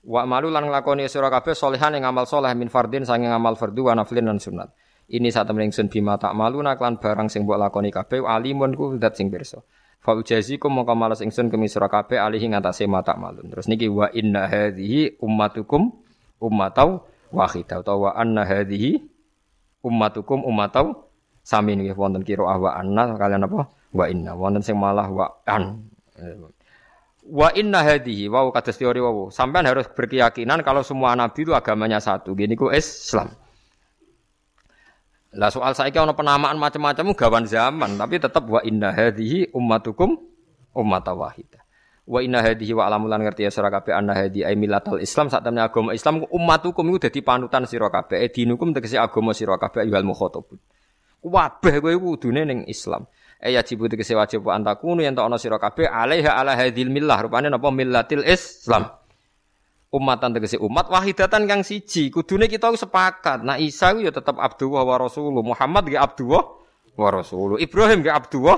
[0.02, 3.86] Wa malu lan nglakoni sira kabeh solehan ing amal soleh min fardin sange amal fardu
[3.86, 4.74] wa naflin lan sunat.
[5.12, 8.96] Ini saat temen ingsun bima tak malu naklan barang sing mbok lakoni kabeh alimun ku
[8.96, 9.60] dat sing pirsa.
[10.00, 13.52] Fa ujazikum mongko malas ingsun kemi sira kabeh alihi ngatasé mata malun.
[13.52, 15.92] Terus niki wa inna hadhihi ummatukum
[16.40, 19.04] ummatau wahidah utawa wa anna hadhihi
[19.84, 21.12] ummatukum ummatau
[21.42, 23.66] Sami nggih wonten kira wa anna kalian apa?
[23.90, 24.38] Wa inna.
[24.38, 25.90] Wonten sing malah wa an.
[27.26, 29.26] Wa inna hadhihi wa kados teori wa.
[29.34, 32.38] Sampean harus berkeyakinan kalau semua nabi itu agamanya satu.
[32.38, 33.34] Gini ku Islam.
[35.32, 40.20] Lah soal saiki ana penamaan macam-macam gawan zaman, tapi tetap wa inna hadhihi ummatukum
[40.76, 41.62] ummat wahidah.
[42.04, 45.46] Wa inna hadhihi wa alamulan ngerti ya sira kabeh anna hadhi ay millatal Islam sak
[45.46, 48.20] temne agama Islam ummatukum iku dadi panutan sira kabeh.
[48.20, 50.60] E dinukum tegese agama sira kabeh ayyuhal mukhatabun.
[51.24, 53.08] Wabah kowe kudune ning Islam.
[53.40, 57.48] Eh ya jibu tegese wajib antakunu yen ana sira kabeh alaiha ala hadil millah rupane
[57.48, 58.90] napa millatil Islam.
[59.92, 62.08] Umatan tegese umat wahidatan kang siji.
[62.08, 63.44] Kudune kita sepakat.
[63.44, 65.44] Nah Isa ya tetap Abdullah wa Rasulullah.
[65.44, 66.44] Muhammad ge Abdullah
[66.96, 67.60] wa Rasulullah.
[67.60, 68.56] Ibrahim ge Abdullah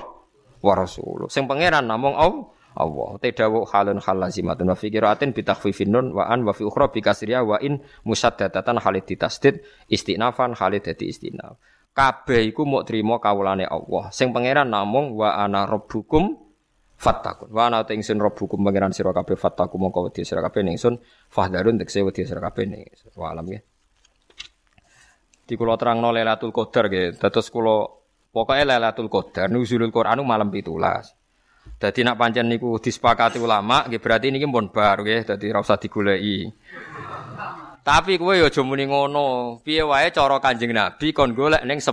[0.63, 1.27] wa Rasulullah.
[1.27, 2.55] Sing pangeran namung Allah.
[2.79, 3.19] Allah.
[3.19, 7.59] Tedawu halun hal lazimatun wa fikiratin bitakhfifin nun wa an wa fi ukhra bi wa
[7.59, 11.59] in musaddadatan halid ditasdid istinafan halid dadi istinaf
[11.95, 14.11] kabeh iku mau trimo kawulane Allah.
[14.11, 16.44] Sing pangeran namung wa ana rabbukum
[16.97, 17.51] fattakun.
[17.51, 20.99] Wa ana ingsun rabbukum pangeran sira kabeh fattakum mongko wedi sira kabeh ningsun
[21.29, 22.83] fahdarun tekse wedi sira kabeh ning.
[23.19, 23.61] Wa alam ya.
[25.45, 27.21] Di kula terangno Lailatul Qadar nggih.
[27.21, 27.85] Dados kula
[28.33, 30.65] pokoke Lailatul Qadar nuzulul Quran malam 17.
[31.81, 35.29] Dadi nak pancen niku disepakati ulama nggih berarti niki pun bar nggih.
[35.29, 36.49] Dadi ora usah digoleki.
[37.85, 39.61] Tapi kowe ya aja muni ngono.
[39.61, 41.93] Piye wae cara Kanjeng Nabi kon golek ning 10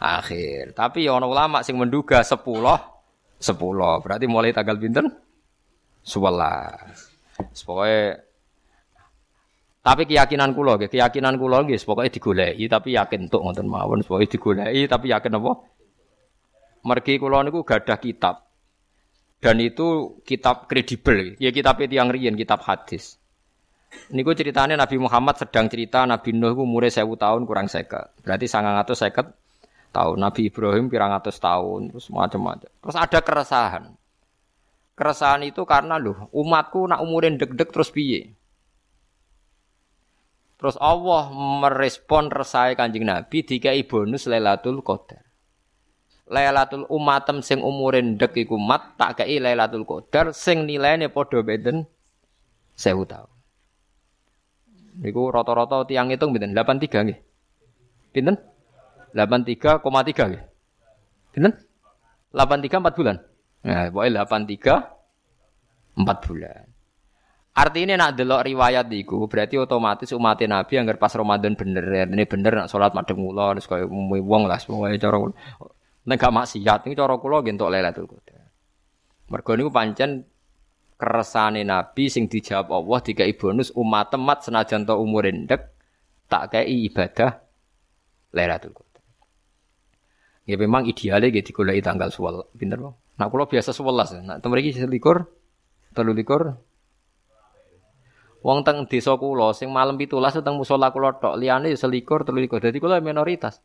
[0.00, 0.72] akhir.
[0.72, 2.95] Tapi ya ana ulama sing menduga 10
[3.40, 4.02] 10.
[4.04, 5.06] Berarti mulai tanggal pinten?
[6.06, 7.66] 11.
[7.66, 8.24] Pokoke
[9.86, 14.26] Tapi keyakinan kula nggih, keyakinan kula nggih pokoke digoleki tapi yakin untuk ngoten mawon, pokoke
[14.26, 15.52] digoleki tapi yakin apa?
[16.82, 18.50] Mergi kula niku gadah kitab.
[19.38, 23.20] Dan itu kitab kredibel, ya kitab yang riyen, kitab hadis.
[24.10, 28.10] Niku ceritanya Nabi Muhammad sedang cerita Nabi Nuh ku umure 1000 tahun kurang seket.
[28.26, 29.45] Berarti 950
[29.92, 30.22] tahun.
[30.22, 32.70] Nabi Ibrahim pirang atus tahun, terus macam-macam.
[32.70, 33.84] Terus ada keresahan.
[34.96, 38.32] Keresahan itu karena loh, umatku nak umurin deg-deg terus piye?
[40.56, 45.20] Terus Allah merespon resai kanjeng Nabi dikai bonus Lailatul Qadar.
[46.26, 51.84] Lailatul umatem sing umure ndek iku mat tak kei Lailatul Qadar sing nilaine padha beden
[52.72, 53.30] 1000 tahun.
[54.96, 56.56] Niku rata-rata tiang hitung pinten?
[56.56, 57.18] 83 nggih.
[58.16, 58.36] Pinten?
[59.16, 59.80] 83,3
[60.28, 60.44] nggih.
[61.32, 61.52] Pinten?
[62.36, 63.16] 83 4 bulan.
[63.64, 66.64] Nah, pokoknya 83 4 bulan.
[67.56, 72.28] Artinya nak delok riwayat iku berarti otomatis umat Nabi yang pas Ramadan bener ya ini
[72.28, 75.16] bener nak sholat madem kula terus kaya wong lah pokoke cara
[76.04, 78.44] nek gak maksiat ini cara kula nggih entuk Lailatul Qadar.
[79.32, 80.28] Mergo niku pancen
[81.00, 85.72] keresane Nabi sing dijawab Allah dikai bonus umat temat senajan to umur endek
[86.28, 87.40] tak kei ibadah
[88.36, 88.85] Lailatul Qadar.
[90.46, 92.54] Ya memang idealnya gitu digoleki tanggal 11.
[92.54, 92.94] Pinter, Bang.
[93.18, 94.22] Nak kula biasa 11.
[94.22, 95.26] Nak temriki selikur,
[95.90, 96.54] telu likur,
[98.46, 100.14] Wong teng desa kula sing malam 17
[100.46, 102.62] teng musala kula tok, liyane ya selikur, telikur.
[102.62, 103.58] Dadi kula minoritas.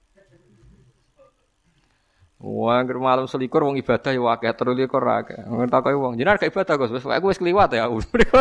[2.41, 5.37] Wah, ger malam selikur wong ibadah ya akeh, telikur akeh.
[5.69, 7.85] Takoki wong, jenengan gak ibadah Gus, wis aku wis kliwat ya.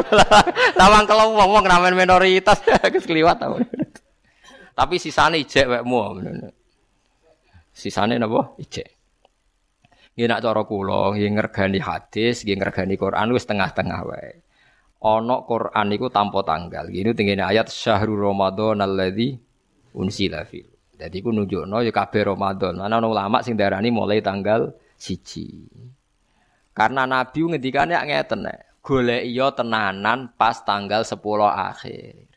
[0.81, 2.65] Lawang kalau wong wong ramen minoritas
[2.97, 3.53] wis kliwat ta.
[4.73, 6.01] Tapi sisane ijek wekmu.
[7.81, 8.53] Sisane napa?
[8.61, 8.89] Ijek.
[10.13, 14.45] Nggih nak cara kula, nggih ngergani hadis, nggih ngergani Quran wis tengah-tengah wae
[15.01, 16.93] ana Quran niku tanpa tanggal.
[16.93, 19.37] Gini tingene ayat syahrul Ramadan alladzi
[19.97, 20.61] unsila fi.
[21.01, 22.77] Dadi ku nunjukno ya kabeh Ramadan.
[22.85, 25.65] Ana ulama sing darani mulai tanggal siji.
[26.77, 31.17] Karena Nabi ngendikane ngeten nek golek iya tenanan pas tanggal 10
[31.49, 32.29] akhir.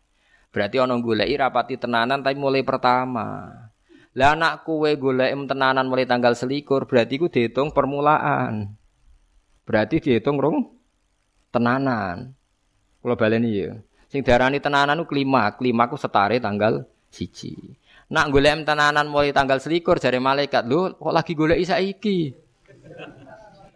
[0.53, 3.51] Berarti ana goleki rapati tenanan tapi mulai pertama.
[4.13, 8.69] Lah anak kue golek tenanan mulai tanggal selikur berarti ku dihitung permulaan.
[9.65, 10.69] Berarti dihitung rong
[11.49, 12.37] tenanan.
[13.01, 13.73] Kalau baleni ya.
[14.13, 17.57] Sing darani tenanan ku kelima, kelima ku setare tanggal siji.
[18.13, 22.37] Nak golek tenanan mulai tanggal selikur jari malaikat, lu kok lagi golek iki?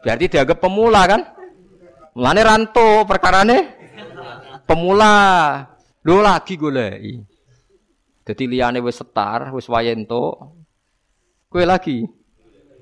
[0.05, 1.21] Berarti dianggap pemula kan?
[2.13, 3.57] Mulane ranto perkarane
[4.69, 5.15] pemula.
[6.05, 7.36] Lu lagi goleki.
[8.27, 10.51] Jadi liane wis setar, wis wayento.
[11.47, 12.03] Kue lagi.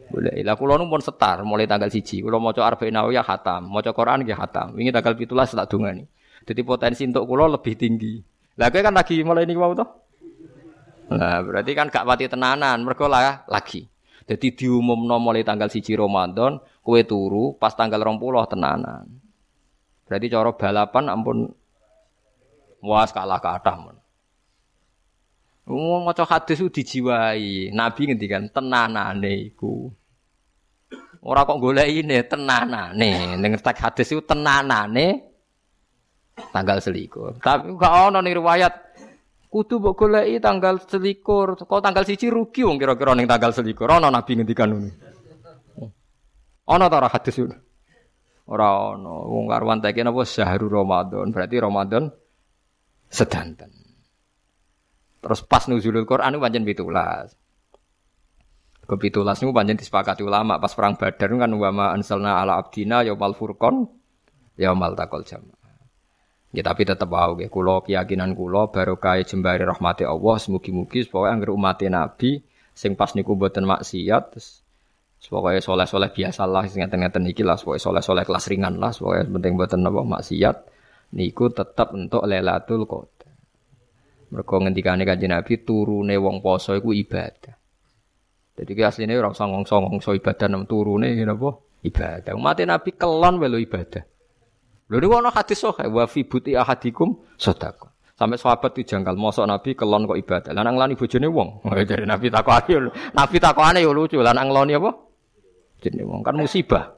[0.10, 0.42] Boleh.
[0.42, 2.26] Lah kula nu pun setar mulai tanggal siji.
[2.26, 4.74] Kula maca Arba'in Nawawiyah khatam, maca Quran nggih khatam.
[4.74, 6.10] Wingi tanggal 17 tak dongani.
[6.46, 8.22] Jadi potensi untuk kulo lebih tinggi.
[8.58, 9.90] Lah kan lagi mulai ini mau toh?
[11.06, 13.86] Nah, berarti kan gak pati tenanan, mereka lah lagi.
[14.26, 19.06] Jadi diumum mulai tanggal siji Ramadan, kue turu pas tanggal rompuloh tenanan.
[20.10, 21.38] Berarti cara balapan ampun
[22.82, 23.98] was kalah kathah men.
[25.76, 27.76] Wong maca hadis ku dijiwai.
[27.76, 29.92] Nabi ngendikan tenanane iku.
[31.28, 33.36] Ora kok golekine tenanane.
[33.36, 35.36] Ning tek hadis iku tenanane
[36.56, 37.36] tanggal selikur.
[37.44, 38.74] Tapi gak ono nih riwayat
[39.52, 41.60] kudu mbok goleki tanggal selikur.
[41.60, 43.92] Kok tanggal siji rugi wong kira-kira ning tanggal selikur.
[43.92, 44.90] Ono nabi ngendikan ngono.
[46.66, 47.52] Ono ta ora hadis itu?
[48.48, 49.28] Ora ono.
[49.28, 51.36] Wong karwan teke napa syahrul Ramadan.
[51.36, 52.04] Berarti Ramadan
[53.12, 53.85] sedanten.
[55.26, 56.86] Terus pas nuzulul Quran itu pancen 17.
[58.86, 63.02] Ke 17 niku pancen disepakati ulama pas perang Badar kan wa ma ansalna ala abdina
[63.02, 63.90] yaumal furqan
[64.62, 65.42] yaumal taqal jam.
[66.54, 67.50] Ya tapi tetap wow, ya.
[67.50, 70.38] Kulo keyakinan baru kaya jembari rahmati Allah.
[70.38, 72.46] Semugi-mugi supaya angger umat Nabi
[72.76, 74.60] sing pas niku buatan maksiat terus
[75.26, 79.88] pokoknya soleh-soleh biasa lah ngeten-ngeten iki lah pokoknya soleh-soleh kelas ringan lah pokoknya penting buatan
[79.88, 80.58] apa maksiat
[81.16, 83.15] niku tetap untuk Lailatul Qadar.
[84.34, 87.56] Mergo ngendikane Kanjeng Nabi turune wong poso iku ibadah.
[88.56, 92.34] Jadi ki asline ora usah ngongso-ngongso ibadah nang turune napa ibadah.
[92.34, 94.04] Umat Nabi kelon welo ibadah.
[94.86, 97.92] Lho niku ana hadis sahih wa fi buti ahadikum sedekah.
[98.16, 100.52] Sampai sahabat itu janggal, mosok Nabi kelon kok ibadah.
[100.56, 101.68] Lanang lani bojone wong.
[101.90, 102.80] Jadi Nabi takokane yo
[103.12, 104.24] Nabi takokane yo lucu.
[104.24, 104.92] Lanang ngloni apa?
[105.84, 106.96] Jenenge wong kan musibah.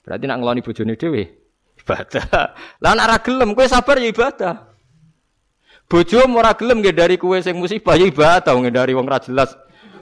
[0.00, 1.22] Berarti nak ngloni bojone dhewe
[1.84, 2.24] ibadah.
[2.82, 4.54] Lah nek ora gelem kowe sabar ya ibadah.
[5.86, 9.54] Bojo ora gelem dari kowe sing musibah ya ibadah, dari wong ra jelas.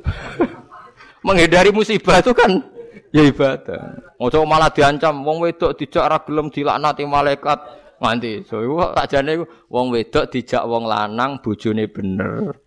[1.27, 2.75] Menghindari musibah itu kan
[3.15, 3.95] Ya ibadah.
[4.19, 7.63] Ojo malah diancam wong wedok dijak ra gelem dilaknati malaikat.
[8.03, 9.39] Nganti so iku sakjane
[9.71, 12.59] wong wedok dijak wong lanang bojone bener.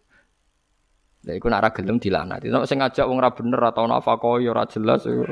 [1.28, 2.48] Lah iku nek ora gelem dilanati.
[2.48, 5.28] Nek sing ngajak wong ora bener atau nafkah ya ora jelas iku.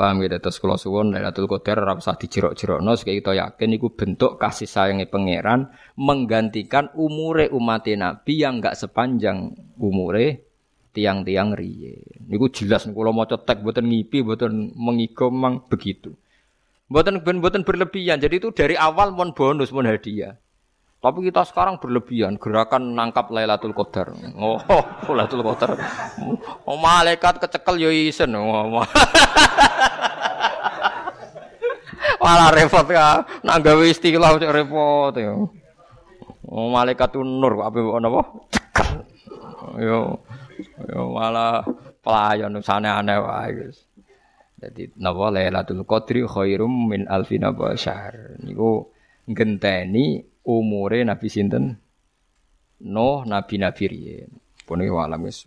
[0.00, 4.40] Paham gitu terus kula suwun Lailatul Qadar ora usah dijerok-jerokno supaya kita yakin iku bentuk
[4.40, 5.68] kasih sayangnya pangeran
[6.00, 10.48] menggantikan umure umat Nabi yang enggak sepanjang umure
[10.96, 12.00] tiang-tiang riye.
[12.32, 16.16] Niku jelas kula maca tek mboten ngipi mboten mengigo memang begitu.
[16.88, 18.24] Mboten mboten berlebihan.
[18.24, 20.32] Jadi itu dari awal mon bonus mon hadiah.
[21.00, 24.12] Tapi kita sekarang berlebihan gerakan nangkap Lailatul Qadar.
[24.36, 24.60] Oh,
[25.16, 25.80] Lailatul Qadar.
[26.68, 28.36] Oh, malaikat kecekel yo isen.
[28.36, 28.84] Oh,
[32.20, 33.24] Malah repot ya.
[33.40, 35.32] Nak gawe istilah cek repot ya.
[36.50, 38.20] Oh, malaikat nur apa napa?
[38.50, 38.90] Cekel.
[39.78, 40.18] Yo
[40.90, 41.62] yo malah
[42.02, 43.86] pelayan sana aneh wae guys.
[44.60, 48.36] Jadi napa Lailatul Qadri khairum min alfina syahr.
[48.44, 48.90] Niku
[49.30, 51.78] ngenteni umure Nabi sinten?
[52.80, 54.30] Nuh nabi-nabi riyen.
[54.64, 55.44] Pun walam wis